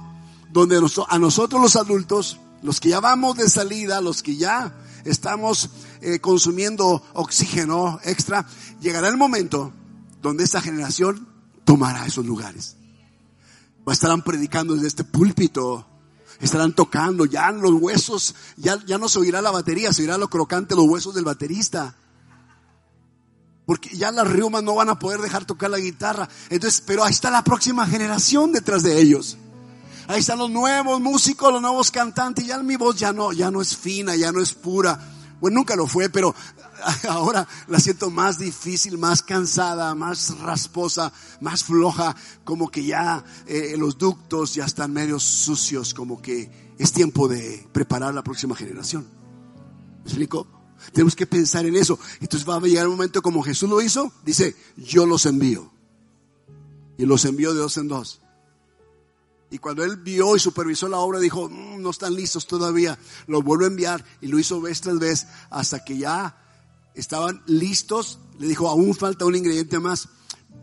donde 0.52 0.76
a 1.08 1.18
nosotros 1.18 1.62
los 1.62 1.76
adultos 1.76 2.38
los 2.62 2.80
que 2.80 2.90
ya 2.90 3.00
vamos 3.00 3.36
de 3.36 3.48
salida, 3.48 4.00
los 4.00 4.22
que 4.22 4.36
ya 4.36 4.74
estamos 5.04 5.70
eh, 6.00 6.20
consumiendo 6.20 7.02
oxígeno 7.14 8.00
extra, 8.04 8.46
llegará 8.80 9.08
el 9.08 9.16
momento 9.16 9.72
donde 10.20 10.44
esta 10.44 10.61
generación 10.61 11.26
tomará 11.64 12.06
esos 12.06 12.26
lugares. 12.26 12.76
Estarán 13.86 14.22
predicando 14.22 14.74
desde 14.74 14.86
este 14.86 15.04
púlpito, 15.04 15.84
estarán 16.40 16.74
tocando, 16.74 17.24
ya 17.24 17.50
los 17.50 17.72
huesos, 17.72 18.36
ya, 18.56 18.78
ya 18.86 18.98
no 18.98 19.08
se 19.08 19.18
oirá 19.18 19.42
la 19.42 19.50
batería, 19.50 19.92
se 19.92 20.02
oirá 20.02 20.16
lo 20.16 20.28
crocante 20.28 20.76
los 20.76 20.86
huesos 20.86 21.14
del 21.14 21.24
baterista. 21.24 21.96
Porque 23.66 23.96
ya 23.96 24.12
las 24.12 24.28
riumas 24.28 24.62
no 24.62 24.74
van 24.74 24.88
a 24.88 24.98
poder 24.98 25.20
dejar 25.20 25.44
tocar 25.44 25.70
la 25.70 25.78
guitarra. 25.78 26.28
Entonces, 26.50 26.82
pero 26.86 27.04
ahí 27.04 27.12
está 27.12 27.30
la 27.30 27.44
próxima 27.44 27.86
generación 27.86 28.52
detrás 28.52 28.82
de 28.82 29.00
ellos. 29.00 29.38
Ahí 30.11 30.18
están 30.18 30.40
los 30.40 30.50
nuevos 30.50 31.00
músicos, 31.00 31.52
los 31.52 31.62
nuevos 31.62 31.92
cantantes. 31.92 32.44
Ya 32.44 32.58
mi 32.58 32.74
voz 32.74 32.96
ya 32.96 33.12
no, 33.12 33.30
ya 33.32 33.48
no 33.52 33.62
es 33.62 33.76
fina, 33.76 34.16
ya 34.16 34.32
no 34.32 34.40
es 34.40 34.54
pura. 34.54 34.98
Bueno, 35.40 35.58
nunca 35.58 35.76
lo 35.76 35.86
fue, 35.86 36.11
pero 36.11 36.34
ahora 37.08 37.46
la 37.68 37.78
siento 37.78 38.11
más 38.11 38.36
difícil, 38.36 38.98
más 38.98 39.22
cansada, 39.22 39.94
más 39.94 40.36
rasposa, 40.40 41.12
más 41.40 41.62
floja, 41.62 42.16
como 42.42 42.72
que 42.72 42.84
ya 42.84 43.22
eh, 43.46 43.76
los 43.78 43.98
ductos 43.98 44.52
ya 44.52 44.64
están 44.64 44.92
medio 44.92 45.20
sucios, 45.20 45.94
como 45.94 46.20
que 46.20 46.74
es 46.76 46.90
tiempo 46.90 47.28
de 47.28 47.68
preparar 47.70 48.12
la 48.12 48.24
próxima 48.24 48.56
generación. 48.56 49.06
¿Me 49.98 50.06
explico? 50.06 50.48
Tenemos 50.92 51.14
que 51.14 51.26
pensar 51.28 51.66
en 51.66 51.76
eso. 51.76 52.00
Entonces 52.20 52.48
va 52.48 52.56
a 52.56 52.61
llegar 52.61 52.88
un 52.88 52.94
momento 52.94 53.22
como 53.22 53.44
Jesús 53.44 53.70
lo 53.70 53.80
hizo, 53.80 54.12
dice, 54.24 54.56
yo 54.76 55.06
los 55.06 55.24
envío. 55.24 55.70
Y 56.98 57.06
los 57.06 57.24
envío 57.26 57.54
de 57.54 57.61
dos 57.61 57.76
en 57.76 57.86
dos. 57.86 58.20
Y 59.51 59.59
cuando 59.59 59.82
él 59.82 59.96
vio 59.96 60.36
y 60.36 60.38
supervisó 60.38 60.88
la 60.88 60.98
obra, 60.98 61.18
dijo, 61.18 61.48
mm, 61.48 61.82
no 61.82 61.90
están 61.90 62.14
listos 62.14 62.46
todavía. 62.46 62.98
Lo 63.26 63.42
vuelvo 63.42 63.64
a 63.64 63.68
enviar 63.68 64.05
y 64.20 64.28
lo 64.28 64.38
hizo 64.38 64.61
vez 64.61 64.80
tras 64.80 64.98
vez 64.98 65.26
hasta 65.51 65.84
que 65.84 65.98
ya 65.98 66.36
estaban 66.94 67.42
listos. 67.46 68.20
Le 68.38 68.46
dijo, 68.46 68.68
aún 68.68 68.94
falta 68.94 69.24
un 69.24 69.34
ingrediente 69.34 69.78
más. 69.80 70.09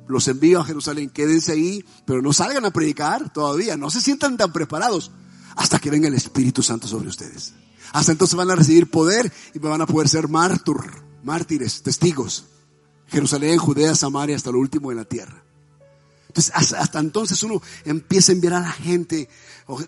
Los 0.07 0.27
envío 0.29 0.61
a 0.61 0.65
Jerusalén, 0.65 1.09
quédense 1.09 1.51
ahí, 1.51 1.83
pero 2.05 2.21
no 2.21 2.31
salgan 2.31 2.63
a 2.63 2.71
predicar 2.71 3.31
todavía. 3.33 3.75
No 3.75 3.89
se 3.89 3.99
sientan 3.99 4.37
tan 4.37 4.53
preparados 4.53 5.11
hasta 5.57 5.79
que 5.79 5.89
venga 5.89 6.07
el 6.07 6.13
Espíritu 6.13 6.63
Santo 6.63 6.87
sobre 6.87 7.09
ustedes. 7.09 7.53
Hasta 7.91 8.13
entonces 8.13 8.37
van 8.37 8.51
a 8.51 8.55
recibir 8.55 8.89
poder 8.89 9.31
y 9.53 9.59
van 9.59 9.81
a 9.81 9.85
poder 9.85 10.07
ser 10.07 10.29
mártir, 10.29 10.75
mártires, 11.23 11.81
testigos. 11.83 12.45
Jerusalén, 13.07 13.57
Judea, 13.57 13.95
Samaria, 13.95 14.35
hasta 14.35 14.51
lo 14.51 14.59
último 14.59 14.89
de 14.89 14.95
la 14.95 15.05
tierra. 15.05 15.43
Entonces, 16.37 16.73
hasta 16.75 16.99
entonces 16.99 17.41
uno 17.41 17.59
empieza 17.83 18.31
a 18.31 18.35
enviar 18.35 18.53
a 18.53 18.59
la 18.59 18.71
gente 18.71 19.27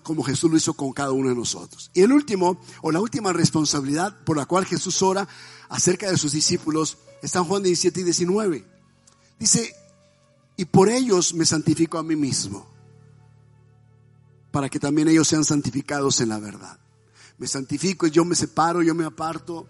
como 0.01 0.23
Jesús 0.23 0.49
lo 0.49 0.57
hizo 0.57 0.73
con 0.73 0.91
cada 0.93 1.11
uno 1.11 1.29
de 1.29 1.35
nosotros. 1.35 1.91
Y 1.93 2.01
el 2.01 2.11
último, 2.11 2.59
o 2.81 2.91
la 2.91 2.99
última 2.99 3.31
responsabilidad 3.33 4.17
por 4.25 4.35
la 4.35 4.47
cual 4.47 4.65
Jesús 4.65 4.99
ora 5.03 5.27
acerca 5.69 6.09
de 6.09 6.17
sus 6.17 6.31
discípulos, 6.31 6.97
está 7.21 7.37
en 7.39 7.45
Juan 7.45 7.61
17 7.61 7.99
y 7.99 8.03
19. 8.03 8.65
Dice, 9.37 9.75
y 10.57 10.65
por 10.65 10.89
ellos 10.89 11.35
me 11.35 11.45
santifico 11.45 11.99
a 11.99 12.03
mí 12.03 12.15
mismo, 12.15 12.67
para 14.49 14.69
que 14.69 14.79
también 14.79 15.07
ellos 15.07 15.27
sean 15.27 15.45
santificados 15.45 16.19
en 16.19 16.29
la 16.29 16.39
verdad. 16.39 16.79
Me 17.37 17.45
santifico 17.45 18.07
yo 18.07 18.25
me 18.25 18.33
separo, 18.33 18.81
yo 18.81 18.95
me 18.95 19.05
aparto. 19.05 19.67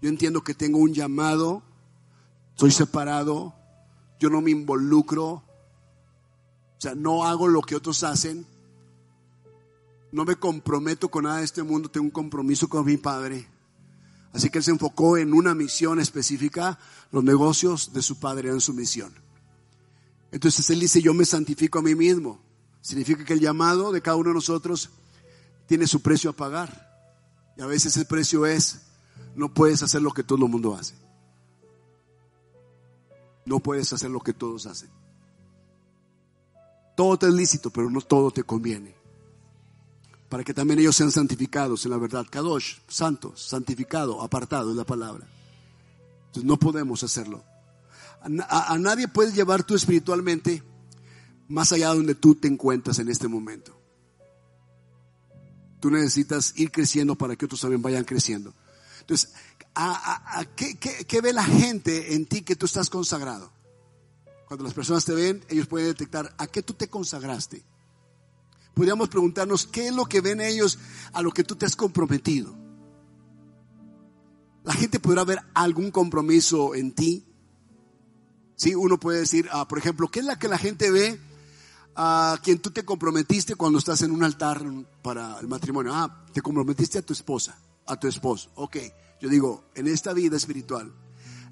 Yo 0.00 0.08
entiendo 0.08 0.44
que 0.44 0.54
tengo 0.54 0.78
un 0.78 0.94
llamado, 0.94 1.64
soy 2.54 2.70
separado, 2.70 3.52
yo 4.20 4.30
no 4.30 4.40
me 4.40 4.52
involucro, 4.52 5.42
sea, 6.82 6.96
no 6.96 7.24
hago 7.24 7.46
lo 7.46 7.62
que 7.62 7.76
otros 7.76 8.02
hacen, 8.02 8.44
no 10.10 10.24
me 10.24 10.34
comprometo 10.34 11.08
con 11.08 11.24
nada 11.24 11.38
de 11.38 11.44
este 11.44 11.62
mundo, 11.62 11.88
tengo 11.88 12.06
un 12.06 12.10
compromiso 12.10 12.68
con 12.68 12.84
mi 12.84 12.96
Padre. 12.96 13.46
Así 14.32 14.50
que 14.50 14.58
él 14.58 14.64
se 14.64 14.72
enfocó 14.72 15.16
en 15.16 15.32
una 15.32 15.54
misión 15.54 16.00
específica, 16.00 16.80
los 17.12 17.22
negocios 17.22 17.92
de 17.92 18.02
su 18.02 18.18
Padre 18.18 18.48
eran 18.48 18.60
su 18.60 18.74
misión. 18.74 19.14
Entonces 20.32 20.68
él 20.70 20.80
dice, 20.80 21.00
yo 21.00 21.14
me 21.14 21.24
santifico 21.24 21.78
a 21.78 21.82
mí 21.82 21.94
mismo. 21.94 22.40
Significa 22.80 23.24
que 23.24 23.34
el 23.34 23.40
llamado 23.40 23.92
de 23.92 24.02
cada 24.02 24.16
uno 24.16 24.30
de 24.30 24.34
nosotros 24.34 24.90
tiene 25.66 25.86
su 25.86 26.02
precio 26.02 26.30
a 26.30 26.32
pagar. 26.32 26.90
Y 27.56 27.62
a 27.62 27.66
veces 27.66 27.96
el 27.96 28.06
precio 28.06 28.44
es, 28.44 28.80
no 29.36 29.54
puedes 29.54 29.84
hacer 29.84 30.02
lo 30.02 30.10
que 30.10 30.24
todo 30.24 30.44
el 30.44 30.50
mundo 30.50 30.74
hace. 30.74 30.96
No 33.44 33.60
puedes 33.60 33.92
hacer 33.92 34.10
lo 34.10 34.18
que 34.18 34.32
todos 34.32 34.66
hacen. 34.66 34.90
Todo 36.96 37.18
te 37.18 37.26
es 37.26 37.34
lícito, 37.34 37.70
pero 37.70 37.90
no 37.90 38.00
todo 38.00 38.30
te 38.30 38.42
conviene. 38.42 38.94
Para 40.28 40.44
que 40.44 40.54
también 40.54 40.78
ellos 40.78 40.96
sean 40.96 41.12
santificados 41.12 41.84
en 41.84 41.90
la 41.90 41.98
verdad. 41.98 42.26
Kadosh, 42.30 42.78
santo, 42.88 43.36
santificado, 43.36 44.22
apartado 44.22 44.70
es 44.70 44.76
la 44.76 44.84
palabra. 44.84 45.26
Entonces 46.26 46.44
no 46.44 46.58
podemos 46.58 47.02
hacerlo. 47.02 47.44
A, 48.48 48.78
nadie 48.78 49.08
puedes 49.08 49.34
llevar 49.34 49.64
tú 49.64 49.74
espiritualmente 49.74 50.62
más 51.48 51.72
allá 51.72 51.90
de 51.90 51.96
donde 51.96 52.14
tú 52.14 52.34
te 52.34 52.48
encuentras 52.48 52.98
en 52.98 53.08
este 53.08 53.28
momento. 53.28 53.78
Tú 55.80 55.90
necesitas 55.90 56.54
ir 56.56 56.70
creciendo 56.70 57.16
para 57.16 57.36
que 57.36 57.44
otros 57.44 57.60
también 57.60 57.82
vayan 57.82 58.04
creciendo. 58.04 58.54
Entonces, 59.00 59.34
¿a, 59.74 60.44
qué, 60.56 61.20
ve 61.20 61.32
la 61.32 61.44
gente 61.44 62.14
en 62.14 62.24
ti 62.26 62.42
que 62.42 62.56
tú 62.56 62.66
estás 62.66 62.88
consagrado? 62.88 63.52
Cuando 64.52 64.64
las 64.64 64.74
personas 64.74 65.06
te 65.06 65.14
ven, 65.14 65.42
ellos 65.48 65.66
pueden 65.66 65.88
detectar 65.88 66.34
a 66.36 66.46
qué 66.46 66.62
tú 66.62 66.74
te 66.74 66.86
consagraste. 66.86 67.64
Podríamos 68.74 69.08
preguntarnos 69.08 69.66
qué 69.66 69.86
es 69.86 69.94
lo 69.94 70.04
que 70.04 70.20
ven 70.20 70.42
ellos 70.42 70.78
a 71.14 71.22
lo 71.22 71.30
que 71.30 71.42
tú 71.42 71.56
te 71.56 71.64
has 71.64 71.74
comprometido. 71.74 72.54
La 74.62 74.74
gente 74.74 75.00
podrá 75.00 75.24
ver 75.24 75.38
algún 75.54 75.90
compromiso 75.90 76.74
en 76.74 76.92
ti. 76.92 77.24
Sí, 78.54 78.74
uno 78.74 79.00
puede 79.00 79.20
decir, 79.20 79.48
ah, 79.52 79.66
por 79.66 79.78
ejemplo, 79.78 80.08
¿qué 80.08 80.20
es 80.20 80.26
la 80.26 80.38
que 80.38 80.48
la 80.48 80.58
gente 80.58 80.90
ve 80.90 81.18
a 81.96 82.38
quien 82.42 82.58
tú 82.58 82.72
te 82.72 82.84
comprometiste 82.84 83.54
cuando 83.54 83.78
estás 83.78 84.02
en 84.02 84.10
un 84.10 84.22
altar 84.22 84.62
para 85.00 85.40
el 85.40 85.48
matrimonio. 85.48 85.94
Ah, 85.94 86.26
te 86.30 86.42
comprometiste 86.42 86.98
a 86.98 87.02
tu 87.02 87.14
esposa, 87.14 87.58
a 87.86 87.98
tu 87.98 88.06
esposo. 88.06 88.50
Ok, 88.56 88.76
yo 89.18 89.30
digo, 89.30 89.64
en 89.74 89.88
esta 89.88 90.12
vida 90.12 90.36
espiritual, 90.36 90.92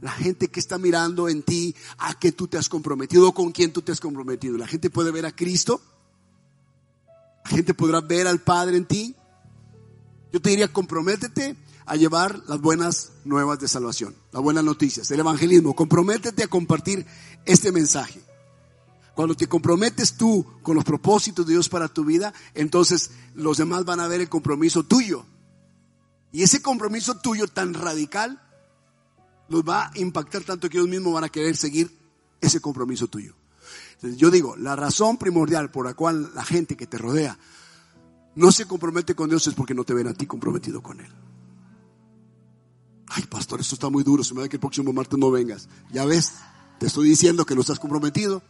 la 0.00 0.12
gente 0.12 0.48
que 0.48 0.60
está 0.60 0.78
mirando 0.78 1.28
en 1.28 1.42
ti, 1.42 1.74
a 1.98 2.18
qué 2.18 2.32
tú 2.32 2.48
te 2.48 2.56
has 2.56 2.68
comprometido, 2.68 3.32
con 3.32 3.52
quién 3.52 3.72
tú 3.72 3.82
te 3.82 3.92
has 3.92 4.00
comprometido. 4.00 4.56
La 4.56 4.66
gente 4.66 4.90
puede 4.90 5.10
ver 5.10 5.26
a 5.26 5.34
Cristo. 5.34 5.80
La 7.44 7.50
gente 7.50 7.74
podrá 7.74 8.00
ver 8.00 8.26
al 8.26 8.40
Padre 8.40 8.76
en 8.76 8.86
ti. 8.86 9.14
Yo 10.32 10.40
te 10.40 10.50
diría, 10.50 10.72
comprométete 10.72 11.56
a 11.86 11.96
llevar 11.96 12.42
las 12.46 12.60
buenas 12.60 13.12
nuevas 13.24 13.58
de 13.58 13.68
salvación, 13.68 14.14
las 14.32 14.42
buenas 14.42 14.64
noticias, 14.64 15.10
el 15.10 15.20
evangelismo. 15.20 15.74
Comprométete 15.74 16.44
a 16.44 16.48
compartir 16.48 17.04
este 17.44 17.72
mensaje. 17.72 18.20
Cuando 19.14 19.34
te 19.34 19.48
comprometes 19.48 20.14
tú 20.16 20.46
con 20.62 20.76
los 20.76 20.84
propósitos 20.84 21.44
de 21.46 21.54
Dios 21.54 21.68
para 21.68 21.88
tu 21.88 22.04
vida, 22.04 22.32
entonces 22.54 23.10
los 23.34 23.58
demás 23.58 23.84
van 23.84 24.00
a 24.00 24.08
ver 24.08 24.20
el 24.20 24.28
compromiso 24.28 24.84
tuyo. 24.84 25.26
Y 26.32 26.42
ese 26.42 26.62
compromiso 26.62 27.16
tuyo 27.16 27.48
tan 27.48 27.74
radical 27.74 28.40
los 29.50 29.62
va 29.62 29.88
a 29.88 29.90
impactar 29.96 30.42
tanto 30.44 30.70
que 30.70 30.78
ellos 30.78 30.88
mismos 30.88 31.12
van 31.12 31.24
a 31.24 31.28
querer 31.28 31.56
seguir 31.56 31.90
ese 32.40 32.60
compromiso 32.60 33.08
tuyo. 33.08 33.34
Entonces 33.94 34.18
yo 34.18 34.30
digo, 34.30 34.56
la 34.56 34.76
razón 34.76 35.18
primordial 35.18 35.70
por 35.70 35.84
la 35.84 35.94
cual 35.94 36.30
la 36.34 36.44
gente 36.44 36.76
que 36.76 36.86
te 36.86 36.96
rodea 36.96 37.38
no 38.36 38.52
se 38.52 38.64
compromete 38.64 39.14
con 39.14 39.28
Dios 39.28 39.46
es 39.46 39.54
porque 39.54 39.74
no 39.74 39.84
te 39.84 39.92
ven 39.92 40.06
a 40.06 40.14
ti 40.14 40.26
comprometido 40.26 40.82
con 40.82 41.00
Él. 41.00 41.12
Ay, 43.08 43.24
pastor, 43.24 43.60
esto 43.60 43.74
está 43.74 43.90
muy 43.90 44.04
duro, 44.04 44.22
se 44.22 44.34
me 44.34 44.40
da 44.40 44.48
que 44.48 44.56
el 44.56 44.60
próximo 44.60 44.92
martes 44.92 45.18
no 45.18 45.32
vengas. 45.32 45.68
Ya 45.92 46.04
ves, 46.04 46.34
te 46.78 46.86
estoy 46.86 47.08
diciendo 47.08 47.44
que 47.44 47.56
no 47.56 47.60
estás 47.60 47.80
comprometido. 47.80 48.40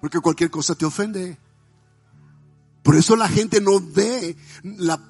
Porque 0.00 0.20
cualquier 0.20 0.50
cosa 0.50 0.74
te 0.74 0.84
ofende. 0.84 1.38
Por 2.84 2.96
eso 2.96 3.16
la 3.16 3.28
gente 3.28 3.62
no 3.62 3.80
ve 3.80 4.36
la, 4.62 5.00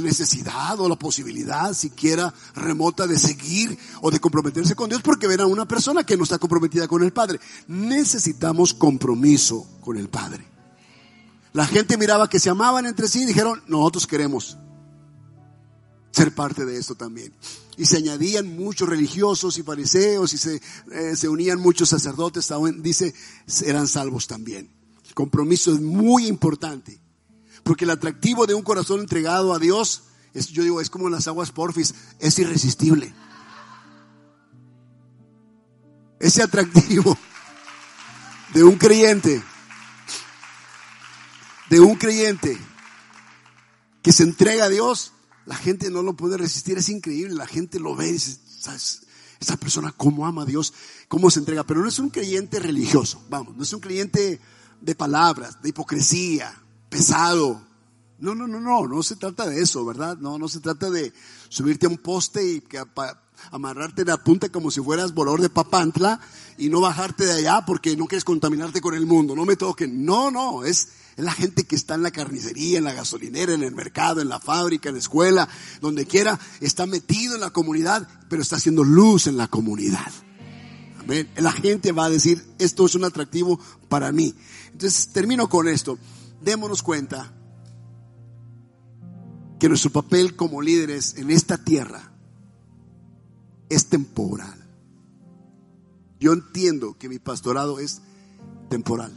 necesidad 0.00 0.80
o 0.80 0.88
la 0.88 0.96
posibilidad 0.96 1.74
siquiera 1.74 2.32
remota 2.54 3.06
de 3.06 3.18
seguir 3.18 3.78
o 4.00 4.10
de 4.10 4.18
comprometerse 4.18 4.74
con 4.74 4.88
Dios 4.88 5.02
porque 5.02 5.26
ven 5.26 5.42
a 5.42 5.46
una 5.46 5.68
persona 5.68 6.04
que 6.04 6.16
no 6.16 6.24
está 6.24 6.38
comprometida 6.38 6.88
con 6.88 7.02
el 7.02 7.12
Padre. 7.12 7.40
Necesitamos 7.68 8.72
compromiso 8.72 9.66
con 9.82 9.98
el 9.98 10.08
Padre. 10.08 10.46
La 11.52 11.66
gente 11.66 11.98
miraba 11.98 12.30
que 12.30 12.40
se 12.40 12.48
amaban 12.48 12.86
entre 12.86 13.06
sí 13.06 13.24
y 13.24 13.26
dijeron, 13.26 13.62
nosotros 13.68 14.06
queremos 14.06 14.56
ser 16.10 16.34
parte 16.34 16.64
de 16.64 16.78
esto 16.78 16.94
también 16.94 17.34
y 17.76 17.84
se 17.84 17.98
añadían 17.98 18.56
muchos 18.56 18.88
religiosos 18.88 19.58
y 19.58 19.62
fariseos 19.62 20.32
y 20.32 20.38
se, 20.38 20.62
eh, 20.90 21.16
se 21.16 21.28
unían 21.28 21.60
muchos 21.60 21.90
sacerdotes, 21.90 22.50
dice, 22.78 23.14
eran 23.66 23.88
salvos 23.88 24.26
también. 24.26 24.73
Compromiso 25.14 25.72
es 25.72 25.80
muy 25.80 26.26
importante, 26.26 27.00
porque 27.62 27.84
el 27.84 27.90
atractivo 27.90 28.46
de 28.46 28.54
un 28.54 28.62
corazón 28.62 29.00
entregado 29.00 29.54
a 29.54 29.58
Dios, 29.58 30.04
es, 30.34 30.48
yo 30.48 30.64
digo, 30.64 30.80
es 30.80 30.90
como 30.90 31.08
las 31.08 31.28
aguas 31.28 31.52
porfis, 31.52 31.94
es 32.18 32.38
irresistible. 32.38 33.14
Ese 36.18 36.42
atractivo 36.42 37.16
de 38.54 38.64
un 38.64 38.76
creyente, 38.76 39.42
de 41.70 41.80
un 41.80 41.94
creyente 41.94 42.58
que 44.02 44.12
se 44.12 44.24
entrega 44.24 44.64
a 44.64 44.68
Dios, 44.68 45.12
la 45.46 45.56
gente 45.56 45.90
no 45.90 46.02
lo 46.02 46.14
puede 46.14 46.36
resistir, 46.36 46.76
es 46.78 46.88
increíble, 46.88 47.34
la 47.34 47.46
gente 47.46 47.78
lo 47.78 47.94
ve 47.94 48.12
dice, 48.12 48.38
esa 49.40 49.56
persona 49.56 49.92
cómo 49.96 50.26
ama 50.26 50.42
a 50.42 50.46
Dios, 50.46 50.72
cómo 51.06 51.30
se 51.30 51.38
entrega, 51.38 51.64
pero 51.64 51.82
no 51.82 51.88
es 51.88 51.98
un 51.98 52.10
creyente 52.10 52.58
religioso, 52.58 53.22
vamos, 53.28 53.56
no 53.56 53.62
es 53.62 53.72
un 53.72 53.80
creyente 53.80 54.40
de 54.84 54.94
palabras, 54.94 55.62
de 55.62 55.70
hipocresía, 55.70 56.54
pesado. 56.88 57.62
No, 58.18 58.34
no, 58.34 58.46
no, 58.46 58.60
no, 58.60 58.86
no 58.86 59.02
se 59.02 59.16
trata 59.16 59.46
de 59.46 59.60
eso, 59.60 59.84
¿verdad? 59.84 60.16
No, 60.18 60.38
no 60.38 60.48
se 60.48 60.60
trata 60.60 60.90
de 60.90 61.12
subirte 61.48 61.86
a 61.86 61.88
un 61.88 61.98
poste 61.98 62.46
y 62.46 62.60
que 62.60 62.82
amarrarte 63.50 64.04
de 64.04 64.10
la 64.10 64.22
punta 64.22 64.48
como 64.48 64.70
si 64.70 64.80
fueras 64.80 65.12
volor 65.14 65.40
de 65.40 65.50
papantla 65.50 66.20
y 66.56 66.68
no 66.68 66.80
bajarte 66.80 67.26
de 67.26 67.32
allá 67.32 67.64
porque 67.66 67.96
no 67.96 68.06
quieres 68.06 68.24
contaminarte 68.24 68.80
con 68.80 68.94
el 68.94 69.06
mundo, 69.06 69.34
no 69.34 69.44
me 69.44 69.56
toquen. 69.56 70.04
No, 70.04 70.30
no, 70.30 70.64
es 70.64 70.88
es 71.16 71.24
la 71.24 71.32
gente 71.32 71.64
que 71.64 71.76
está 71.76 71.94
en 71.94 72.02
la 72.02 72.10
carnicería, 72.10 72.78
en 72.78 72.84
la 72.84 72.92
gasolinera, 72.92 73.54
en 73.54 73.62
el 73.62 73.74
mercado, 73.74 74.20
en 74.20 74.28
la 74.28 74.40
fábrica, 74.40 74.88
en 74.88 74.96
la 74.96 75.00
escuela, 75.00 75.48
donde 75.80 76.06
quiera, 76.06 76.38
está 76.60 76.86
metido 76.86 77.34
en 77.34 77.40
la 77.40 77.50
comunidad, 77.50 78.08
pero 78.28 78.42
está 78.42 78.56
haciendo 78.56 78.82
luz 78.82 79.26
en 79.28 79.36
la 79.36 79.46
comunidad. 79.46 80.12
Amén. 80.98 81.28
La 81.36 81.52
gente 81.52 81.92
va 81.92 82.06
a 82.06 82.10
decir, 82.10 82.44
esto 82.58 82.86
es 82.86 82.94
un 82.94 83.04
atractivo 83.04 83.60
para 83.88 84.10
mí. 84.10 84.34
Entonces, 84.74 85.08
termino 85.08 85.48
con 85.48 85.68
esto. 85.68 85.98
Démonos 86.42 86.82
cuenta 86.82 87.32
que 89.60 89.68
nuestro 89.68 89.90
papel 89.90 90.34
como 90.34 90.60
líderes 90.60 91.16
en 91.16 91.30
esta 91.30 91.58
tierra 91.58 92.12
es 93.68 93.86
temporal. 93.86 94.66
Yo 96.18 96.32
entiendo 96.32 96.98
que 96.98 97.08
mi 97.08 97.20
pastorado 97.20 97.78
es 97.78 98.02
temporal. 98.68 99.12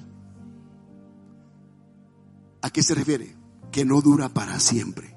¿A 2.61 2.69
qué 2.69 2.83
se 2.83 2.93
refiere? 2.93 3.35
Que 3.71 3.83
no 3.83 4.01
dura 4.01 4.29
para 4.29 4.59
siempre. 4.59 5.15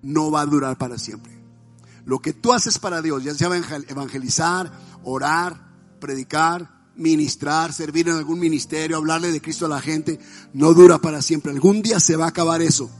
No 0.00 0.30
va 0.30 0.42
a 0.42 0.46
durar 0.46 0.78
para 0.78 0.96
siempre. 0.96 1.36
Lo 2.04 2.20
que 2.20 2.32
tú 2.32 2.52
haces 2.52 2.78
para 2.78 3.02
Dios, 3.02 3.24
ya 3.24 3.34
sea 3.34 3.48
evangelizar, 3.88 4.70
orar, 5.02 5.98
predicar, 5.98 6.75
ministrar, 6.96 7.72
servir 7.72 8.08
en 8.08 8.16
algún 8.16 8.38
ministerio, 8.38 8.96
hablarle 8.96 9.32
de 9.32 9.40
Cristo 9.40 9.66
a 9.66 9.70
la 9.70 9.80
gente, 9.80 10.18
no 10.52 10.74
dura 10.74 10.98
para 10.98 11.22
siempre. 11.22 11.52
Algún 11.52 11.82
día 11.82 12.00
se 12.00 12.16
va 12.16 12.26
a 12.26 12.28
acabar 12.28 12.62
eso. 12.62 12.90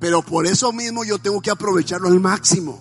Pero 0.00 0.22
por 0.22 0.46
eso 0.46 0.72
mismo 0.72 1.04
yo 1.04 1.18
tengo 1.18 1.40
que 1.40 1.50
aprovecharlo 1.50 2.08
al 2.08 2.20
máximo. 2.20 2.80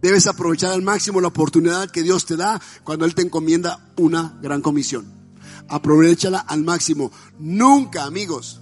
Debes 0.00 0.26
aprovechar 0.26 0.72
al 0.72 0.82
máximo 0.82 1.20
la 1.20 1.28
oportunidad 1.28 1.90
que 1.90 2.02
Dios 2.02 2.26
te 2.26 2.36
da 2.36 2.60
cuando 2.82 3.04
Él 3.04 3.14
te 3.14 3.22
encomienda 3.22 3.92
una 3.96 4.38
gran 4.42 4.60
comisión 4.60 5.22
aprovechala 5.68 6.38
al 6.38 6.62
máximo. 6.62 7.10
Nunca, 7.38 8.04
amigos, 8.04 8.60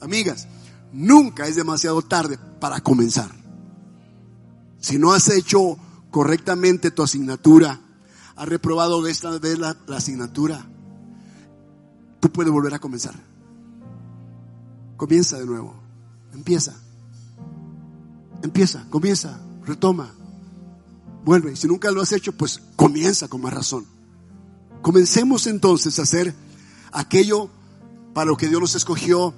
amigas, 0.00 0.48
nunca 0.92 1.46
es 1.46 1.56
demasiado 1.56 2.02
tarde 2.02 2.38
para 2.60 2.80
comenzar. 2.80 3.30
Si 4.78 4.98
no 4.98 5.12
has 5.12 5.28
hecho 5.28 5.78
correctamente 6.10 6.90
tu 6.90 7.02
asignatura, 7.02 7.80
has 8.40 8.48
reprobado 8.48 9.06
esta 9.06 9.38
vez 9.38 9.58
la, 9.58 9.76
la 9.86 9.98
asignatura, 9.98 10.66
tú 12.20 12.32
puedes 12.32 12.50
volver 12.50 12.72
a 12.72 12.78
comenzar. 12.78 13.14
Comienza 14.96 15.38
de 15.38 15.44
nuevo. 15.44 15.74
Empieza. 16.32 16.74
Empieza, 18.42 18.86
comienza, 18.88 19.38
retoma. 19.66 20.14
Vuelve. 21.22 21.54
Si 21.54 21.68
nunca 21.68 21.90
lo 21.90 22.00
has 22.00 22.12
hecho, 22.12 22.32
pues 22.32 22.62
comienza 22.76 23.28
con 23.28 23.42
más 23.42 23.52
razón. 23.52 23.84
Comencemos 24.80 25.46
entonces 25.46 25.98
a 25.98 26.02
hacer 26.02 26.34
aquello 26.92 27.50
para 28.14 28.30
lo 28.30 28.38
que 28.38 28.48
Dios 28.48 28.62
nos 28.62 28.74
escogió 28.74 29.34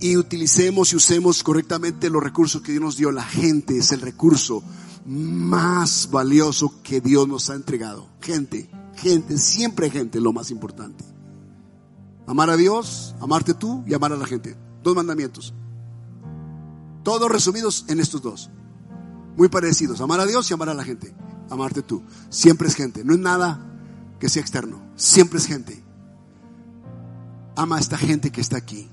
y 0.00 0.16
utilicemos 0.16 0.92
y 0.92 0.96
usemos 0.96 1.44
correctamente 1.44 2.10
los 2.10 2.20
recursos 2.20 2.62
que 2.62 2.72
Dios 2.72 2.82
nos 2.82 2.96
dio. 2.96 3.12
La 3.12 3.22
gente 3.22 3.78
es 3.78 3.92
el 3.92 4.00
recurso 4.00 4.64
más 5.06 6.08
valioso 6.10 6.74
que 6.82 7.00
Dios 7.00 7.26
nos 7.28 7.50
ha 7.50 7.54
entregado. 7.54 8.08
Gente, 8.20 8.70
gente, 8.96 9.38
siempre 9.38 9.90
gente, 9.90 10.20
lo 10.20 10.32
más 10.32 10.50
importante. 10.50 11.04
Amar 12.26 12.50
a 12.50 12.56
Dios, 12.56 13.14
amarte 13.20 13.54
tú 13.54 13.82
y 13.86 13.94
amar 13.94 14.12
a 14.12 14.16
la 14.16 14.26
gente. 14.26 14.56
Dos 14.82 14.94
mandamientos. 14.94 15.54
Todos 17.02 17.30
resumidos 17.30 17.84
en 17.88 18.00
estos 18.00 18.22
dos. 18.22 18.50
Muy 19.36 19.48
parecidos. 19.48 20.00
Amar 20.00 20.20
a 20.20 20.26
Dios 20.26 20.50
y 20.50 20.54
amar 20.54 20.68
a 20.68 20.74
la 20.74 20.84
gente. 20.84 21.14
Amarte 21.48 21.82
tú. 21.82 22.02
Siempre 22.28 22.68
es 22.68 22.74
gente. 22.74 23.04
No 23.04 23.14
es 23.14 23.18
nada 23.18 23.66
que 24.18 24.28
sea 24.28 24.42
externo. 24.42 24.82
Siempre 24.96 25.38
es 25.38 25.46
gente. 25.46 25.82
Ama 27.56 27.76
a 27.76 27.80
esta 27.80 27.96
gente 27.96 28.30
que 28.30 28.40
está 28.40 28.58
aquí. 28.58 28.88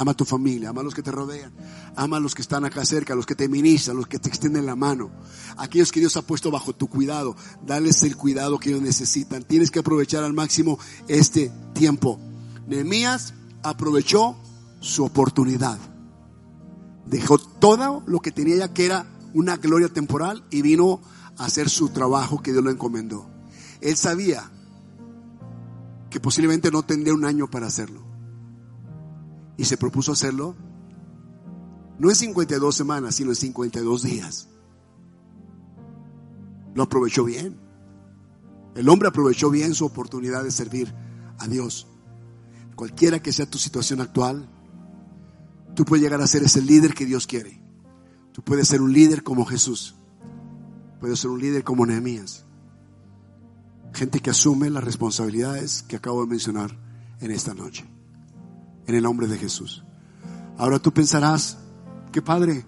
Ama 0.00 0.12
a 0.12 0.14
tu 0.14 0.24
familia, 0.24 0.70
ama 0.70 0.80
a 0.80 0.84
los 0.84 0.94
que 0.94 1.02
te 1.02 1.10
rodean, 1.10 1.52
ama 1.94 2.16
a 2.16 2.20
los 2.20 2.34
que 2.34 2.40
están 2.40 2.64
acá 2.64 2.86
cerca, 2.86 3.12
a 3.12 3.16
los 3.16 3.26
que 3.26 3.34
te 3.34 3.50
ministran, 3.50 3.98
a 3.98 4.00
los 4.00 4.08
que 4.08 4.18
te 4.18 4.30
extienden 4.30 4.64
la 4.64 4.74
mano, 4.74 5.10
aquellos 5.58 5.92
que 5.92 6.00
Dios 6.00 6.16
ha 6.16 6.22
puesto 6.22 6.50
bajo 6.50 6.72
tu 6.72 6.88
cuidado. 6.88 7.36
Dales 7.66 8.02
el 8.02 8.16
cuidado 8.16 8.58
que 8.58 8.70
ellos 8.70 8.80
necesitan. 8.80 9.42
Tienes 9.42 9.70
que 9.70 9.80
aprovechar 9.80 10.24
al 10.24 10.32
máximo 10.32 10.78
este 11.06 11.52
tiempo. 11.74 12.18
Nehemías 12.66 13.34
aprovechó 13.62 14.36
su 14.80 15.04
oportunidad. 15.04 15.78
Dejó 17.04 17.36
todo 17.36 18.02
lo 18.06 18.20
que 18.20 18.32
tenía 18.32 18.56
ya 18.56 18.72
que 18.72 18.86
era 18.86 19.04
una 19.34 19.58
gloria 19.58 19.90
temporal 19.90 20.46
y 20.50 20.62
vino 20.62 21.02
a 21.36 21.44
hacer 21.44 21.68
su 21.68 21.90
trabajo 21.90 22.42
que 22.42 22.52
Dios 22.52 22.64
lo 22.64 22.70
encomendó. 22.70 23.28
Él 23.82 23.98
sabía 23.98 24.50
que 26.08 26.20
posiblemente 26.20 26.70
no 26.70 26.84
tendría 26.84 27.12
un 27.12 27.26
año 27.26 27.50
para 27.50 27.66
hacerlo. 27.66 28.09
Y 29.56 29.64
se 29.64 29.76
propuso 29.76 30.12
hacerlo 30.12 30.56
no 32.00 32.08
en 32.08 32.16
52 32.16 32.74
semanas, 32.74 33.16
sino 33.16 33.30
en 33.30 33.36
52 33.36 34.02
días. 34.02 34.48
Lo 36.74 36.84
aprovechó 36.84 37.24
bien. 37.24 37.60
El 38.74 38.88
hombre 38.88 39.08
aprovechó 39.08 39.50
bien 39.50 39.74
su 39.74 39.84
oportunidad 39.84 40.42
de 40.42 40.50
servir 40.50 40.94
a 41.38 41.46
Dios. 41.46 41.86
Cualquiera 42.74 43.20
que 43.20 43.34
sea 43.34 43.44
tu 43.50 43.58
situación 43.58 44.00
actual, 44.00 44.48
tú 45.74 45.84
puedes 45.84 46.02
llegar 46.02 46.22
a 46.22 46.26
ser 46.26 46.42
ese 46.42 46.62
líder 46.62 46.94
que 46.94 47.04
Dios 47.04 47.26
quiere. 47.26 47.60
Tú 48.32 48.42
puedes 48.42 48.68
ser 48.68 48.80
un 48.80 48.94
líder 48.94 49.22
como 49.22 49.44
Jesús. 49.44 49.94
Puedes 51.00 51.20
ser 51.20 51.30
un 51.30 51.40
líder 51.40 51.64
como 51.64 51.84
Nehemías. 51.84 52.46
Gente 53.92 54.20
que 54.20 54.30
asume 54.30 54.70
las 54.70 54.84
responsabilidades 54.84 55.82
que 55.82 55.96
acabo 55.96 56.22
de 56.22 56.28
mencionar 56.28 56.78
en 57.20 57.30
esta 57.30 57.52
noche. 57.52 57.86
En 58.90 58.96
el 58.96 59.04
nombre 59.04 59.28
de 59.28 59.38
Jesús. 59.38 59.84
Ahora 60.58 60.80
tú 60.80 60.92
pensarás, 60.92 61.58
qué 62.10 62.20
padre, 62.20 62.66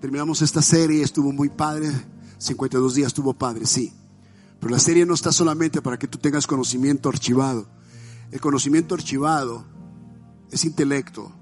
terminamos 0.00 0.40
esta 0.42 0.62
serie, 0.62 1.02
estuvo 1.02 1.32
muy 1.32 1.48
padre, 1.48 1.90
52 2.38 2.94
días 2.94 3.08
estuvo 3.08 3.34
padre, 3.34 3.66
sí. 3.66 3.92
Pero 4.60 4.70
la 4.70 4.78
serie 4.78 5.04
no 5.04 5.14
está 5.14 5.32
solamente 5.32 5.82
para 5.82 5.98
que 5.98 6.06
tú 6.06 6.18
tengas 6.18 6.46
conocimiento 6.46 7.08
archivado. 7.08 7.66
El 8.30 8.40
conocimiento 8.40 8.94
archivado 8.94 9.64
es 10.52 10.64
intelecto. 10.64 11.32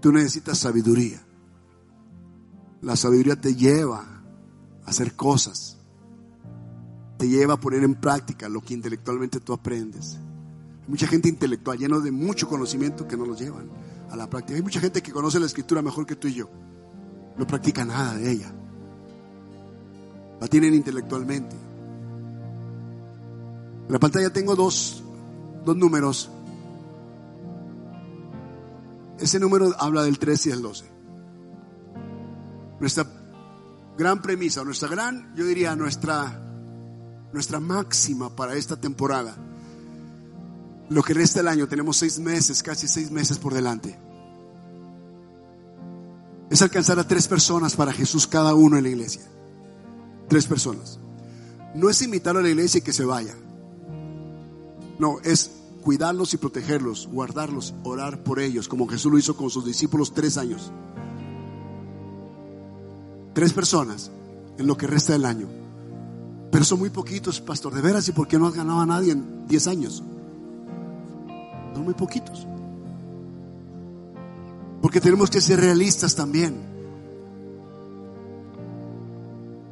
Tú 0.00 0.12
necesitas 0.12 0.58
sabiduría. 0.58 1.20
La 2.80 2.94
sabiduría 2.94 3.40
te 3.40 3.56
lleva 3.56 4.22
a 4.86 4.88
hacer 4.88 5.16
cosas 5.16 5.78
te 7.22 7.28
lleva 7.28 7.54
a 7.54 7.60
poner 7.60 7.84
en 7.84 7.94
práctica 7.94 8.48
lo 8.48 8.60
que 8.62 8.74
intelectualmente 8.74 9.38
tú 9.38 9.52
aprendes. 9.52 10.18
Hay 10.82 10.88
mucha 10.88 11.06
gente 11.06 11.28
intelectual, 11.28 11.78
lleno 11.78 12.00
de 12.00 12.10
mucho 12.10 12.48
conocimiento 12.48 13.06
que 13.06 13.16
no 13.16 13.24
lo 13.24 13.36
llevan 13.36 13.70
a 14.10 14.16
la 14.16 14.28
práctica. 14.28 14.56
Hay 14.56 14.62
mucha 14.62 14.80
gente 14.80 15.02
que 15.02 15.12
conoce 15.12 15.40
la 15.40 15.46
escritura 15.46 15.82
mejor 15.82 16.06
que 16.06 16.16
tú 16.16 16.28
y 16.28 16.34
yo. 16.34 16.50
No 17.36 17.46
practica 17.46 17.84
nada 17.84 18.14
de 18.14 18.30
ella. 18.30 18.52
La 20.40 20.48
tienen 20.48 20.74
intelectualmente. 20.74 21.56
En 23.86 23.92
la 23.92 23.98
pantalla 23.98 24.32
tengo 24.32 24.56
dos, 24.56 25.02
dos 25.64 25.76
números. 25.76 26.30
Ese 29.18 29.38
número 29.38 29.72
habla 29.78 30.02
del 30.02 30.18
13 30.18 30.48
y 30.48 30.52
el 30.52 30.62
12. 30.62 30.84
Nuestra 32.80 33.06
gran 33.96 34.20
premisa, 34.20 34.64
nuestra 34.64 34.88
gran, 34.88 35.32
yo 35.36 35.44
diría, 35.46 35.76
nuestra 35.76 36.42
nuestra 37.32 37.60
máxima 37.60 38.34
para 38.34 38.54
esta 38.54 38.76
temporada. 38.76 39.34
Lo 40.92 41.02
que 41.02 41.14
resta 41.14 41.38
del 41.38 41.48
año, 41.48 41.66
tenemos 41.66 41.96
seis 41.96 42.18
meses, 42.18 42.62
casi 42.62 42.86
seis 42.86 43.10
meses 43.10 43.38
por 43.38 43.54
delante. 43.54 43.98
Es 46.50 46.60
alcanzar 46.60 46.98
a 46.98 47.08
tres 47.08 47.26
personas 47.28 47.74
para 47.74 47.94
Jesús 47.94 48.26
cada 48.26 48.54
uno 48.54 48.76
en 48.76 48.82
la 48.82 48.90
iglesia. 48.90 49.22
Tres 50.28 50.46
personas. 50.46 50.98
No 51.74 51.88
es 51.88 52.02
invitar 52.02 52.36
a 52.36 52.42
la 52.42 52.50
iglesia 52.50 52.78
y 52.78 52.82
que 52.82 52.92
se 52.92 53.06
vaya. 53.06 53.34
No, 54.98 55.18
es 55.24 55.52
cuidarlos 55.82 56.34
y 56.34 56.36
protegerlos, 56.36 57.08
guardarlos, 57.10 57.72
orar 57.84 58.22
por 58.22 58.38
ellos, 58.38 58.68
como 58.68 58.86
Jesús 58.86 59.10
lo 59.10 59.18
hizo 59.18 59.34
con 59.34 59.48
sus 59.48 59.64
discípulos 59.64 60.12
tres 60.12 60.36
años. 60.36 60.70
Tres 63.32 63.54
personas 63.54 64.10
en 64.58 64.66
lo 64.66 64.76
que 64.76 64.86
resta 64.86 65.14
del 65.14 65.24
año. 65.24 65.48
Pero 66.50 66.66
son 66.66 66.80
muy 66.80 66.90
poquitos, 66.90 67.40
pastor. 67.40 67.74
De 67.74 67.80
veras, 67.80 68.06
¿y 68.08 68.12
por 68.12 68.28
qué 68.28 68.38
no 68.38 68.46
has 68.46 68.54
ganado 68.54 68.80
a 68.80 68.86
nadie 68.86 69.12
en 69.12 69.48
10 69.48 69.66
años? 69.68 70.02
Muy 71.76 71.94
poquitos. 71.94 72.46
Porque 74.80 75.00
tenemos 75.00 75.30
que 75.30 75.40
ser 75.40 75.60
realistas 75.60 76.14
también. 76.14 76.60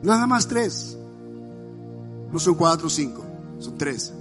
Nada 0.02 0.26
más 0.26 0.46
tres. 0.46 0.96
No 2.32 2.38
son 2.38 2.54
cuatro 2.54 2.86
o 2.86 2.90
cinco, 2.90 3.24
son 3.58 3.76
tres. 3.76 4.12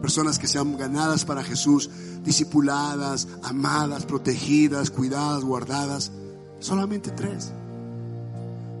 Personas 0.00 0.38
que 0.38 0.46
sean 0.46 0.76
ganadas 0.76 1.24
para 1.24 1.42
Jesús, 1.42 1.90
discipuladas, 2.22 3.26
amadas, 3.42 4.06
protegidas, 4.06 4.90
cuidadas, 4.90 5.44
guardadas. 5.44 6.12
Solamente 6.60 7.10
tres. 7.10 7.52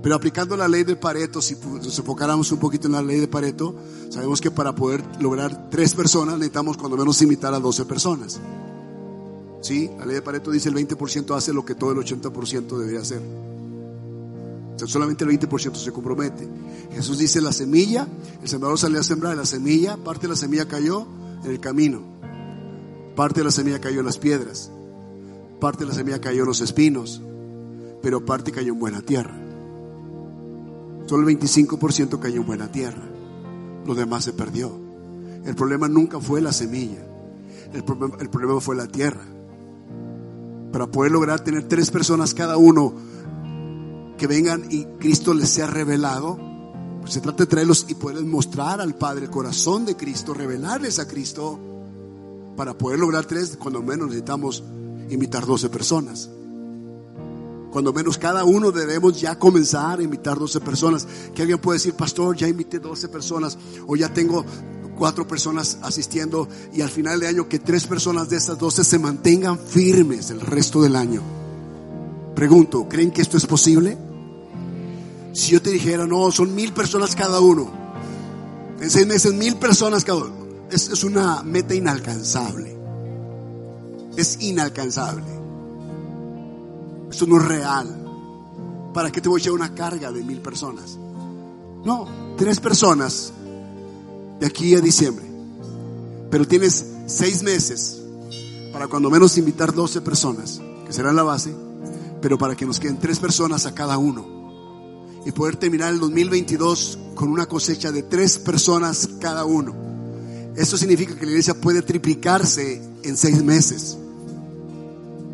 Pero 0.06 0.14
aplicando 0.14 0.56
la 0.56 0.68
ley 0.68 0.84
de 0.84 0.94
Pareto, 0.94 1.42
si 1.42 1.56
nos 1.56 1.98
enfocáramos 1.98 2.52
un 2.52 2.60
poquito 2.60 2.86
en 2.86 2.92
la 2.92 3.02
ley 3.02 3.18
de 3.18 3.26
Pareto, 3.26 3.74
sabemos 4.08 4.40
que 4.40 4.52
para 4.52 4.72
poder 4.72 5.02
lograr 5.20 5.68
tres 5.68 5.94
personas 5.94 6.36
necesitamos 6.36 6.76
cuando 6.76 6.96
menos 6.96 7.20
invitar 7.22 7.52
a 7.52 7.58
12 7.58 7.86
personas. 7.86 8.38
¿Sí? 9.62 9.90
La 9.98 10.06
ley 10.06 10.14
de 10.14 10.22
Pareto 10.22 10.52
dice 10.52 10.68
el 10.68 10.76
20% 10.76 11.36
hace 11.36 11.52
lo 11.52 11.64
que 11.64 11.74
todo 11.74 11.90
el 11.90 11.98
80% 11.98 12.78
debería 12.78 13.00
hacer. 13.00 13.20
O 14.76 14.78
sea, 14.78 14.86
solamente 14.86 15.24
el 15.24 15.30
20% 15.30 15.74
se 15.74 15.90
compromete. 15.90 16.48
Jesús 16.92 17.18
dice 17.18 17.40
la 17.40 17.50
semilla, 17.50 18.06
el 18.40 18.48
sembrador 18.48 18.78
salió 18.78 19.00
a 19.00 19.02
sembrar 19.02 19.36
la 19.36 19.44
semilla, 19.44 19.96
parte 19.96 20.28
de 20.28 20.28
la 20.28 20.36
semilla 20.36 20.68
cayó 20.68 21.04
en 21.42 21.50
el 21.50 21.58
camino, 21.58 22.00
parte 23.16 23.40
de 23.40 23.44
la 23.44 23.50
semilla 23.50 23.80
cayó 23.80 23.98
en 23.98 24.06
las 24.06 24.18
piedras, 24.18 24.70
parte 25.58 25.80
de 25.80 25.86
la 25.86 25.94
semilla 25.96 26.20
cayó 26.20 26.42
en 26.42 26.46
los 26.46 26.60
espinos, 26.60 27.20
pero 28.02 28.24
parte 28.24 28.52
cayó 28.52 28.72
en 28.72 28.78
buena 28.78 29.02
tierra. 29.02 29.45
Solo 31.06 31.28
el 31.28 31.38
25% 31.38 32.18
cayó 32.18 32.40
en 32.40 32.46
buena 32.46 32.70
tierra. 32.70 33.02
Lo 33.86 33.94
demás 33.94 34.24
se 34.24 34.32
perdió. 34.32 34.72
El 35.44 35.54
problema 35.54 35.88
nunca 35.88 36.20
fue 36.20 36.40
la 36.40 36.52
semilla. 36.52 37.06
El 37.72 37.84
problema, 37.84 38.60
fue 38.60 38.76
la 38.76 38.86
tierra. 38.86 39.22
Para 40.72 40.88
poder 40.88 41.12
lograr 41.12 41.40
tener 41.40 41.68
tres 41.68 41.90
personas 41.90 42.34
cada 42.34 42.56
uno 42.56 42.94
que 44.18 44.26
vengan 44.26 44.64
y 44.70 44.84
Cristo 44.98 45.34
les 45.34 45.50
sea 45.50 45.66
revelado, 45.66 46.38
pues 47.00 47.14
se 47.14 47.20
trata 47.20 47.44
de 47.44 47.46
traerlos 47.46 47.86
y 47.88 47.94
poderles 47.94 48.24
mostrar 48.24 48.80
al 48.80 48.94
Padre 48.94 49.26
el 49.26 49.30
corazón 49.30 49.84
de 49.86 49.96
Cristo, 49.96 50.34
revelarles 50.34 50.98
a 50.98 51.06
Cristo. 51.06 51.60
Para 52.56 52.76
poder 52.76 52.98
lograr 52.98 53.26
tres, 53.26 53.56
cuando 53.56 53.82
menos 53.82 54.08
necesitamos 54.08 54.64
invitar 55.10 55.46
12 55.46 55.68
personas. 55.68 56.30
Cuando 57.76 57.92
menos 57.92 58.16
cada 58.16 58.42
uno 58.42 58.72
debemos 58.72 59.20
ya 59.20 59.38
comenzar 59.38 59.98
a 59.98 60.02
invitar 60.02 60.38
12 60.38 60.60
personas. 60.60 61.06
Que 61.34 61.42
alguien 61.42 61.58
puede 61.58 61.76
decir, 61.76 61.92
pastor, 61.92 62.34
ya 62.34 62.48
invité 62.48 62.78
12 62.78 63.10
personas 63.10 63.58
o 63.86 63.94
ya 63.96 64.08
tengo 64.14 64.46
cuatro 64.96 65.28
personas 65.28 65.76
asistiendo 65.82 66.48
y 66.72 66.80
al 66.80 66.88
final 66.88 67.20
de 67.20 67.28
año 67.28 67.50
que 67.50 67.58
tres 67.58 67.86
personas 67.86 68.30
de 68.30 68.38
esas 68.38 68.58
12 68.58 68.82
se 68.82 68.98
mantengan 68.98 69.58
firmes 69.58 70.30
el 70.30 70.40
resto 70.40 70.80
del 70.80 70.96
año. 70.96 71.20
Pregunto, 72.34 72.88
¿creen 72.88 73.10
que 73.10 73.20
esto 73.20 73.36
es 73.36 73.44
posible? 73.44 73.98
Si 75.34 75.52
yo 75.52 75.60
te 75.60 75.68
dijera, 75.68 76.06
no, 76.06 76.32
son 76.32 76.54
mil 76.54 76.72
personas 76.72 77.14
cada 77.14 77.40
uno. 77.40 77.70
En 78.80 78.88
seis 78.88 79.06
meses, 79.06 79.34
mil 79.34 79.56
personas 79.56 80.02
cada 80.02 80.20
uno. 80.20 80.46
Es, 80.70 80.88
es 80.88 81.04
una 81.04 81.42
meta 81.42 81.74
inalcanzable. 81.74 82.74
es 84.16 84.38
inalcanzable. 84.40 85.35
Esto 87.10 87.26
no 87.26 87.38
es 87.38 87.44
real. 87.46 88.02
¿Para 88.92 89.10
qué 89.12 89.20
te 89.20 89.28
voy 89.28 89.40
a 89.40 89.42
echar 89.42 89.52
una 89.52 89.74
carga 89.74 90.10
de 90.10 90.22
mil 90.24 90.40
personas? 90.40 90.98
No, 91.84 92.08
tres 92.36 92.60
personas 92.60 93.32
de 94.40 94.46
aquí 94.46 94.74
a 94.74 94.80
diciembre. 94.80 95.24
Pero 96.30 96.46
tienes 96.46 96.84
seis 97.06 97.42
meses 97.42 98.02
para 98.72 98.88
cuando 98.88 99.08
menos 99.10 99.38
invitar 99.38 99.72
12 99.72 100.00
personas, 100.00 100.60
que 100.84 100.92
serán 100.92 101.16
la 101.16 101.22
base, 101.22 101.54
pero 102.20 102.36
para 102.36 102.54
que 102.56 102.66
nos 102.66 102.80
queden 102.80 102.98
tres 102.98 103.18
personas 103.18 103.66
a 103.66 103.74
cada 103.74 103.98
uno. 103.98 104.26
Y 105.24 105.32
poder 105.32 105.56
terminar 105.56 105.92
el 105.92 106.00
2022 106.00 106.98
con 107.14 107.28
una 107.28 107.46
cosecha 107.46 107.90
de 107.90 108.02
tres 108.02 108.38
personas 108.38 109.08
cada 109.20 109.44
uno. 109.44 109.74
Esto 110.56 110.76
significa 110.76 111.14
que 111.14 111.24
la 111.26 111.32
iglesia 111.32 111.54
puede 111.54 111.82
triplicarse 111.82 112.82
en 113.02 113.16
seis 113.16 113.42
meses. 113.42 113.96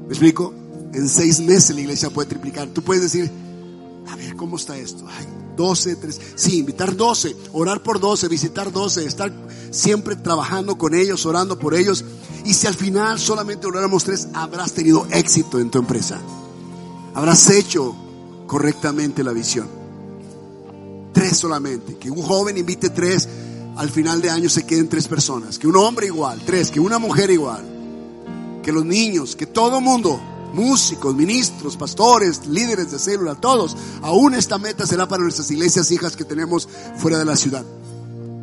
¿Me 0.03 0.09
explico? 0.09 0.55
En 0.93 1.09
seis 1.09 1.41
meses 1.41 1.75
la 1.75 1.81
iglesia 1.81 2.11
puede 2.11 2.29
triplicar. 2.29 2.69
Tú 2.69 2.83
puedes 2.83 3.03
decir, 3.03 3.31
a 4.09 4.17
ver, 4.17 4.37
¿cómo 4.37 4.57
está 4.57 4.77
esto? 4.77 5.07
Ay, 5.09 5.27
12, 5.57 5.97
3. 5.97 6.21
Sí, 6.35 6.59
invitar 6.59 6.97
12, 6.97 7.37
orar 7.53 7.83
por 7.83 8.01
12, 8.01 8.29
visitar 8.29 8.73
12, 8.73 9.07
estar 9.07 9.33
siempre 9.71 10.17
trabajando 10.17 10.77
con 10.77 10.95
ellos, 10.95 11.27
orando 11.27 11.59
por 11.59 11.75
ellos. 11.75 12.05
Y 12.45 12.55
si 12.55 12.67
al 12.67 12.75
final 12.75 13.19
solamente 13.19 13.67
oráramos 13.67 14.05
tres, 14.05 14.29
habrás 14.35 14.73
tenido 14.73 15.07
éxito 15.11 15.59
en 15.59 15.71
tu 15.71 15.79
empresa. 15.79 16.21
Habrás 17.15 17.49
hecho 17.51 17.95
correctamente 18.47 19.23
la 19.23 19.33
visión. 19.33 19.69
Tres 21.13 21.37
solamente. 21.37 21.97
Que 21.97 22.11
un 22.11 22.23
joven 22.23 22.57
invite 22.57 22.91
tres, 22.91 23.29
al 23.77 23.91
final 23.91 24.21
de 24.21 24.31
año 24.31 24.49
se 24.49 24.67
queden 24.67 24.89
tres 24.89 25.09
personas. 25.09 25.59
Que 25.59 25.67
un 25.67 25.77
hombre 25.77 26.07
igual, 26.07 26.43
tres. 26.45 26.71
Que 26.71 26.81
una 26.81 26.99
mujer 26.99 27.31
igual. 27.31 27.65
Que 28.63 28.73
los 28.73 28.85
niños, 28.85 29.37
que 29.37 29.47
todo 29.47 29.81
mundo 29.81 30.21
músicos, 30.53 31.15
ministros, 31.15 31.77
pastores, 31.77 32.47
líderes 32.47 32.91
de 32.91 32.99
célula, 32.99 33.35
todos. 33.35 33.77
Aún 34.03 34.35
esta 34.35 34.59
meta 34.59 34.87
será 34.87 35.09
para 35.09 35.23
nuestras 35.23 35.51
iglesias 35.51 35.91
hijas 35.91 36.17
que 36.17 36.25
tenemos 36.25 36.69
fuera 36.97 37.19
de 37.19 37.25
la 37.25 37.37
ciudad. 37.37 37.65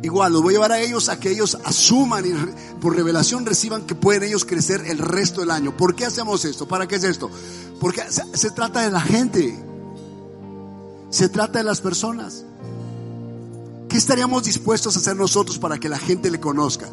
Igual, 0.02 0.32
los 0.32 0.42
voy 0.42 0.54
a 0.54 0.56
llevar 0.56 0.72
a 0.72 0.80
ellos 0.80 1.08
a 1.10 1.20
que 1.20 1.30
ellos 1.30 1.58
asuman 1.64 2.24
y 2.26 2.32
por 2.80 2.96
revelación 2.96 3.44
reciban 3.44 3.82
que 3.82 3.94
pueden 3.94 4.22
ellos 4.22 4.46
crecer 4.46 4.82
el 4.86 4.98
resto 4.98 5.40
del 5.40 5.50
año. 5.50 5.76
¿Por 5.76 5.94
qué 5.94 6.06
hacemos 6.06 6.44
esto? 6.44 6.66
¿Para 6.66 6.88
qué 6.88 6.96
es 6.96 7.04
esto? 7.04 7.30
Porque 7.78 8.02
se, 8.10 8.22
se 8.36 8.50
trata 8.50 8.80
de 8.80 8.90
la 8.90 9.00
gente. 9.00 9.62
Se 11.10 11.28
trata 11.28 11.58
de 11.58 11.64
las 11.64 11.82
personas. 11.82 12.44
¿Qué 13.90 13.98
estaríamos 13.98 14.44
dispuestos 14.44 14.96
a 14.96 15.00
hacer 15.00 15.16
nosotros 15.16 15.58
para 15.58 15.78
que 15.78 15.88
la 15.88 15.98
gente 15.98 16.30
le 16.30 16.40
conozca? 16.40 16.88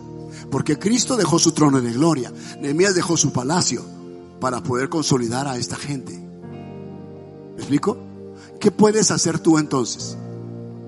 Porque 0.51 0.77
Cristo 0.77 1.15
dejó 1.15 1.39
su 1.39 1.53
trono 1.53 1.79
de 1.79 1.93
gloria. 1.93 2.33
Nehemías 2.59 2.93
dejó 2.93 3.15
su 3.15 3.31
palacio 3.31 3.96
para 4.39 4.61
poder 4.61 4.89
consolidar 4.89 5.47
a 5.47 5.57
esta 5.57 5.75
gente. 5.75 6.13
¿Me 6.13 7.57
explico? 7.57 7.97
¿Qué 8.59 8.71
puedes 8.71 9.11
hacer 9.11 9.39
tú 9.39 9.57
entonces? 9.57 10.17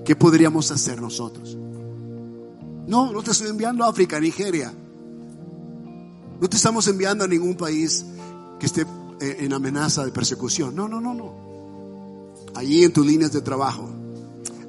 ¿Qué 0.04 0.16
podríamos 0.16 0.70
hacer 0.70 1.00
nosotros? 1.00 1.56
No, 2.86 3.12
no 3.12 3.22
te 3.22 3.30
estoy 3.30 3.48
enviando 3.48 3.84
a 3.84 3.88
África, 3.88 4.18
Nigeria. 4.18 4.72
No 6.40 6.48
te 6.48 6.56
estamos 6.56 6.88
enviando 6.88 7.24
a 7.24 7.28
ningún 7.28 7.54
país 7.54 8.04
que 8.58 8.66
esté 8.66 8.82
eh, 9.20 9.36
en 9.40 9.52
amenaza 9.52 10.04
de 10.04 10.10
persecución. 10.10 10.74
No, 10.74 10.88
no, 10.88 11.00
no, 11.00 11.14
no. 11.14 12.34
Allí 12.54 12.84
en 12.84 12.92
tus 12.92 13.06
líneas 13.06 13.32
de 13.32 13.42
trabajo, 13.42 13.88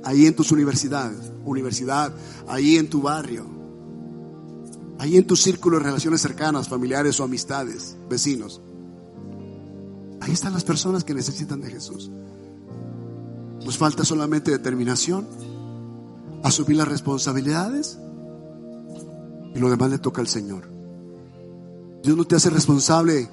allí 0.04 0.28
en 0.28 0.36
tus 0.36 0.52
universidades, 0.52 1.32
universidad, 1.46 2.14
allí 2.48 2.78
en 2.78 2.90
tu 2.90 3.02
barrio, 3.02 3.46
allí 5.00 5.18
en 5.18 5.26
tu 5.26 5.36
círculo 5.36 5.78
de 5.78 5.86
relaciones 5.86 6.22
cercanas, 6.22 6.70
familiares 6.70 7.20
o 7.20 7.24
amistades, 7.24 7.96
vecinos. 8.10 8.62
Ahí 10.22 10.32
están 10.32 10.54
las 10.54 10.64
personas 10.64 11.04
que 11.04 11.14
necesitan 11.14 11.62
de 11.62 11.70
Jesús. 11.72 12.10
Nos 13.66 13.78
falta 13.78 14.06
solamente 14.06 14.52
determinación, 14.52 15.28
asumir 16.44 16.78
las 16.78 16.88
responsabilidades 16.88 17.98
y 19.54 19.60
lo 19.60 19.70
demás 19.70 19.90
le 19.90 20.00
toca 20.00 20.22
al 20.22 20.28
Señor. 20.28 20.70
Dios 22.04 22.16
no 22.16 22.26
te 22.26 22.36
hace 22.36 22.50
responsable 22.50 23.30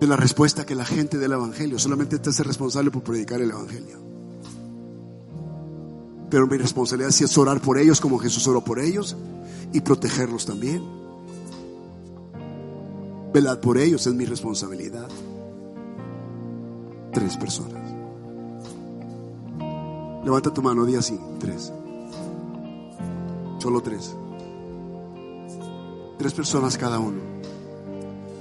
de 0.00 0.06
la 0.06 0.16
respuesta 0.16 0.66
que 0.66 0.74
la 0.74 0.84
gente 0.84 1.18
del 1.18 1.32
Evangelio, 1.32 1.78
solamente 1.78 2.18
te 2.18 2.30
hace 2.30 2.42
responsable 2.42 2.90
por 2.90 3.02
predicar 3.02 3.40
el 3.40 3.50
Evangelio. 3.50 3.98
Pero 6.30 6.46
mi 6.46 6.58
responsabilidad 6.58 7.10
es 7.10 7.38
orar 7.38 7.60
por 7.60 7.78
ellos 7.78 8.00
como 8.00 8.18
Jesús 8.18 8.46
oró 8.48 8.62
por 8.62 8.80
ellos 8.80 9.16
y 9.72 9.80
protegerlos 9.80 10.46
también. 10.46 11.05
Velad 13.36 13.58
por 13.58 13.76
ellos, 13.76 14.06
es 14.06 14.14
mi 14.14 14.24
responsabilidad. 14.24 15.06
Tres 17.12 17.36
personas. 17.36 17.82
Levanta 20.24 20.54
tu 20.54 20.62
mano, 20.62 20.86
di 20.86 20.96
así, 20.96 21.20
tres. 21.38 21.70
Solo 23.58 23.82
tres. 23.82 24.16
Tres 26.16 26.32
personas 26.32 26.78
cada 26.78 26.98
uno. 26.98 27.18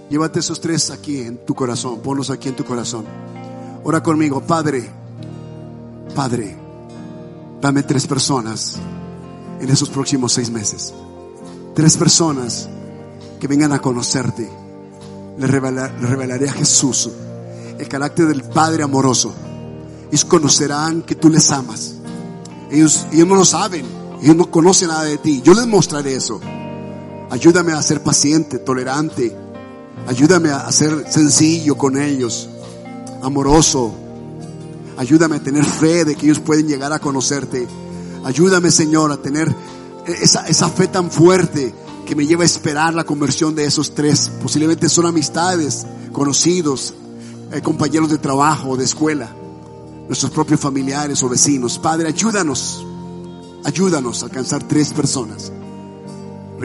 Llévate 0.10 0.40
esos 0.40 0.62
tres 0.62 0.90
aquí 0.92 1.20
en 1.20 1.46
tu 1.46 1.54
corazón, 1.54 2.00
ponlos 2.00 2.30
aquí 2.30 2.48
en 2.48 2.56
tu 2.56 2.64
corazón. 2.64 3.04
Ora 3.84 4.02
conmigo, 4.02 4.40
Padre, 4.40 4.90
Padre, 6.16 6.56
dame 7.60 7.84
tres 7.84 8.08
personas 8.08 8.78
en 9.60 9.70
esos 9.70 9.90
próximos 9.90 10.32
seis 10.32 10.50
meses. 10.50 10.94
Tres 11.74 11.98
personas 11.98 12.70
que 13.42 13.48
vengan 13.48 13.74
a 13.74 13.82
conocerte 13.82 14.64
le, 15.38 15.48
revelaré 15.48 16.50
a 16.50 16.54
Jesús 16.54 17.10
el 17.78 17.88
carácter 17.88 18.28
del 18.28 18.44
Padre 18.44 18.84
amoroso. 18.84 19.34
Ellos 20.10 20.26
conocerán 20.26 21.02
que 21.02 21.16
tú 21.16 21.30
les 21.30 21.52
amas. 21.52 21.96
Ellos, 22.72 23.06
ellos 23.12 23.28
no 23.28 23.36
lo 23.36 23.46
saben, 23.46 23.86
ellos 24.22 24.36
no 24.36 24.50
conocen 24.50 24.90
nada 24.90 25.04
de 25.04 25.18
ti. 25.18 25.42
Yo 25.44 25.54
les 25.54 25.68
mostraré 25.68 26.16
eso. 26.16 26.40
Ayúdame 27.30 27.74
a 27.74 27.82
ser 27.82 28.02
paciente, 28.02 28.60
tolerante. 28.60 29.36
Ayúdame 30.08 30.50
a 30.50 30.72
ser 30.72 31.12
sencillo 31.12 31.76
con 31.76 31.98
ellos, 31.98 32.50
amoroso. 33.22 33.94
Ayúdame 34.98 35.38
a 35.38 35.44
tener 35.44 35.66
fe 35.66 36.06
de 36.06 36.16
que 36.16 36.28
ellos 36.28 36.40
pueden 36.40 36.68
llegar 36.68 36.94
a 36.94 37.00
conocerte. 37.00 37.68
Ayúdame, 38.24 38.72
Señor, 38.72 39.12
a 39.12 39.18
tener 39.18 39.54
esa, 40.06 40.48
esa 40.48 40.70
fe 40.70 40.88
tan 40.88 41.12
fuerte 41.12 41.74
que 42.06 42.16
me 42.16 42.26
lleva 42.26 42.44
a 42.44 42.46
esperar 42.46 42.94
la 42.94 43.04
conversión 43.04 43.56
de 43.56 43.66
esos 43.66 43.94
tres. 43.94 44.32
Posiblemente 44.42 44.90
son 44.90 45.06
amistades, 45.06 45.86
conocidos, 46.12 46.94
eh, 47.52 47.62
compañeros 47.62 48.10
de 48.10 48.18
trabajo, 48.18 48.78
de 48.78 48.86
escuela, 48.86 49.36
nuestros 50.08 50.32
propios 50.32 50.60
familiares 50.60 51.22
o 51.24 51.30
vecinos. 51.30 51.80
Padre, 51.80 52.08
ayúdanos, 52.08 52.86
ayúdanos 53.64 54.22
a 54.22 54.26
alcanzar 54.28 54.64
tres 54.64 54.94
personas. 54.94 55.52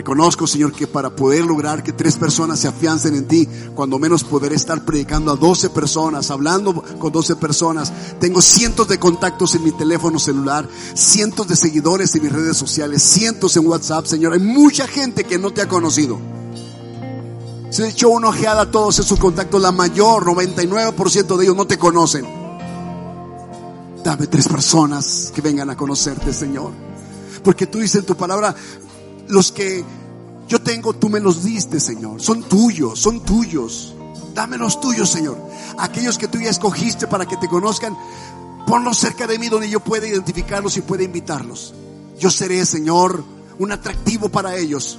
Reconozco, 0.01 0.46
Señor, 0.46 0.72
que 0.72 0.86
para 0.86 1.14
poder 1.14 1.44
lograr 1.44 1.82
que 1.82 1.92
tres 1.92 2.16
personas 2.16 2.59
se 2.59 2.66
afiancen 2.66 3.14
en 3.14 3.28
ti, 3.28 3.46
cuando 3.74 3.98
menos 3.98 4.24
poder 4.24 4.55
estar 4.55 4.82
predicando 4.82 5.30
a 5.30 5.36
doce 5.36 5.68
personas, 5.68 6.30
hablando 6.30 6.82
con 6.98 7.12
doce 7.12 7.36
personas. 7.36 7.92
Tengo 8.18 8.40
cientos 8.40 8.88
de 8.88 8.98
contactos 8.98 9.55
en 9.57 9.62
mi 9.62 9.72
teléfono 9.72 10.18
celular, 10.18 10.66
cientos 10.94 11.48
de 11.48 11.55
seguidores 11.55 12.14
en 12.14 12.22
mis 12.22 12.32
redes 12.32 12.57
sociales, 12.57 13.03
cientos 13.03 13.55
en 13.59 13.66
WhatsApp, 13.66 14.07
Señor. 14.07 14.32
Hay 14.32 14.38
mucha 14.38 14.88
gente 14.88 15.24
que 15.24 15.38
no 15.38 15.53
te 15.53 15.61
ha 15.61 15.68
conocido. 15.68 16.18
Se 17.68 17.86
echó 17.86 18.09
una 18.09 18.28
ojeada 18.28 18.62
a 18.62 18.70
todos 18.70 19.01
esos 19.01 19.18
contactos, 19.18 19.61
la 19.61 19.70
mayor, 19.70 20.24
99% 20.24 21.36
de 21.36 21.44
ellos 21.44 21.57
no 21.57 21.66
te 21.66 21.76
conocen. 21.76 22.24
Dame 24.03 24.28
tres 24.28 24.48
personas 24.48 25.30
que 25.34 25.42
vengan 25.42 25.68
a 25.68 25.76
conocerte, 25.76 26.32
Señor. 26.32 26.88
Porque 27.42 27.66
tú 27.66 27.78
dices 27.78 28.01
en 28.01 28.07
tu 28.07 28.16
palabra, 28.16 28.55
los 29.30 29.52
que 29.52 29.84
yo 30.48 30.60
tengo, 30.60 30.92
tú 30.92 31.08
me 31.08 31.20
los 31.20 31.44
diste, 31.44 31.80
Señor. 31.80 32.20
Son 32.20 32.42
tuyos, 32.42 32.98
son 32.98 33.20
tuyos. 33.24 33.94
Dame 34.34 34.58
los 34.58 34.80
tuyos, 34.80 35.08
Señor. 35.08 35.38
Aquellos 35.78 36.18
que 36.18 36.28
tú 36.28 36.38
ya 36.38 36.50
escogiste 36.50 37.06
para 37.06 37.26
que 37.26 37.36
te 37.36 37.48
conozcan, 37.48 37.96
ponlos 38.66 38.98
cerca 38.98 39.26
de 39.26 39.38
mí 39.38 39.48
donde 39.48 39.70
yo 39.70 39.80
pueda 39.80 40.06
identificarlos 40.06 40.76
y 40.76 40.82
pueda 40.82 41.04
invitarlos. 41.04 41.72
Yo 42.18 42.30
seré, 42.30 42.64
Señor, 42.66 43.24
un 43.58 43.72
atractivo 43.72 44.28
para 44.28 44.56
ellos. 44.56 44.98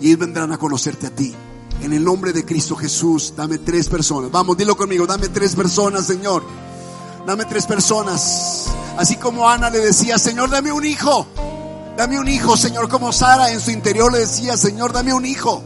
Y 0.00 0.08
ellos 0.08 0.20
vendrán 0.20 0.52
a 0.52 0.58
conocerte 0.58 1.08
a 1.08 1.10
ti. 1.10 1.34
En 1.82 1.92
el 1.92 2.04
nombre 2.04 2.32
de 2.32 2.44
Cristo 2.44 2.76
Jesús, 2.76 3.34
dame 3.36 3.58
tres 3.58 3.88
personas. 3.88 4.30
Vamos, 4.30 4.56
dilo 4.56 4.76
conmigo, 4.76 5.06
dame 5.06 5.28
tres 5.28 5.54
personas, 5.54 6.06
Señor. 6.06 6.42
Dame 7.26 7.44
tres 7.44 7.66
personas. 7.66 8.66
Así 8.96 9.16
como 9.16 9.48
Ana 9.48 9.70
le 9.70 9.78
decía, 9.78 10.18
Señor, 10.18 10.50
dame 10.50 10.72
un 10.72 10.84
hijo. 10.84 11.26
Dame 11.98 12.16
un 12.16 12.28
hijo, 12.28 12.56
Señor, 12.56 12.88
como 12.88 13.12
Sara 13.12 13.50
en 13.50 13.58
su 13.58 13.72
interior 13.72 14.12
le 14.12 14.20
decía, 14.20 14.56
Señor, 14.56 14.92
dame 14.92 15.12
un 15.12 15.26
hijo. 15.26 15.64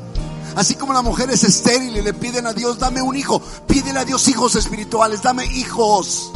Así 0.56 0.76
como 0.76 0.94
la 0.94 1.02
mujer 1.02 1.28
es 1.28 1.44
estéril 1.44 1.94
y 1.94 2.00
le 2.00 2.14
piden 2.14 2.46
a 2.46 2.54
Dios, 2.54 2.78
dame 2.78 3.02
un 3.02 3.14
hijo. 3.14 3.42
Pídele 3.66 3.98
a 3.98 4.06
Dios 4.06 4.26
hijos 4.28 4.56
espirituales, 4.56 5.20
dame 5.20 5.44
hijos. 5.44 6.32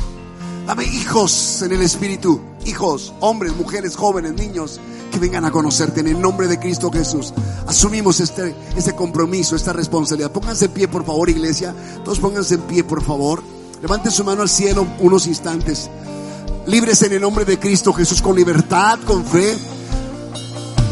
Dame 0.67 0.85
hijos 0.85 1.63
en 1.63 1.73
el 1.73 1.81
espíritu. 1.81 2.43
Hijos, 2.67 3.15
hombres, 3.21 3.57
mujeres, 3.57 3.97
jóvenes, 3.97 4.35
niños, 4.35 4.81
que 5.11 5.19
vengan 5.19 5.47
a 5.47 5.51
conocerte 5.51 6.01
en 6.01 6.09
el 6.09 6.21
nombre 6.21 6.47
de 6.47 6.59
Cristo 6.59 6.91
Jesús. 6.93 7.33
Asumimos 7.67 8.21
este, 8.21 8.55
este 8.77 8.95
compromiso, 8.95 9.57
esta 9.57 9.73
responsabilidad. 9.73 10.31
Pónganse 10.31 10.67
en 10.67 10.73
pie, 10.73 10.89
por 10.89 11.07
favor, 11.07 11.31
iglesia. 11.31 11.75
Todos 12.05 12.21
pónganse 12.21 12.57
en 12.57 12.61
pie, 12.61 12.85
por 12.85 13.03
favor. 13.03 13.43
Levanten 13.81 14.13
su 14.13 14.25
mano 14.25 14.43
al 14.43 14.51
cielo 14.51 14.87
unos 14.99 15.27
instantes. 15.27 15.89
Libres 16.67 17.01
en 17.01 17.15
el 17.15 17.23
nombre 17.23 17.47
de 17.47 17.59
Cristo 17.59 17.95
Jesús 17.95 18.21
con 18.21 18.37
libertad, 18.37 18.99
con 19.07 19.25
fe. 19.25 19.57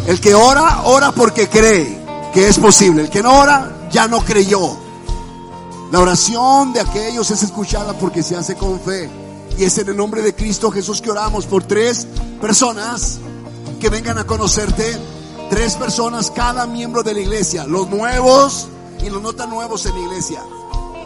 El 0.06 0.20
que 0.20 0.34
ora, 0.34 0.82
ora 0.84 1.12
porque 1.12 1.48
cree 1.48 2.04
que 2.32 2.48
es 2.48 2.58
posible. 2.58 3.02
El 3.02 3.10
que 3.10 3.22
no 3.22 3.38
ora, 3.38 3.88
ya 3.90 4.06
no 4.06 4.20
creyó. 4.20 4.76
La 5.90 6.00
oración 6.00 6.72
de 6.72 6.80
aquellos 6.80 7.30
es 7.30 7.42
escuchada 7.42 7.94
porque 7.94 8.22
se 8.22 8.36
hace 8.36 8.54
con 8.56 8.80
fe. 8.80 9.08
Y 9.56 9.64
es 9.64 9.78
en 9.78 9.88
el 9.88 9.96
nombre 9.96 10.20
de 10.20 10.34
Cristo 10.34 10.70
Jesús 10.70 11.00
que 11.00 11.10
oramos 11.10 11.46
por 11.46 11.64
tres 11.64 12.06
personas 12.40 13.18
que 13.80 13.88
vengan 13.88 14.18
a 14.18 14.24
conocerte. 14.24 14.98
Tres 15.48 15.76
personas, 15.76 16.30
cada 16.30 16.66
miembro 16.66 17.02
de 17.02 17.14
la 17.14 17.20
iglesia. 17.20 17.64
Los 17.64 17.88
nuevos 17.88 18.68
y 19.02 19.08
los 19.08 19.22
no 19.22 19.32
tan 19.32 19.50
nuevos 19.50 19.86
en 19.86 19.94
la 19.94 20.00
iglesia. 20.00 20.42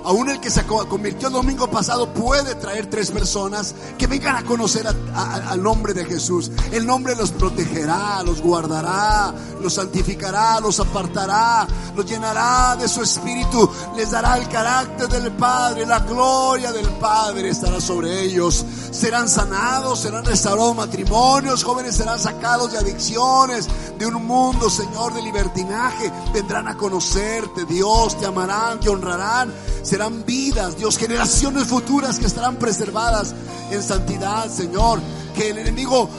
Aún 0.05 0.31
el 0.31 0.41
que 0.41 0.51
se 0.51 0.65
convirtió 0.65 1.29
el 1.29 1.35
domingo 1.35 1.69
pasado 1.71 2.13
puede 2.13 2.55
traer 2.55 2.89
tres 2.89 3.11
personas 3.11 3.75
que 3.97 4.07
vengan 4.07 4.37
a 4.37 4.45
conocer 4.45 4.87
al 4.87 5.63
nombre 5.63 5.95
de 5.95 6.05
Jesús. 6.05 6.51
El 6.73 6.87
nombre 6.87 7.15
los 7.17 7.31
protegerá, 7.33 8.23
los 8.23 8.41
guardará, 8.41 9.35
los 9.61 9.75
santificará, 9.75 10.61
los 10.61 10.81
apartará, 10.81 11.67
los 11.95 12.07
llenará 12.07 12.77
de 12.77 12.89
su 12.89 13.03
espíritu, 13.03 13.71
les 13.97 14.11
dará 14.11 14.39
el 14.39 14.49
carácter 14.49 15.09
del 15.09 15.33
Padre, 15.33 15.87
la 15.87 16.01
gloria 16.01 16.73
del 16.73 16.89
Padre 16.99 17.51
estará 17.51 17.81
sobre 17.81 18.23
ellos. 18.23 18.65
Serán 18.91 19.29
sanados, 19.29 20.01
serán 20.01 20.25
restaurados 20.25 20.75
matrimonios, 20.75 21.63
jóvenes 21.63 21.97
serán 21.97 22.19
sacados 22.19 22.73
de 22.73 22.79
adicciones, 22.79 23.69
de 23.99 24.07
un 24.07 24.27
mundo, 24.27 24.71
Señor, 24.71 25.13
de 25.15 25.23
libertinaje. 25.23 26.11
Vendrán 26.33 26.69
a 26.69 26.77
conocerte, 26.77 27.65
Dios, 27.65 28.19
te 28.19 28.27
amarán, 28.27 28.81
te 28.81 28.89
honrarán 28.89 29.53
serán 29.89 30.25
vidas, 30.27 30.77
Dios, 30.77 30.99
generaciones 30.99 31.65
futuras 31.65 32.19
que 32.19 32.27
estarán 32.27 32.57
preservadas 32.57 33.35
en 33.71 33.83
santidad, 33.83 34.49
Señor. 34.51 35.01
Que 35.35 35.51
el 35.51 35.59
enemigo, 35.59 36.11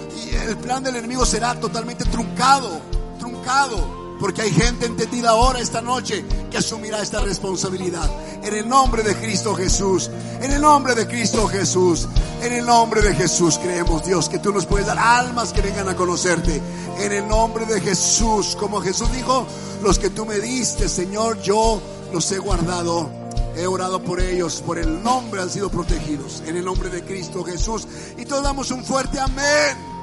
el 0.48 0.58
plan 0.58 0.84
del 0.84 0.96
enemigo 0.96 1.26
será 1.26 1.60
totalmente 1.60 2.04
truncado, 2.06 2.82
truncado. 3.20 4.00
Porque 4.20 4.42
hay 4.42 4.52
gente 4.52 4.86
entendida 4.86 5.30
ahora 5.30 5.60
esta 5.60 5.82
noche 5.82 6.26
que 6.52 6.58
asumirá 6.58 7.02
esta 7.02 7.22
responsabilidad. 7.22 8.10
En 8.44 8.54
el 8.54 8.68
nombre 8.68 9.04
de 9.04 9.16
Cristo 9.16 9.56
Jesús. 9.56 10.10
En 10.42 10.52
el 10.52 10.62
nombre 10.62 10.96
de 10.96 11.08
Cristo 11.08 11.48
Jesús. 11.48 12.08
En 12.42 12.52
el 12.52 12.66
nombre 12.66 13.02
de 13.02 13.16
Jesús 13.16 13.58
creemos, 13.60 14.04
Dios, 14.04 14.28
que 14.28 14.40
tú 14.40 14.52
nos 14.52 14.66
puedes 14.66 14.88
dar 14.88 14.98
almas 14.98 15.54
que 15.54 15.62
vengan 15.62 15.88
a 15.88 15.96
conocerte. 15.96 16.62
En 16.98 17.14
el 17.14 17.28
nombre 17.28 17.66
de 17.66 17.80
Jesús. 17.80 18.58
Como 18.60 18.82
Jesús 18.82 19.10
dijo, 19.14 19.46
los 19.84 20.00
que 20.00 20.10
tú 20.10 20.26
me 20.26 20.40
diste, 20.40 20.90
Señor, 20.90 21.42
yo 21.42 21.80
los 22.12 22.30
he 22.32 22.40
guardado 22.40 23.19
He 23.60 23.68
orado 23.68 24.02
por 24.02 24.22
ellos, 24.22 24.62
por 24.66 24.80
el 24.80 25.04
nombre 25.04 25.42
han 25.42 25.50
sido 25.50 25.70
protegidos. 25.70 26.42
En 26.48 26.56
el 26.56 26.64
nombre 26.64 26.90
de 26.90 27.04
Cristo 27.04 27.44
Jesús. 27.44 27.86
Y 28.18 28.24
todos 28.24 28.42
damos 28.42 28.72
un 28.72 28.86
fuerte 28.86 29.20
amén. 29.20 29.99